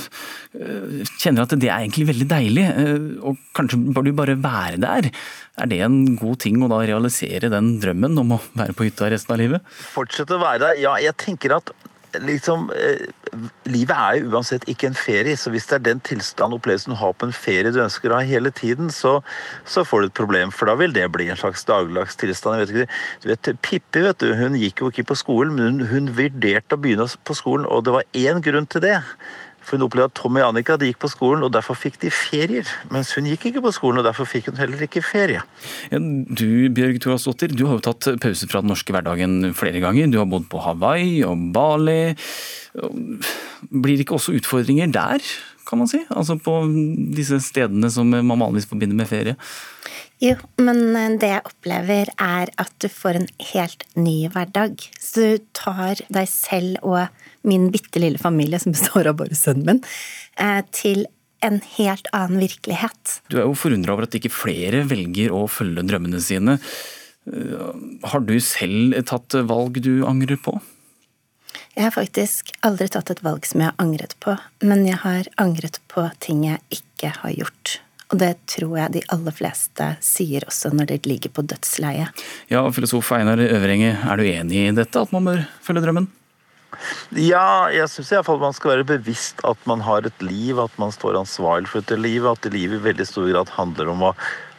kjenner 1.22 1.44
at 1.44 1.54
det 1.60 1.70
er 1.70 1.84
egentlig 1.84 2.08
veldig 2.08 2.26
deilig, 2.32 2.64
og 3.22 3.38
kanskje 3.54 3.78
bør 3.94 4.08
du 4.08 4.12
bare 4.18 4.34
være 4.42 4.80
der. 4.82 5.10
Er 5.62 5.70
det 5.70 5.78
en 5.86 6.00
god 6.18 6.40
ting 6.42 6.64
å 6.64 6.70
da 6.72 6.80
realisere 6.82 7.52
den 7.54 7.76
drømmen 7.84 8.18
om 8.24 8.34
å 8.34 8.40
være 8.58 8.74
på 8.74 8.88
hytta 8.88 9.12
resten 9.14 9.36
av 9.36 9.42
livet? 9.44 9.76
Fortsette 9.94 10.34
å 10.34 10.42
være 10.42 10.64
der? 10.64 10.82
Ja, 10.82 10.96
jeg 11.04 11.14
tenker 11.22 11.60
at 11.60 11.70
liksom 12.26 12.72
Livet 13.68 13.94
er 13.96 14.20
jo 14.20 14.32
uansett 14.34 14.66
ikke 14.70 14.90
en 14.90 14.98
ferie, 14.98 15.38
så 15.40 15.52
hvis 15.54 15.68
det 15.70 15.78
er 15.78 15.86
den 15.86 16.02
tilstand 16.06 16.56
opplevelsen 16.58 16.94
du 16.94 16.98
har 17.00 17.16
på 17.18 17.30
en 17.30 17.36
ferie 17.36 17.74
du 17.74 17.82
ønsker 17.84 18.12
å 18.12 18.20
ha 18.20 18.28
hele 18.28 18.52
tiden, 18.56 18.92
så, 18.94 19.18
så, 19.66 19.84
får 19.88 20.04
du 20.04 20.10
et 20.10 20.18
problem, 20.20 20.54
for 20.56 20.70
da 20.70 20.78
vil 20.80 20.96
det 20.96 21.08
bli 21.14 21.30
en 21.32 21.40
slags 21.40 21.66
dagligdags 21.68 22.20
tilstand. 22.20 22.60
Jeg 22.60 22.68
vet 22.68 22.76
ikke, 22.76 23.02
du 23.24 23.28
vet, 23.32 23.52
Pippi 23.66 24.06
vet 24.06 24.24
du, 24.24 24.32
hun 24.38 24.58
gikk 24.60 24.84
jo 24.84 24.92
ikke 24.94 25.10
på 25.12 25.20
skolen, 25.20 25.58
men 25.58 25.82
hun, 25.82 25.92
hun 25.92 26.14
vurderte 26.18 26.78
å 26.78 26.82
begynne 26.82 27.10
på 27.28 27.38
skolen, 27.38 27.68
og 27.68 27.86
det 27.88 27.98
var 27.98 28.10
én 28.18 28.44
grunn 28.46 28.70
til 28.72 28.86
det. 28.86 28.98
For 29.68 29.76
hun 29.76 29.84
opplevde 29.84 30.08
at 30.08 30.16
Tommy 30.16 30.40
og 30.40 30.54
Annika 30.54 30.78
de 30.80 30.88
gikk 30.88 31.02
på 31.02 31.10
skolen, 31.12 31.44
og 31.44 31.52
derfor 31.52 31.76
fikk 31.76 31.98
de 32.00 32.12
ferier. 32.14 32.70
Mens 32.94 33.12
hun 33.18 33.28
gikk 33.28 33.50
ikke 33.50 33.64
på 33.66 33.74
skolen, 33.76 34.00
og 34.00 34.08
derfor 34.08 34.30
fikk 34.30 34.48
hun 34.48 34.62
heller 34.62 34.86
ikke 34.86 35.04
ferie. 35.04 35.42
Ja, 35.92 36.00
du 36.00 36.70
Bjørg 36.72 37.02
Thorasdottir, 37.04 37.52
du 37.52 37.66
har 37.68 37.76
jo 37.76 37.84
tatt 37.90 38.08
pause 38.24 38.48
fra 38.48 38.64
den 38.64 38.72
norske 38.72 38.96
hverdagen 38.96 39.52
flere 39.58 39.84
ganger. 39.84 40.08
Du 40.08 40.22
har 40.22 40.30
bodd 40.32 40.48
på 40.48 40.64
Hawaii 40.64 41.20
og 41.28 41.50
Bali. 41.56 42.16
Blir 43.68 43.98
det 43.98 44.08
ikke 44.08 44.16
også 44.22 44.38
utfordringer 44.40 44.88
der, 44.96 45.24
kan 45.68 45.82
man 45.82 45.90
si? 45.92 46.00
Altså 46.16 46.38
på 46.40 46.62
disse 47.18 47.42
stedene 47.44 47.90
som 47.92 48.08
man 48.08 48.40
vanligvis 48.40 48.70
forbinder 48.70 48.96
med 48.96 49.10
ferie? 49.10 49.36
Jo, 50.24 50.38
men 50.64 51.20
det 51.20 51.28
jeg 51.30 51.44
opplever 51.46 52.10
er 52.16 52.50
at 52.56 52.72
du 52.82 52.88
får 52.90 53.20
en 53.20 53.28
helt 53.52 53.84
ny 54.00 54.16
hverdag. 54.32 54.80
Så 54.96 55.26
du 55.36 55.50
tar 55.58 56.00
deg 56.08 56.30
selv 56.32 56.80
og 56.88 57.12
min 57.50 57.70
bitte 57.74 58.02
lille 58.04 58.22
familie, 58.22 58.60
som 58.62 58.76
består 58.76 59.12
av 59.12 59.20
bare 59.22 59.38
sønnen 59.38 59.68
min, 59.72 59.84
eh, 60.38 60.62
til 60.76 61.06
en 61.46 61.60
helt 61.78 62.08
annen 62.18 62.42
virkelighet. 62.42 63.20
Du 63.30 63.38
er 63.38 63.46
jo 63.46 63.58
forundra 63.58 63.94
over 63.94 64.08
at 64.08 64.16
ikke 64.18 64.34
flere 64.34 64.82
velger 64.90 65.34
å 65.36 65.46
følge 65.52 65.86
drømmene 65.86 66.22
sine. 66.24 66.58
Eh, 67.30 67.68
har 68.10 68.26
du 68.26 68.38
selv 68.44 68.98
tatt 69.10 69.38
valg 69.50 69.82
du 69.84 70.02
angrer 70.08 70.40
på? 70.42 70.58
Jeg 71.78 71.86
har 71.86 71.94
faktisk 71.94 72.50
aldri 72.66 72.88
tatt 72.90 73.12
et 73.14 73.22
valg 73.26 73.46
som 73.46 73.62
jeg 73.62 73.70
har 73.70 73.82
angret 73.82 74.16
på, 74.24 74.34
men 74.66 74.86
jeg 74.88 74.98
har 75.04 75.30
angret 75.42 75.78
på 75.92 76.08
ting 76.24 76.48
jeg 76.48 76.82
ikke 76.82 77.14
har 77.22 77.36
gjort. 77.38 77.78
Og 78.08 78.22
det 78.22 78.32
tror 78.48 78.78
jeg 78.80 78.94
de 78.96 79.04
aller 79.14 79.36
fleste 79.36 79.90
sier 80.04 80.46
også 80.48 80.72
når 80.74 80.94
de 80.94 81.00
ligger 81.10 81.34
på 81.36 81.44
dødsleiet. 81.46 82.24
Ja, 82.50 82.64
filosof 82.72 83.12
Einar 83.14 83.42
Øvrenge, 83.44 83.92
er 84.00 84.18
du 84.18 84.24
enig 84.24 84.64
i 84.64 84.76
dette, 84.76 85.04
at 85.04 85.12
man 85.14 85.28
bør 85.28 85.44
følge 85.66 85.84
drømmen? 85.84 86.08
Ja, 87.16 87.70
jeg 87.72 87.88
syns 87.92 88.12
iallfall 88.12 88.42
man 88.42 88.56
skal 88.56 88.76
være 88.76 88.90
bevisst 88.98 89.40
at 89.48 89.62
man 89.70 89.82
har 89.86 90.06
et 90.08 90.26
liv, 90.26 90.60
at 90.60 90.74
man 90.82 90.92
står 90.94 91.20
ansvarlig 91.22 91.72
for 91.72 91.84
dette 91.84 92.00
livet. 92.00 92.30
At 92.38 92.54
livet 92.54 92.82
i 92.82 92.86
veldig 92.90 93.08
stor 93.08 93.30
grad 93.32 93.54
handler 93.56 93.92
om 93.94 94.04
å, 94.10 94.12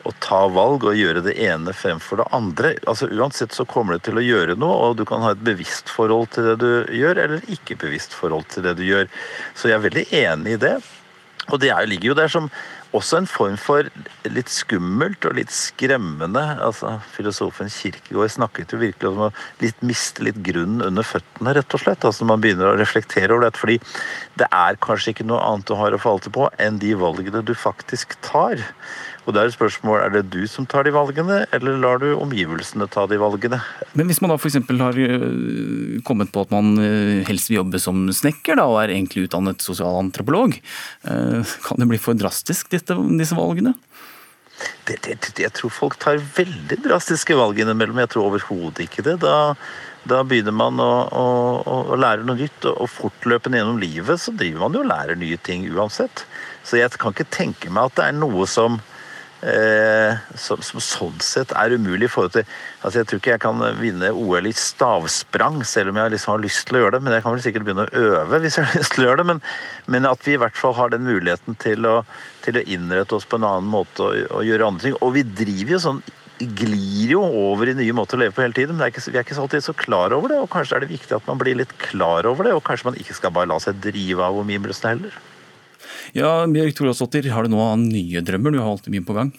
å, 0.09 0.14
ta 0.24 0.40
valg 0.52 0.86
og 0.88 0.98
gjøre 0.98 1.22
det 1.26 1.36
ene 1.44 1.74
fremfor 1.76 2.22
det 2.22 2.28
andre. 2.36 2.74
Altså 2.88 3.11
Uansett 3.12 3.56
så 3.56 3.68
kommer 3.68 3.96
det 3.96 4.09
til 4.09 4.20
å 4.20 4.24
gjøre 4.24 4.56
noe, 4.59 4.78
og 4.88 4.98
du 5.00 5.04
kan 5.09 5.24
ha 5.24 5.34
et 5.36 5.44
bevisst 5.44 5.92
forhold 5.92 6.32
til 6.34 6.50
det 6.50 6.56
du 6.64 6.70
gjør, 6.96 7.22
eller 7.26 7.52
ikke 7.52 7.78
bevisst 7.84 8.16
forhold 8.16 8.48
til 8.54 8.64
det 8.66 8.78
du 8.80 8.86
gjør. 8.88 9.11
Så 9.54 9.70
jeg 9.70 9.78
er 9.78 9.86
veldig 9.88 10.09
enig 10.24 10.56
i 10.56 10.62
det. 10.68 10.78
Og 11.48 11.61
det 11.62 11.72
ligger 11.88 12.12
jo 12.12 12.18
der 12.18 12.32
som 12.32 12.50
også 12.97 13.18
en 13.20 13.28
form 13.28 13.57
for 13.61 13.89
litt 14.28 14.51
skummelt 14.53 15.26
og 15.28 15.36
litt 15.36 15.53
skremmende. 15.53 16.43
altså 16.64 16.95
Filosofen 17.12 17.70
Kirkegård 17.72 18.32
snakket 18.32 18.72
jo 18.72 18.80
virkelig 18.80 19.11
om 19.11 19.26
å 19.26 19.30
litt 19.61 19.82
miste 19.84 20.24
litt 20.24 20.41
grunnen 20.45 20.84
under 20.86 21.07
føttene, 21.07 21.55
rett 21.57 21.76
og 21.76 21.82
slett. 21.82 22.05
altså 22.05 22.28
Man 22.28 22.41
begynner 22.45 22.72
å 22.72 22.78
reflektere 22.80 23.34
over 23.34 23.49
det. 23.49 23.61
Fordi 23.61 23.78
det 24.41 24.49
er 24.49 24.80
kanskje 24.80 25.14
ikke 25.14 25.28
noe 25.28 25.43
annet 25.45 25.68
du 25.68 25.76
har 25.78 25.95
å 25.95 26.01
falle 26.03 26.24
til 26.24 26.34
på 26.39 26.49
enn 26.62 26.80
de 26.82 26.95
valgene 26.99 27.45
du 27.45 27.55
faktisk 27.59 28.16
tar. 28.24 28.62
Og 29.28 29.34
det 29.36 29.42
er 29.42 29.50
et 29.50 29.58
spørsmål, 29.58 30.00
Er 30.00 30.12
det 30.14 30.30
du 30.32 30.46
som 30.48 30.64
tar 30.64 30.86
de 30.88 30.92
valgene, 30.94 31.42
eller 31.52 31.76
lar 31.76 32.00
du 32.00 32.14
omgivelsene 32.16 32.88
ta 32.88 33.04
de 33.06 33.18
valgene? 33.20 33.60
Men 33.92 34.08
Hvis 34.08 34.22
man 34.24 34.32
da 34.32 34.38
f.eks. 34.40 34.56
har 34.80 34.96
øh, 34.96 36.00
kommet 36.02 36.32
på 36.32 36.40
at 36.40 36.50
man 36.50 36.78
øh, 36.80 37.26
helst 37.28 37.50
vil 37.50 37.60
jobbe 37.60 37.78
som 37.78 38.08
snekker, 38.08 38.56
da, 38.56 38.64
og 38.64 38.80
er 38.80 38.94
egentlig 38.94 39.26
utdannet 39.28 39.60
sosialantropolog, 39.60 40.56
øh, 40.56 41.44
kan 41.44 41.76
det 41.76 41.88
bli 41.90 42.00
for 42.00 42.16
drastisk, 42.16 42.70
disse, 42.72 42.96
disse 43.20 43.36
valgene? 43.36 43.74
Det, 44.88 44.96
det, 45.04 45.20
det, 45.20 45.38
jeg 45.44 45.52
tror 45.52 45.76
folk 45.76 46.00
tar 46.00 46.16
veldig 46.16 46.80
drastiske 46.88 47.36
valg 47.36 47.60
innimellom. 47.60 48.00
Jeg 48.00 48.14
tror 48.14 48.32
overhodet 48.32 48.88
ikke 48.88 49.04
det. 49.04 49.18
Da, 49.20 49.52
da 50.08 50.24
begynner 50.24 50.56
man 50.56 50.80
å, 50.80 50.92
å, 51.04 51.26
å, 51.84 51.98
lære 52.00 52.24
noe 52.24 52.40
nytt, 52.40 52.64
og 52.72 52.88
fortløpende 52.90 53.60
gjennom 53.60 53.82
livet 53.82 54.24
så 54.24 54.32
driver 54.32 54.64
man 54.64 54.78
jo 54.78 54.86
og 54.86 54.88
lærer 54.88 55.20
nye 55.20 55.36
ting 55.36 55.68
uansett. 55.68 56.24
Så 56.64 56.80
jeg 56.80 56.96
kan 56.96 57.12
ikke 57.12 57.28
tenke 57.28 57.68
meg 57.68 57.92
at 57.92 58.00
det 58.00 58.08
er 58.08 58.16
noe 58.24 58.48
som 58.48 58.80
Eh, 59.39 60.16
som, 60.34 60.59
som, 60.66 60.80
sånn 60.82 61.20
sett 61.22 61.53
er 61.55 61.70
umulig 61.78 62.09
i 62.09 62.11
forhold 62.11 62.32
til 62.34 62.43
altså 62.82 62.99
Jeg 62.99 63.07
tror 63.07 63.20
ikke 63.20 63.30
jeg 63.36 63.43
kan 63.45 63.61
vinne 63.78 64.09
OL 64.11 64.49
i 64.51 64.51
stavsprang, 64.51 65.61
selv 65.62 65.93
om 65.93 66.01
jeg 66.01 66.11
liksom 66.16 66.32
har 66.32 66.43
lyst 66.43 66.64
til 66.66 66.78
å 66.78 66.82
gjøre 66.82 66.97
det. 66.97 67.03
Men 67.07 67.14
jeg 67.14 67.24
kan 67.24 67.36
vel 67.36 67.45
sikkert 67.45 67.68
begynne 67.68 67.86
å 67.86 68.03
øve 68.03 68.43
hvis 68.43 68.59
jeg 68.59 68.66
har 68.66 68.78
lyst 68.80 68.97
til 68.97 69.05
å 69.05 69.09
gjøre 69.09 69.22
det. 69.22 69.28
Men, 69.30 69.43
men 69.95 70.11
at 70.11 70.26
vi 70.26 70.34
i 70.34 70.43
hvert 70.43 70.59
fall 70.59 70.74
har 70.78 70.91
den 70.95 71.07
muligheten 71.07 71.59
til 71.62 71.86
å, 71.86 72.01
til 72.47 72.59
å 72.59 72.64
innrette 72.66 73.14
oss 73.14 73.28
på 73.30 73.39
en 73.39 73.47
annen 73.47 73.70
måte 73.70 74.03
og, 74.09 74.18
og, 74.26 74.43
gjøre 74.49 74.72
andre 74.72 74.89
ting. 74.89 74.99
Og 75.07 75.14
vi 75.14 75.26
driver 75.26 75.76
jo 75.76 75.82
sånn 75.86 76.03
glir 76.39 77.16
jo 77.16 77.22
over 77.22 77.66
i 77.66 77.74
nye 77.74 77.95
måter 77.99 78.14
å 78.14 78.20
leve 78.22 78.34
på 78.34 78.43
hele 78.43 78.59
tiden. 78.59 78.74
Men 78.74 78.89
er 78.89 78.95
ikke, 78.95 79.07
vi 79.07 79.18
er 79.18 79.26
ikke 79.26 79.39
så 79.39 79.47
alltid 79.47 79.70
så 79.70 79.78
klar 79.78 80.14
over 80.14 80.34
det, 80.34 80.43
og 80.43 80.51
kanskje 80.51 80.78
er 80.78 80.86
det 80.86 80.93
viktig 80.97 81.14
at 81.14 81.30
man 81.30 81.39
blir 81.39 81.59
litt 81.59 81.78
klar 81.82 82.26
over 82.30 82.47
det. 82.47 82.59
Og 82.59 82.66
kanskje 82.66 82.91
man 82.91 82.99
ikke 82.99 83.14
skal 83.18 83.34
bare 83.34 83.51
la 83.51 83.62
seg 83.62 83.78
drive 83.86 84.22
av 84.26 84.43
omgivelsene 84.43 84.97
heller. 84.97 85.18
Ja, 86.16 86.46
Bjørg 86.48 86.76
Thorasdottir, 86.78 87.28
har 87.34 87.44
du 87.44 87.52
nå 87.52 87.64
nye 87.82 88.22
drømmer? 88.24 88.54
Du 88.54 88.61
har 88.62 88.70
alltid 88.70 88.94
mye 88.94 89.06
på 89.06 89.16
gang. 89.16 89.32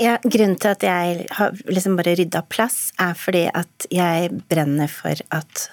Ja, 0.00 0.18
Grunnen 0.22 0.58
til 0.60 0.74
at 0.74 0.84
jeg 0.84 1.26
har 1.38 1.56
liksom 1.70 1.96
bare 1.98 2.16
rydda 2.18 2.42
plass, 2.52 2.90
er 3.00 3.16
fordi 3.16 3.46
at 3.48 3.88
jeg 3.92 4.42
brenner 4.50 4.90
for 4.92 5.18
at 5.34 5.66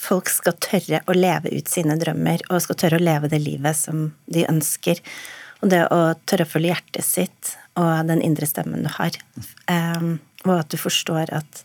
folk 0.00 0.28
skal 0.28 0.56
tørre 0.60 1.00
å 1.08 1.16
leve 1.16 1.52
ut 1.54 1.70
sine 1.70 1.96
drømmer, 2.00 2.44
og 2.50 2.62
skal 2.64 2.78
tørre 2.82 3.00
å 3.00 3.04
leve 3.04 3.30
det 3.32 3.40
livet 3.44 3.78
som 3.78 4.10
de 4.26 4.44
ønsker. 4.50 5.00
Og 5.62 5.70
det 5.72 5.84
å 5.88 6.00
tørre 6.28 6.44
å 6.44 6.50
følge 6.50 6.74
hjertet 6.74 7.06
sitt 7.06 7.54
og 7.80 8.06
den 8.10 8.22
indre 8.22 8.46
stemmen 8.46 8.84
du 8.84 8.90
har. 8.98 9.16
Um, 9.70 10.18
og 10.44 10.58
at 10.60 10.74
du 10.74 10.78
forstår 10.78 11.32
at 11.34 11.64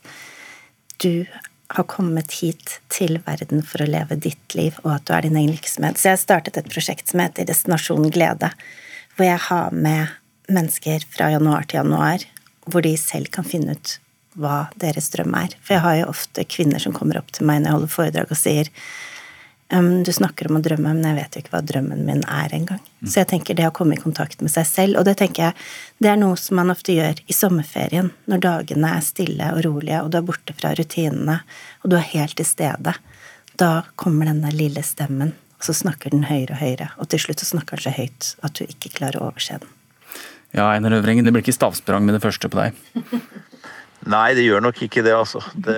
du 1.04 1.26
har 1.70 1.86
kommet 1.86 2.32
hit 2.40 2.80
til 2.90 3.20
verden 3.26 3.62
for 3.66 3.82
å 3.84 3.88
leve 3.88 4.18
ditt 4.18 4.56
liv, 4.58 4.76
og 4.82 4.96
at 4.96 5.06
du 5.06 5.14
er 5.14 5.26
din 5.26 5.38
egen 5.38 5.54
virksomhet. 5.54 5.98
Så 5.98 6.08
jeg 6.08 6.16
har 6.16 6.22
startet 6.24 6.58
et 6.58 6.70
prosjekt 6.70 7.12
som 7.12 7.22
heter 7.22 7.46
Destinasjon 7.46 8.10
glede, 8.10 8.50
hvor 9.14 9.28
jeg 9.28 9.42
har 9.46 9.74
med 9.74 10.16
mennesker 10.50 11.04
fra 11.14 11.30
januar 11.30 11.68
til 11.70 11.82
januar, 11.82 12.24
hvor 12.66 12.82
de 12.82 12.96
selv 12.98 13.30
kan 13.34 13.46
finne 13.46 13.78
ut 13.78 13.96
hva 14.40 14.64
deres 14.82 15.10
drøm 15.14 15.34
er. 15.38 15.54
For 15.62 15.76
jeg 15.76 15.84
har 15.86 16.00
jo 16.00 16.10
ofte 16.10 16.46
kvinner 16.50 16.82
som 16.82 16.94
kommer 16.96 17.20
opp 17.20 17.30
til 17.34 17.46
meg 17.46 17.62
når 17.62 17.70
jeg 17.70 17.78
holder 17.78 17.94
foredrag 17.94 18.34
og 18.34 18.40
sier 18.40 18.70
Um, 19.72 20.02
du 20.02 20.10
snakker 20.12 20.48
om 20.50 20.58
å 20.58 20.62
drømme, 20.64 20.92
men 20.96 21.06
jeg 21.06 21.14
vet 21.14 21.36
jo 21.36 21.40
ikke 21.44 21.52
hva 21.54 21.60
drømmen 21.62 22.00
min 22.02 22.24
er 22.26 22.54
engang. 22.56 22.80
Mm. 22.82 23.06
Så 23.06 23.20
jeg 23.20 23.28
tenker 23.30 23.54
det 23.54 23.68
å 23.68 23.74
komme 23.74 23.94
i 23.94 24.00
kontakt 24.02 24.40
med 24.42 24.50
seg 24.50 24.66
selv, 24.66 24.98
og 24.98 25.06
det 25.06 25.14
tenker 25.20 25.44
jeg 25.44 25.66
det 26.02 26.10
er 26.10 26.18
noe 26.18 26.38
som 26.40 26.58
man 26.58 26.72
ofte 26.74 26.96
gjør 26.96 27.20
i 27.30 27.36
sommerferien, 27.36 28.10
når 28.26 28.42
dagene 28.42 28.90
er 28.96 29.04
stille 29.06 29.52
og 29.54 29.62
rolige, 29.68 30.00
og 30.02 30.10
du 30.10 30.18
er 30.18 30.26
borte 30.26 30.56
fra 30.58 30.72
rutinene, 30.74 31.38
og 31.84 31.92
du 31.92 31.96
er 32.00 32.08
helt 32.16 32.34
til 32.40 32.48
stede. 32.48 32.96
Da 33.62 33.70
kommer 33.94 34.26
denne 34.26 34.50
lille 34.54 34.82
stemmen, 34.82 35.36
og 35.60 35.68
så 35.68 35.76
snakker 35.76 36.16
den 36.16 36.26
høyere 36.26 36.56
og 36.56 36.64
høyere, 36.64 36.90
og 36.98 37.12
til 37.12 37.22
slutt 37.22 37.44
så 37.44 37.52
snakker 37.52 37.78
den 37.78 37.86
så 37.86 37.94
høyt 37.94 38.32
at 38.42 38.58
du 38.58 38.64
ikke 38.66 38.90
klarer 38.98 39.20
å 39.20 39.30
overse 39.30 39.60
den. 39.62 39.76
Ja, 40.50 40.66
Einar 40.72 40.96
Øvrengen, 40.98 41.22
det 41.22 41.30
blir 41.30 41.44
ikke 41.44 41.54
stavsprang 41.54 42.02
med 42.02 42.16
det 42.18 42.24
første 42.24 42.50
på 42.50 42.58
deg? 42.58 42.74
Nei, 44.08 44.32
det 44.36 44.46
gjør 44.46 44.62
nok 44.64 44.78
ikke 44.86 45.02
det, 45.04 45.12
altså. 45.12 45.42
Det, 45.54 45.76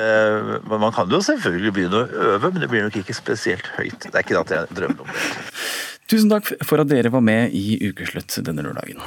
man 0.71 0.95
kan 0.95 1.11
jo 1.11 1.19
selvfølgelig 1.27 1.73
begynne 1.75 2.03
å 2.05 2.29
øve, 2.29 2.53
men 2.53 2.63
det 2.63 2.71
blir 2.71 2.87
nok 2.87 3.01
ikke 3.03 3.17
spesielt 3.19 3.67
høyt. 3.79 4.07
Det 4.07 4.15
er 4.15 4.23
ikke 4.23 4.37
det 4.37 4.45
at 4.45 4.55
jeg 4.55 4.79
drømmer 4.79 5.03
om 5.03 5.11
det. 5.11 5.27
Tusen 6.13 6.31
takk 6.31 6.53
for 6.67 6.83
at 6.83 6.91
dere 6.91 7.11
var 7.15 7.25
med 7.25 7.55
i 7.57 7.79
Ukeslutt 7.89 8.37
denne 8.45 8.67
lørdagen. 8.67 9.01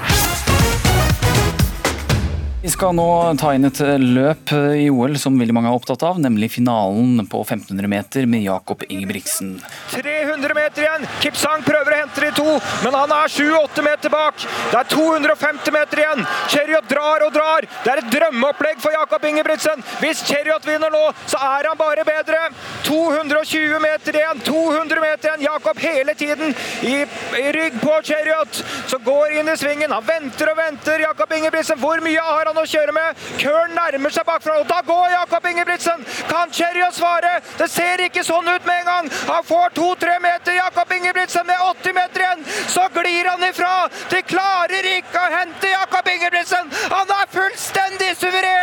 Vi 2.66 2.72
skal 2.74 2.96
nå 2.98 3.06
ta 3.38 3.52
inn 3.54 3.68
et 3.68 3.78
løp 4.02 4.50
i 4.74 4.88
OL 4.90 5.20
som 5.22 5.36
veldig 5.38 5.54
mange 5.54 5.70
er 5.70 5.76
opptatt 5.78 6.02
av, 6.08 6.18
nemlig 6.18 6.48
finalen 6.56 7.20
på 7.30 7.44
1500 7.44 7.90
meter 7.92 8.26
med 8.26 8.42
Jakob 8.42 8.82
Ingebrigtsen. 8.90 9.52
300 9.92 10.56
meter 10.58 10.82
igjen! 10.88 11.06
Kipsang 11.22 11.62
prøver 11.62 11.94
å 11.94 12.00
hente 12.00 12.24
de 12.24 12.32
to, 12.34 12.56
men 12.82 12.98
han 12.98 13.14
er 13.14 13.30
7-8 13.30 13.84
meter 13.86 14.10
bak. 14.10 14.48
Det 14.72 14.80
er 14.80 14.90
250 14.90 15.76
meter 15.76 16.02
igjen. 16.02 16.24
Cheriot 16.56 16.88
drar 16.90 17.28
og 17.28 17.36
drar. 17.36 17.68
Det 17.84 17.92
er 17.94 18.02
et 18.02 18.10
drømmeopplegg 18.16 18.82
for 18.82 18.98
Jakob 18.98 19.30
Ingebrigtsen. 19.30 19.86
Hvis 20.02 20.26
Cheriot 20.26 20.66
vinner 20.66 20.90
nå, 20.90 21.04
så 21.30 21.44
er 21.46 21.70
han 21.70 21.78
bare 21.78 22.08
bedre. 22.10 22.42
220 22.90 23.78
meter 23.86 24.20
igjen, 24.24 24.42
200 24.50 25.06
meter 25.06 25.30
igjen. 25.30 25.46
Jakob 25.52 25.84
hele 25.86 26.18
tiden 26.18 26.58
i, 26.82 26.98
i 27.44 27.46
rygg 27.60 27.78
på 27.86 28.02
Cheriot, 28.10 28.66
som 28.90 29.06
går 29.06 29.38
inn 29.38 29.54
i 29.54 29.58
svingen. 29.62 29.94
Han 29.94 30.10
venter 30.10 30.56
og 30.56 30.60
venter. 30.64 31.06
Jakob 31.06 31.38
Ingebrigtsen, 31.38 31.78
hvor 31.86 32.02
mye 32.02 32.26
har 32.26 32.50
han? 32.50 32.55
Han 32.56 32.64
å 32.64 32.70
kjøre 32.70 32.96
med. 32.96 33.24
Køren 33.42 33.76
nærmer 33.76 34.14
seg 34.14 34.26
bakfra, 34.28 34.60
og 34.62 34.68
da 34.70 34.80
går 34.88 35.12
Jakob 35.14 35.48
Ingebrigtsen! 35.52 36.06
Kan 36.30 36.52
Cherry 36.56 36.84
svare? 36.96 37.40
Det 37.60 37.68
ser 37.72 38.04
ikke 38.06 38.24
sånn 38.24 38.48
ut 38.48 38.68
med 38.68 38.82
en 38.82 38.90
gang! 38.92 39.12
Han 39.30 39.48
får 39.48 39.76
to-tre 39.76 40.18
meter, 40.24 40.56
Jakob 40.60 40.92
Ingebrigtsen 40.96 41.48
med 41.48 41.64
80 41.70 41.98
meter 42.00 42.26
igjen! 42.26 42.46
Så 42.72 42.88
glir 42.96 43.32
han 43.32 43.48
ifra! 43.50 43.74
De 44.14 44.22
klarer 44.28 44.92
ikke 44.96 45.22
å 45.22 45.34
hente 45.36 45.74
Jakob 45.74 46.12
Ingebrigtsen! 46.16 46.72
Han 46.96 47.18
er 47.20 47.34
fullstendig 47.36 48.14
suveren! 48.22 48.55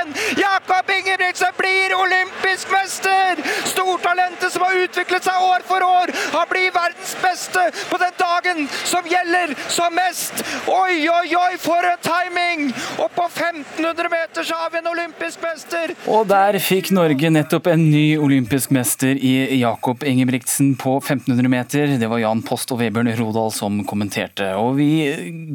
Stortalentet 4.33 4.53
som 4.53 4.63
har 4.63 4.77
utviklet 4.85 5.25
seg 5.25 5.45
år 5.45 5.63
for 5.67 5.85
år. 5.85 6.11
Han 6.33 6.47
blir 6.49 6.73
verdens 6.73 7.13
beste 7.21 7.65
på 7.91 7.99
den 8.01 8.15
dagen 8.19 8.69
som 8.89 9.05
gjelder 9.09 9.55
som 9.69 9.93
mest. 9.95 10.43
Oi, 10.69 11.09
oi, 11.09 11.35
oi, 11.37 11.57
for 11.61 11.85
en 11.85 12.01
timing! 12.03 12.73
Og 12.99 13.11
på 13.13 13.27
1500 13.29 14.09
meter 14.13 14.47
så 14.47 14.57
har 14.57 14.73
vi 14.73 14.81
en 14.81 14.91
olympisk 14.93 15.43
mester. 15.45 15.95
Og 16.09 16.27
der 16.31 16.59
fikk 16.63 16.93
Norge 16.95 17.33
nettopp 17.33 17.69
en 17.73 17.85
ny 17.91 18.17
olympisk 18.19 18.73
mester 18.75 19.17
i 19.17 19.61
Jakob 19.61 20.05
Ingebrigtsen 20.07 20.75
på 20.81 20.97
1500 21.01 21.53
meter. 21.53 21.97
Det 22.01 22.11
var 22.11 22.23
Jan 22.23 22.45
Post 22.47 22.73
og 22.73 22.83
Vebjørn 22.83 23.13
Rodal 23.21 23.53
som 23.55 23.83
kommenterte. 23.89 24.53
Og 24.61 24.79
vi 24.81 24.91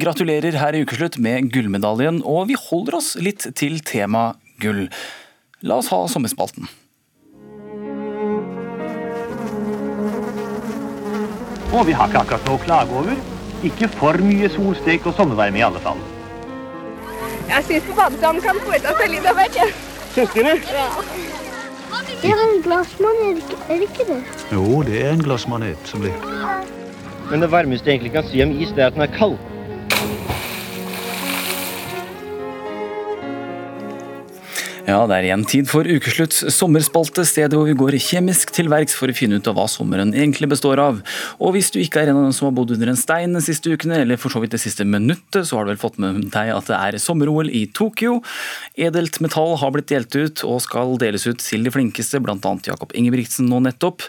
gratulerer 0.00 0.58
her 0.60 0.76
i 0.76 0.84
ukeslutt 0.86 1.18
med 1.22 1.50
gullmedaljen, 1.54 2.22
og 2.24 2.48
vi 2.52 2.58
holder 2.68 3.00
oss 3.00 3.14
litt 3.22 3.50
til 3.58 3.80
tema 3.86 4.30
gull. 4.62 4.86
La 5.66 5.80
oss 5.80 5.90
ha 5.90 6.04
sommerspalten. 6.10 6.68
Og 11.72 11.86
vi 11.86 11.92
har 11.92 12.08
ikke 12.08 12.22
akkurat 12.22 12.46
noe 12.48 12.56
å 12.56 12.62
klage 12.62 12.94
over. 13.02 13.18
Ikke 13.66 13.88
for 13.98 14.16
mye 14.24 14.48
solstek 14.52 15.06
og 15.10 15.16
sommervarme 15.18 15.60
i 15.60 15.64
alle 15.66 15.82
fall. 15.84 16.00
Jeg 17.48 17.64
syns 17.66 17.88
på 17.88 17.96
badestranden 17.96 18.44
kan 18.44 18.60
foreta 18.64 18.94
seg 19.00 19.12
litt 19.12 19.28
av 19.28 19.36
hvert. 19.36 19.58
Du? 20.14 20.22
Ja. 20.72 20.86
Det 22.22 22.30
er 22.32 22.40
en 22.42 22.62
glassmanet, 22.64 23.52
er 23.68 23.82
det 23.82 23.86
ikke 23.88 24.06
det? 24.08 24.18
Jo, 24.52 24.82
det 24.86 25.02
er 25.04 25.12
en 25.12 25.22
glassmanet 25.24 25.88
som 25.88 26.02
blir. 26.02 26.16
Men 27.30 27.44
det 27.44 27.50
varmeste 27.52 27.90
jeg 27.90 27.98
egentlig 27.98 28.14
kan 28.16 28.26
si 28.28 28.42
om 28.42 28.52
is, 28.56 28.72
det 28.76 28.84
er 28.84 28.90
at 28.90 28.96
den 28.96 29.04
er 29.04 29.12
kald. 29.14 29.36
Ja, 34.88 35.02
det 35.04 35.18
er 35.18 35.26
igjen 35.26 35.42
tid 35.44 35.66
for 35.68 35.84
ukeslutts 35.84 36.46
sommerspalte, 36.56 37.20
stedet 37.28 37.52
hvor 37.58 37.66
vi 37.68 37.74
går 37.76 37.98
kjemisk 38.00 38.54
til 38.56 38.70
verks 38.72 38.94
for 38.96 39.12
å 39.12 39.16
finne 39.16 39.36
ut 39.36 39.50
av 39.50 39.58
hva 39.58 39.66
sommeren 39.68 40.14
egentlig 40.14 40.48
består 40.48 40.80
av. 40.80 41.02
Og 41.44 41.52
hvis 41.52 41.68
du 41.74 41.76
ikke 41.82 42.00
er 42.00 42.08
en 42.08 42.22
av 42.22 42.24
dem 42.24 42.32
som 42.32 42.48
har 42.48 42.54
bodd 42.56 42.72
under 42.72 42.94
en 42.94 42.96
stein 42.96 43.36
de 43.36 43.42
siste 43.44 43.68
ukene, 43.68 43.98
eller 44.06 44.16
for 44.16 44.32
så 44.32 44.40
vidt 44.40 44.56
det 44.56 44.62
siste 44.62 44.88
minuttet, 44.88 45.42
så 45.44 45.58
har 45.58 45.68
du 45.68 45.74
vel 45.74 45.82
fått 45.82 46.00
med 46.00 46.30
deg 46.32 46.54
at 46.54 46.72
det 46.72 46.78
er 46.78 47.00
sommer-OL 47.04 47.52
i 47.52 47.66
Tokyo. 47.76 48.22
Edelt 48.80 49.20
metall 49.20 49.58
har 49.60 49.76
blitt 49.76 49.92
delt 49.92 50.16
ut 50.16 50.46
og 50.48 50.62
skal 50.64 50.96
deles 51.04 51.28
ut 51.28 51.44
til 51.44 51.68
de 51.68 51.74
flinkeste, 51.74 52.22
bl.a. 52.24 52.54
Jakob 52.72 52.96
Ingebrigtsen 52.96 53.52
nå 53.52 53.60
nettopp. 53.68 54.08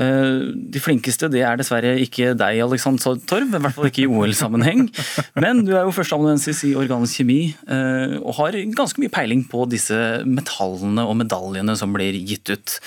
Eh, 0.00 0.52
de 0.72 0.80
flinkeste 0.82 1.28
det 1.32 1.42
er 1.44 1.58
dessverre 1.60 1.94
ikke 2.00 2.32
deg, 2.38 2.60
Alexander 2.64 3.18
Torv, 3.28 3.50
i 3.50 3.60
hvert 3.60 3.76
fall 3.76 3.90
ikke 3.90 4.04
i 4.04 4.10
OL-sammenheng. 4.10 4.86
Men 5.44 5.64
du 5.66 5.74
er 5.74 5.84
jo 5.86 5.94
førsteamanuensis 5.94 6.64
i 6.68 6.74
organisk 6.78 7.20
kjemi 7.20 7.40
eh, 7.52 8.18
og 8.20 8.36
har 8.40 8.60
ganske 8.76 9.02
mye 9.02 9.12
peiling 9.12 9.44
på 9.50 9.66
disse 9.72 9.96
metallene 10.28 11.04
og 11.08 11.18
medaljene 11.20 11.76
som 11.78 11.92
blir 11.94 12.16
gitt 12.24 12.52
ut. 12.52 12.78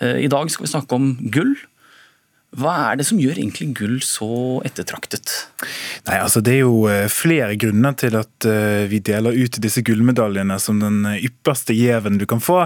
Eh, 0.00 0.22
I 0.26 0.30
dag 0.32 0.52
skal 0.52 0.66
vi 0.66 0.74
snakke 0.74 0.98
om 0.98 1.14
gull. 1.34 1.56
Hva 2.56 2.72
er 2.88 2.98
det 2.98 3.06
som 3.08 3.18
gjør 3.20 3.36
egentlig 3.36 3.68
gull 3.76 3.98
så 4.04 4.28
ettertraktet? 4.64 5.32
Nei, 6.06 6.16
altså 6.16 6.40
Det 6.44 6.54
er 6.54 6.62
jo 6.62 6.86
flere 7.12 7.56
grunner 7.60 7.96
til 7.98 8.16
at 8.16 8.46
vi 8.90 9.00
deler 9.04 9.36
ut 9.36 9.58
disse 9.60 9.82
gullmedaljene 9.84 10.56
som 10.62 10.80
den 10.80 11.02
ypperste 11.16 11.76
gjeven 11.76 12.16
du 12.20 12.26
kan 12.28 12.40
få. 12.40 12.62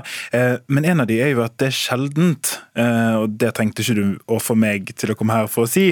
Men 0.71 0.87
en 0.87 1.03
av 1.03 1.11
de 1.11 1.19
er 1.23 1.33
jo 1.33 1.43
at 1.43 1.57
det 1.59 1.71
er 1.71 1.77
sjeldent. 1.77 2.53
Og 2.79 3.35
det 3.41 3.51
trengte 3.57 3.83
ikke 3.83 3.99
du 3.99 4.05
å 4.31 4.39
få 4.43 4.55
meg 4.59 4.93
til 4.95 5.11
å 5.11 5.17
komme 5.19 5.37
her 5.37 5.51
for 5.51 5.67
å 5.67 5.71
si. 5.71 5.91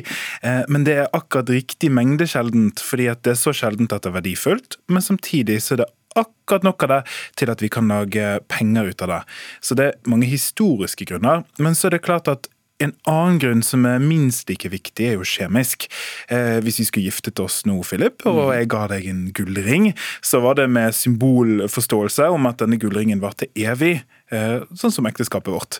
Men 0.70 0.86
det 0.86 0.98
er 1.02 1.14
akkurat 1.16 1.50
riktig 1.50 1.90
mengde 1.94 2.28
sjeldent, 2.30 2.82
fordi 2.84 3.08
at 3.10 3.24
det 3.26 3.34
er 3.34 3.40
så 3.40 3.54
sjeldent 3.56 3.94
at 3.96 4.04
det 4.04 4.12
er 4.12 4.18
verdifullt. 4.20 4.78
Men 4.92 5.04
samtidig 5.04 5.58
så 5.64 5.74
er 5.74 5.82
det 5.82 5.90
akkurat 6.18 6.64
nok 6.66 6.82
av 6.86 6.92
det 6.92 7.00
til 7.38 7.50
at 7.52 7.60
vi 7.62 7.68
kan 7.72 7.90
lage 7.90 8.38
penger 8.50 8.92
ut 8.92 9.02
av 9.06 9.12
det. 9.12 9.18
Så 9.64 9.76
det 9.78 9.88
er 9.88 9.98
mange 10.10 10.30
historiske 10.30 11.06
grunner. 11.08 11.44
Men 11.62 11.76
så 11.78 11.88
er 11.88 11.98
det 11.98 12.06
klart 12.06 12.30
at 12.30 12.48
en 12.82 12.94
annen 13.10 13.38
grunn 13.42 13.62
som 13.66 13.86
er 13.88 14.02
minst 14.02 14.48
like 14.50 14.70
viktig, 14.70 15.08
er 15.08 15.16
jo 15.18 15.26
kjemisk. 15.26 15.88
Eh, 16.30 16.58
hvis 16.64 16.78
vi 16.82 16.86
skulle 16.88 17.10
giftet 17.10 17.40
oss 17.42 17.64
nå, 17.66 17.80
Philip, 17.86 18.22
og 18.30 18.52
jeg 18.54 18.70
ga 18.70 18.84
deg 18.92 19.08
en 19.10 19.24
gullring, 19.34 19.90
så 20.22 20.42
var 20.44 20.58
det 20.60 20.68
med 20.70 20.94
symbolforståelse 20.94 22.30
om 22.34 22.48
at 22.50 22.62
denne 22.62 22.78
gullringen 22.80 23.22
var 23.24 23.34
til 23.38 23.50
evig. 23.58 23.98
Eh, 24.30 24.60
sånn 24.76 24.92
som 24.92 25.08
ekteskapet 25.08 25.54
vårt. 25.54 25.78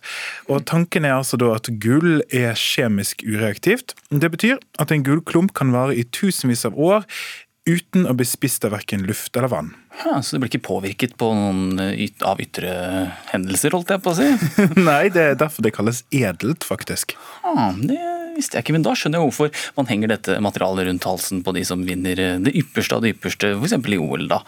Og 0.48 0.64
Tanken 0.68 1.04
er 1.04 1.18
altså 1.18 1.36
da 1.40 1.52
at 1.54 1.68
gull 1.82 2.22
er 2.32 2.56
kjemisk 2.56 3.22
ureaktivt. 3.26 3.92
Det 4.08 4.30
betyr 4.32 4.56
at 4.80 4.94
en 4.94 5.04
gullklump 5.04 5.52
kan 5.58 5.74
vare 5.74 5.94
i 5.94 6.06
tusenvis 6.16 6.64
av 6.64 6.78
år 6.78 7.04
uten 7.68 8.08
å 8.08 8.14
bli 8.16 8.26
spist 8.28 8.64
av 8.66 8.74
verken 8.74 9.04
luft 9.08 9.36
eller 9.36 9.52
vann. 9.52 9.72
Ja, 10.04 10.18
så 10.22 10.36
det 10.36 10.42
blir 10.42 10.52
ikke 10.52 10.66
påvirket 10.68 11.16
på 11.20 11.30
noen 11.34 11.80
yt 11.92 12.22
av 12.26 12.40
ytre 12.42 12.72
hendelser, 13.32 13.74
holdt 13.74 13.92
jeg 13.94 14.04
på 14.04 14.14
å 14.14 14.18
si? 14.18 14.28
Nei, 14.88 15.08
det 15.14 15.24
er 15.24 15.40
derfor 15.40 15.66
det 15.66 15.74
kalles 15.76 16.04
edelt, 16.14 16.66
faktisk. 16.66 17.16
Ah, 17.42 17.72
det 17.76 18.17
visste 18.38 18.58
jeg 18.58 18.66
ikke, 18.66 18.76
men 18.78 18.86
da 18.86 18.94
skjønner 18.96 19.20
jeg 19.20 19.28
hvorfor 19.28 19.68
man 19.78 19.90
henger 19.90 20.12
dette 20.14 20.38
materialet 20.44 20.88
rundt 20.88 21.08
halsen 21.08 21.42
på 21.46 21.54
de 21.56 21.64
som 21.66 21.84
vinner 21.86 22.22
det 22.44 22.54
ypperste 22.58 22.96
av 22.96 23.04
det 23.04 23.14
ypperste, 23.16 23.52
f.eks. 23.58 23.76
i 23.78 23.98
OL. 23.98 24.26
da. 24.30 24.40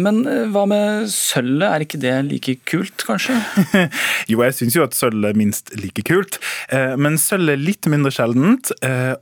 Men 0.00 0.22
hva 0.52 0.64
med 0.70 1.08
sølvet, 1.12 1.66
er 1.68 1.84
ikke 1.84 2.00
det 2.02 2.14
like 2.28 2.56
kult, 2.68 3.04
kanskje? 3.06 3.36
jo, 4.30 4.42
jeg 4.42 4.56
syns 4.58 4.78
jo 4.78 4.84
at 4.86 4.96
sølv 4.96 5.28
er 5.28 5.38
minst 5.38 5.72
like 5.78 6.04
kult, 6.08 6.40
men 6.98 7.18
sølv 7.20 7.54
er 7.54 7.60
litt 7.60 7.88
mindre 7.90 8.12
sjeldent, 8.14 8.72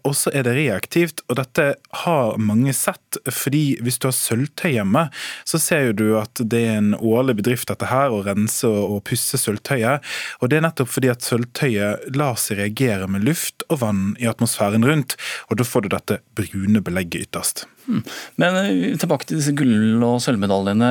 og 0.07 0.17
så 0.17 0.33
er 0.35 0.47
det 0.47 0.57
reaktivt. 0.59 1.23
Og 1.31 1.41
dette 1.41 1.69
har 2.03 2.41
mange 2.41 2.75
sett, 2.77 3.21
fordi 3.33 3.79
hvis 3.85 4.01
du 4.01 4.09
har 4.11 4.17
sølvtøy 4.17 4.77
hjemme, 4.77 5.07
så 5.49 5.61
ser 5.63 5.89
jo 5.89 5.97
du 5.97 6.07
at 6.21 6.41
det 6.41 6.63
er 6.67 6.81
en 6.81 6.95
årlig 6.97 7.39
bedrift 7.41 7.71
dette 7.71 7.91
her, 7.91 8.13
å 8.15 8.23
rense 8.27 8.69
og 8.69 9.03
pusse 9.09 9.41
sølvtøyet. 9.41 10.05
Og 10.41 10.51
det 10.51 10.61
er 10.61 10.67
nettopp 10.67 10.93
fordi 10.93 11.13
at 11.13 11.27
sølvtøyet 11.27 12.17
lar 12.17 12.39
seg 12.41 12.61
reagere 12.63 13.09
med 13.11 13.27
luft 13.27 13.66
og 13.73 13.81
vann 13.83 14.15
i 14.23 14.29
atmosfæren 14.31 14.87
rundt, 14.87 15.17
og 15.51 15.59
da 15.59 15.67
får 15.67 15.87
du 15.87 15.91
dette 15.95 16.21
brune 16.39 16.83
belegget 16.85 17.29
ytterst. 17.29 17.67
Hmm. 17.87 18.05
Men 18.41 18.97
tilbake 18.99 19.29
til 19.29 19.41
disse 19.41 19.55
gull- 19.57 20.05
og 20.07 20.21
sølvmedaljene. 20.25 20.91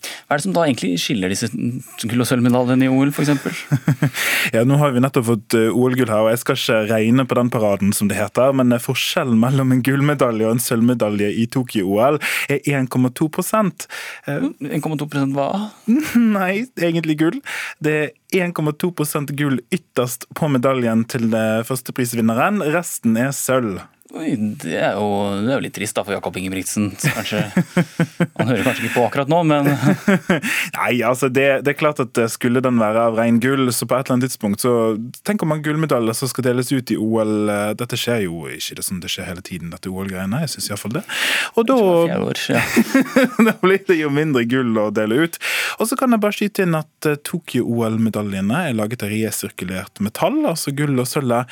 Hva 0.00 0.36
er 0.36 0.40
det 0.40 0.46
som 0.46 0.54
da 0.56 0.64
egentlig 0.66 0.92
skiller 1.02 1.32
disse 1.32 1.50
gull- 1.50 2.24
og 2.24 2.28
sølvmedaljene 2.28 2.86
i 2.86 2.92
OL, 2.92 3.12
f.eks.? 3.12 3.62
ja, 4.54 4.64
nå 4.66 4.78
har 4.80 4.94
vi 4.94 5.02
nettopp 5.04 5.28
fått 5.28 5.56
OL-gull 5.60 6.10
her, 6.10 6.26
og 6.26 6.32
jeg 6.32 6.42
skal 6.42 6.58
ikke 6.58 6.80
regne 6.94 7.26
på 7.28 7.38
den 7.38 7.52
paraden, 7.52 7.94
som 7.96 8.10
det 8.10 8.18
heter, 8.18 8.54
men 8.56 8.76
forskjellen 8.80 9.38
mellom 9.40 9.74
en 9.74 9.84
gullmedalje 9.86 10.48
og 10.48 10.56
en 10.56 10.64
sølvmedalje 10.64 11.30
i 11.42 11.46
Tokyo-OL 11.50 12.20
er 12.50 12.62
1,2% 12.80 13.86
1,2% 14.26 15.36
hva? 15.36 15.48
Nei, 16.36 16.66
egentlig 16.80 17.18
gull. 17.20 17.38
Det 17.82 17.96
er 18.32 18.50
1,2% 18.50 19.34
gull 19.38 19.60
ytterst 19.74 20.28
på 20.36 20.50
medaljen 20.52 21.06
til 21.10 21.30
førsteprisvinneren. 21.66 22.62
Resten 22.74 23.18
er 23.20 23.34
sølv. 23.36 23.80
Oi, 24.10 24.32
det 24.58 24.72
er, 24.74 24.96
jo, 24.98 25.06
det 25.38 25.52
er 25.52 25.54
jo 25.54 25.62
litt 25.62 25.74
trist 25.76 25.94
da 25.94 26.02
for 26.02 26.10
Jakob 26.16 26.34
Ingebrigtsen. 26.40 26.88
Kanskje, 26.98 27.44
han 28.40 28.48
hører 28.48 28.64
kanskje 28.66 28.88
ikke 28.88 28.94
på 28.96 29.04
akkurat 29.06 29.30
nå, 29.30 29.38
men 29.46 29.68
Nei, 30.80 30.96
altså 31.06 31.28
det, 31.30 31.44
det, 31.62 31.74
er 31.74 31.78
klart 31.78 32.02
at 32.02 32.18
skulle 32.32 32.62
den 32.64 32.80
være 32.82 33.04
av 33.06 33.18
ren 33.20 33.38
gull, 33.42 33.70
så 33.70 33.86
på 33.86 33.94
et 33.94 34.08
eller 34.08 34.18
annet 34.18 34.32
tidspunkt 34.32 34.64
så 34.64 34.72
Tenk 35.26 35.44
om 35.44 35.52
mange 35.52 35.62
gullmedaljer 35.62 36.16
som 36.16 36.30
skal 36.30 36.48
deles 36.48 36.72
ut 36.72 36.90
i 36.90 36.96
OL. 36.98 37.52
Dette 37.78 37.98
skjer 38.00 38.24
jo 38.24 38.48
ikke 38.50 38.80
det 38.80 38.86
sånn 38.86 39.02
det 39.04 39.12
skjer 39.12 39.28
hele 39.28 39.44
tiden, 39.46 39.70
dette 39.70 39.92
OL-greiene. 39.92 40.42
Jeg 40.42 40.54
syns 40.56 40.70
iallfall 40.72 40.96
det. 40.96 41.04
Og 41.60 41.68
da, 41.70 41.76
år, 42.16 42.42
ja. 42.50 42.64
da 43.46 43.54
blir 43.62 43.84
det 43.86 44.00
jo 44.00 44.10
mindre 44.14 44.42
gull 44.50 44.74
å 44.80 44.88
dele 44.94 45.20
ut. 45.22 45.38
Og 45.78 45.86
så 45.86 45.98
kan 46.00 46.16
jeg 46.16 46.24
bare 46.24 46.34
skyte 46.36 46.66
inn 46.66 46.74
at 46.78 47.10
Tokyo-OL-medaljene 47.28 48.64
er 48.72 48.78
laget 48.78 49.06
av 49.06 49.14
resirkulert 49.14 50.02
metall, 50.02 50.42
altså 50.50 50.74
gull 50.74 50.98
og 50.98 51.06
sølv 51.06 51.44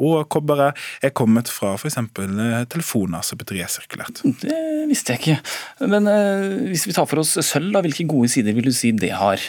og 0.00 0.28
kobberet 0.32 0.78
er 1.04 1.12
kommet 1.16 1.50
fra 1.52 1.74
f.eks 1.76 2.05
telefoner 2.12 3.24
som 3.26 3.38
blir 3.40 3.62
resirkulert. 3.62 4.22
Det 4.42 4.86
visste 4.90 5.14
jeg 5.14 5.22
ikke. 5.22 5.36
Men 5.92 6.08
eh, 6.10 6.70
hvis 6.70 6.86
vi 6.88 6.96
tar 6.96 7.08
for 7.10 7.22
oss 7.22 7.36
sølv, 7.40 7.72
da, 7.74 7.82
hvilke 7.84 8.08
gode 8.08 8.30
sider 8.32 8.56
vil 8.56 8.70
du 8.70 8.74
si 8.74 8.92
det 8.96 9.12
har? 9.18 9.42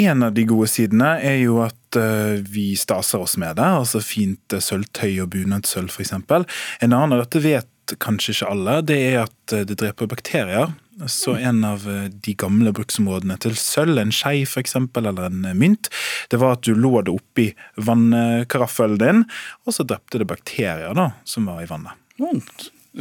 En 0.00 0.26
av 0.26 0.34
de 0.34 0.44
gode 0.50 0.66
sidene 0.70 1.14
er 1.22 1.38
jo 1.44 1.60
at 1.62 1.98
uh, 1.98 2.40
vi 2.42 2.72
staser 2.78 3.22
oss 3.22 3.36
med 3.38 3.54
det. 3.60 3.68
altså 3.82 4.02
Fint 4.02 4.56
sølvtøy 4.58 5.20
og 5.22 5.30
bunadssølv 5.36 5.92
f.eks. 5.92 6.16
En 6.18 6.90
annen, 6.90 7.14
og 7.14 7.22
dette 7.22 7.44
vet 7.44 7.94
kanskje 8.02 8.34
ikke 8.34 8.50
alle, 8.50 8.80
det 8.86 8.98
er 9.12 9.20
at 9.24 9.54
det 9.66 9.78
dreper 9.78 10.10
bakterier. 10.10 10.74
Så 11.08 11.36
en 11.36 11.64
av 11.64 11.86
de 12.10 12.34
gamle 12.36 12.72
bruksområdene 12.76 13.38
til 13.40 13.54
sølv, 13.56 13.96
en 14.00 14.12
skei 14.12 14.42
f.eks., 14.44 14.76
eller 14.76 15.22
en 15.28 15.46
mynt, 15.56 15.88
det 16.32 16.40
var 16.42 16.58
at 16.58 16.66
du 16.66 16.74
lå 16.76 17.00
det 17.06 17.14
oppi 17.14 17.46
vannkaraffelen 17.80 19.00
din, 19.00 19.24
og 19.64 19.76
så 19.76 19.86
drepte 19.88 20.20
det 20.20 20.28
bakterier 20.28 20.92
da, 20.96 21.12
som 21.24 21.48
var 21.48 21.64
i 21.64 21.70
vannet. 21.70 21.96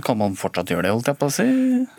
Kan 0.06 0.20
man 0.20 0.36
fortsatt 0.38 0.70
gjøre 0.70 0.86
det, 0.86 0.94
holdt 0.94 1.10
jeg 1.10 1.18
på 1.20 1.28
å 1.28 1.34
si? 1.34 1.46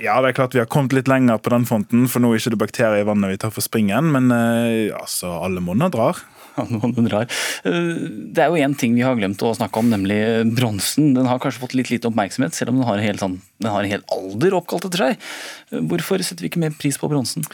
Ja, 0.01 0.21
det 0.23 0.31
er 0.31 0.37
klart 0.39 0.55
vi 0.55 0.63
har 0.63 0.71
kommet 0.71 0.95
litt 0.97 1.11
lenger 1.11 1.41
på 1.43 1.53
den 1.53 1.67
fronten, 1.69 2.07
for 2.09 2.23
nå 2.23 2.31
er 2.33 2.39
det 2.39 2.47
ikke 2.47 2.65
bakterier 2.65 3.03
i 3.03 3.09
vannet 3.09 3.35
vi 3.35 3.41
tar 3.43 3.53
for 3.55 3.67
springen, 3.67 4.13
men 4.15 4.31
altså, 4.33 5.35
alle 5.43 5.63
monner 5.65 5.93
drar. 5.93 6.23
Noen 6.69 7.09
drar. 7.09 7.29
Eh, 7.65 7.95
det 8.35 8.45
er 8.45 8.51
jo 8.53 8.61
én 8.61 8.77
ting 8.79 8.97
vi 8.97 9.05
har 9.07 9.17
glemt 9.19 9.43
å 9.43 9.55
snakke 9.57 9.81
om, 9.81 9.91
nemlig 9.93 10.19
bronsen. 10.57 11.15
Den 11.17 11.29
har 11.31 11.41
kanskje 11.43 11.63
fått 11.63 11.77
litt 11.79 11.93
lite 11.93 12.11
oppmerksomhet, 12.11 12.57
selv 12.57 12.75
om 12.75 12.81
den 12.81 12.89
har 12.89 13.01
en 13.01 13.07
hel, 13.07 13.21
sånn, 13.21 13.39
den 13.63 13.73
har 13.73 13.85
en 13.85 13.93
hel 13.93 14.05
alder 14.13 14.57
oppkalt 14.59 14.87
etter 14.89 15.05
seg. 15.05 15.31
Hvorfor 15.91 16.23
setter 16.25 16.45
vi 16.45 16.51
ikke 16.51 16.63
mer 16.63 16.75
pris 16.77 16.99
på 17.01 17.11
bronsen? 17.11 17.47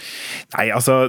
Nei, 0.56 0.68
altså, 0.74 1.06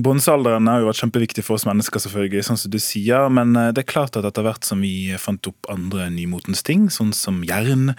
Bronsealderen 0.00 0.68
har 0.70 0.82
jo 0.82 0.90
vært 0.90 1.02
kjempeviktig 1.02 1.44
for 1.46 1.56
oss 1.56 1.66
mennesker, 1.68 2.02
selvfølgelig, 2.02 2.44
sånn 2.46 2.60
som 2.60 2.72
du 2.72 2.78
sier. 2.82 3.28
Men 3.32 3.54
eh, 3.56 3.70
det 3.76 3.84
er 3.84 3.92
klart 3.92 4.18
at 4.18 4.28
etter 4.28 4.46
hvert 4.46 4.66
som 4.66 4.84
vi 4.84 5.12
fant 5.20 5.50
opp 5.50 5.70
andre 5.72 6.10
nymotens 6.12 6.64
ting, 6.66 6.88
sånn 6.92 7.14
som 7.16 7.42
jern 7.46 7.94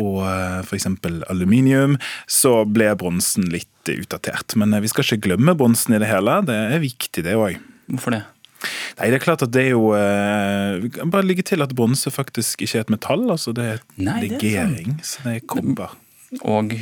og 0.00 0.22
eh, 0.28 0.60
f.eks. 0.64 0.88
aluminium, 1.32 1.98
så 2.30 2.62
ble 2.68 2.92
bronsen 3.00 3.48
litt 3.52 3.70
utdatert. 3.88 4.56
Men 4.60 4.76
vi 4.80 4.90
skal 4.90 5.06
ikke 5.06 5.28
glemme 5.28 5.56
bronsen 5.58 5.96
i 5.96 6.02
det 6.02 6.10
hele. 6.10 6.40
Det 6.48 6.56
er 6.76 6.82
viktig, 6.82 7.24
det 7.26 7.36
òg. 7.38 7.58
Hvorfor 7.90 8.16
det? 8.16 8.24
Nei, 8.98 9.10
det 9.12 9.20
er 9.20 9.24
klart 9.24 9.44
at 9.46 9.52
det 9.54 9.66
er 9.68 9.72
jo 9.74 9.92
Vi 10.82 10.90
kan 10.96 11.12
bare 11.12 11.26
ligge 11.26 11.44
til 11.46 11.62
at 11.64 11.72
bronse 11.76 12.10
faktisk 12.12 12.64
ikke 12.64 12.80
er 12.80 12.86
et 12.86 12.92
metall. 12.94 13.24
altså 13.30 13.54
Det 13.56 13.64
er 13.64 13.80
et 13.80 13.96
legering, 13.98 14.94
det 14.98 15.04
er 15.04 15.10
så 15.14 15.24
det 15.26 15.36
er 15.38 15.46
kobber. 15.54 15.96
Og 16.42 16.74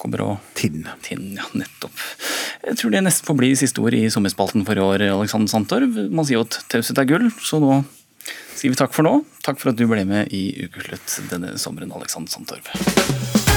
kobber 0.00 0.22
og 0.24 0.52
Tinn. 0.56 0.86
Tinn, 1.04 1.34
ja, 1.36 1.46
nettopp. 1.56 2.04
Jeg 2.64 2.78
tror 2.80 2.94
det 2.94 3.04
nesten 3.04 3.28
får 3.28 3.38
bli 3.40 3.52
siste 3.58 3.82
ord 3.84 3.96
i 3.96 4.06
sommerspalten 4.12 4.64
for 4.68 4.78
i 4.78 4.84
år, 4.84 5.04
Alexander 5.10 5.52
Sandtorv. 5.52 6.00
Man 6.12 6.28
sier 6.28 6.40
jo 6.40 6.46
at 6.46 6.60
taushet 6.72 7.00
er 7.00 7.08
gull, 7.08 7.28
så 7.44 7.60
nå 7.62 7.82
sier 8.56 8.72
vi 8.72 8.80
takk 8.80 8.92
for 8.96 9.06
nå. 9.06 9.20
Takk 9.44 9.60
for 9.60 9.72
at 9.72 9.80
du 9.80 9.86
ble 9.90 10.04
med 10.08 10.32
i 10.36 10.46
Ukeslutt 10.66 11.20
denne 11.32 11.56
sommeren, 11.60 11.92
Alexander 11.96 12.32
Sandtorv. 12.32 13.49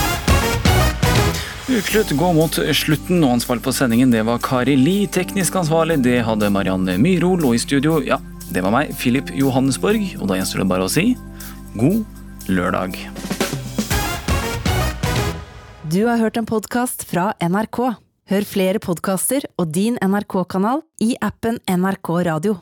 Ukeslutt 1.64 2.10
går 2.20 2.34
mot 2.36 2.58
slutten, 2.76 3.22
og 3.24 3.38
ansvarlig 3.38 3.64
på 3.64 3.72
sendingen 3.72 4.12
det 4.12 4.26
var 4.28 4.42
Kari 4.44 4.74
Li. 4.76 5.06
Teknisk 5.08 5.56
ansvarlig 5.56 5.96
det 6.04 6.18
hadde 6.28 6.50
Marianne 6.52 6.98
Myrhol, 7.00 7.46
og 7.48 7.56
i 7.56 7.62
studio, 7.62 8.02
ja, 8.04 8.18
det 8.52 8.66
var 8.66 8.74
meg, 8.76 8.92
Filip 9.00 9.32
Johannesborg. 9.32 10.04
Og 10.20 10.28
da 10.28 10.36
gjenstår 10.36 10.66
det 10.66 10.68
bare 10.74 10.90
å 10.90 10.92
si 10.92 11.14
god 11.80 12.04
lørdag. 12.52 13.00
Du 15.88 16.02
har 16.10 16.20
hørt 16.20 16.42
en 16.42 16.50
podkast 16.52 17.08
fra 17.08 17.32
NRK. 17.40 17.80
Hør 18.34 18.50
flere 18.50 18.84
podkaster 18.84 19.48
og 19.56 19.72
din 19.72 19.96
NRK-kanal 20.04 20.84
i 21.00 21.14
appen 21.24 21.64
NRK 21.64 22.14
Radio. 22.28 22.60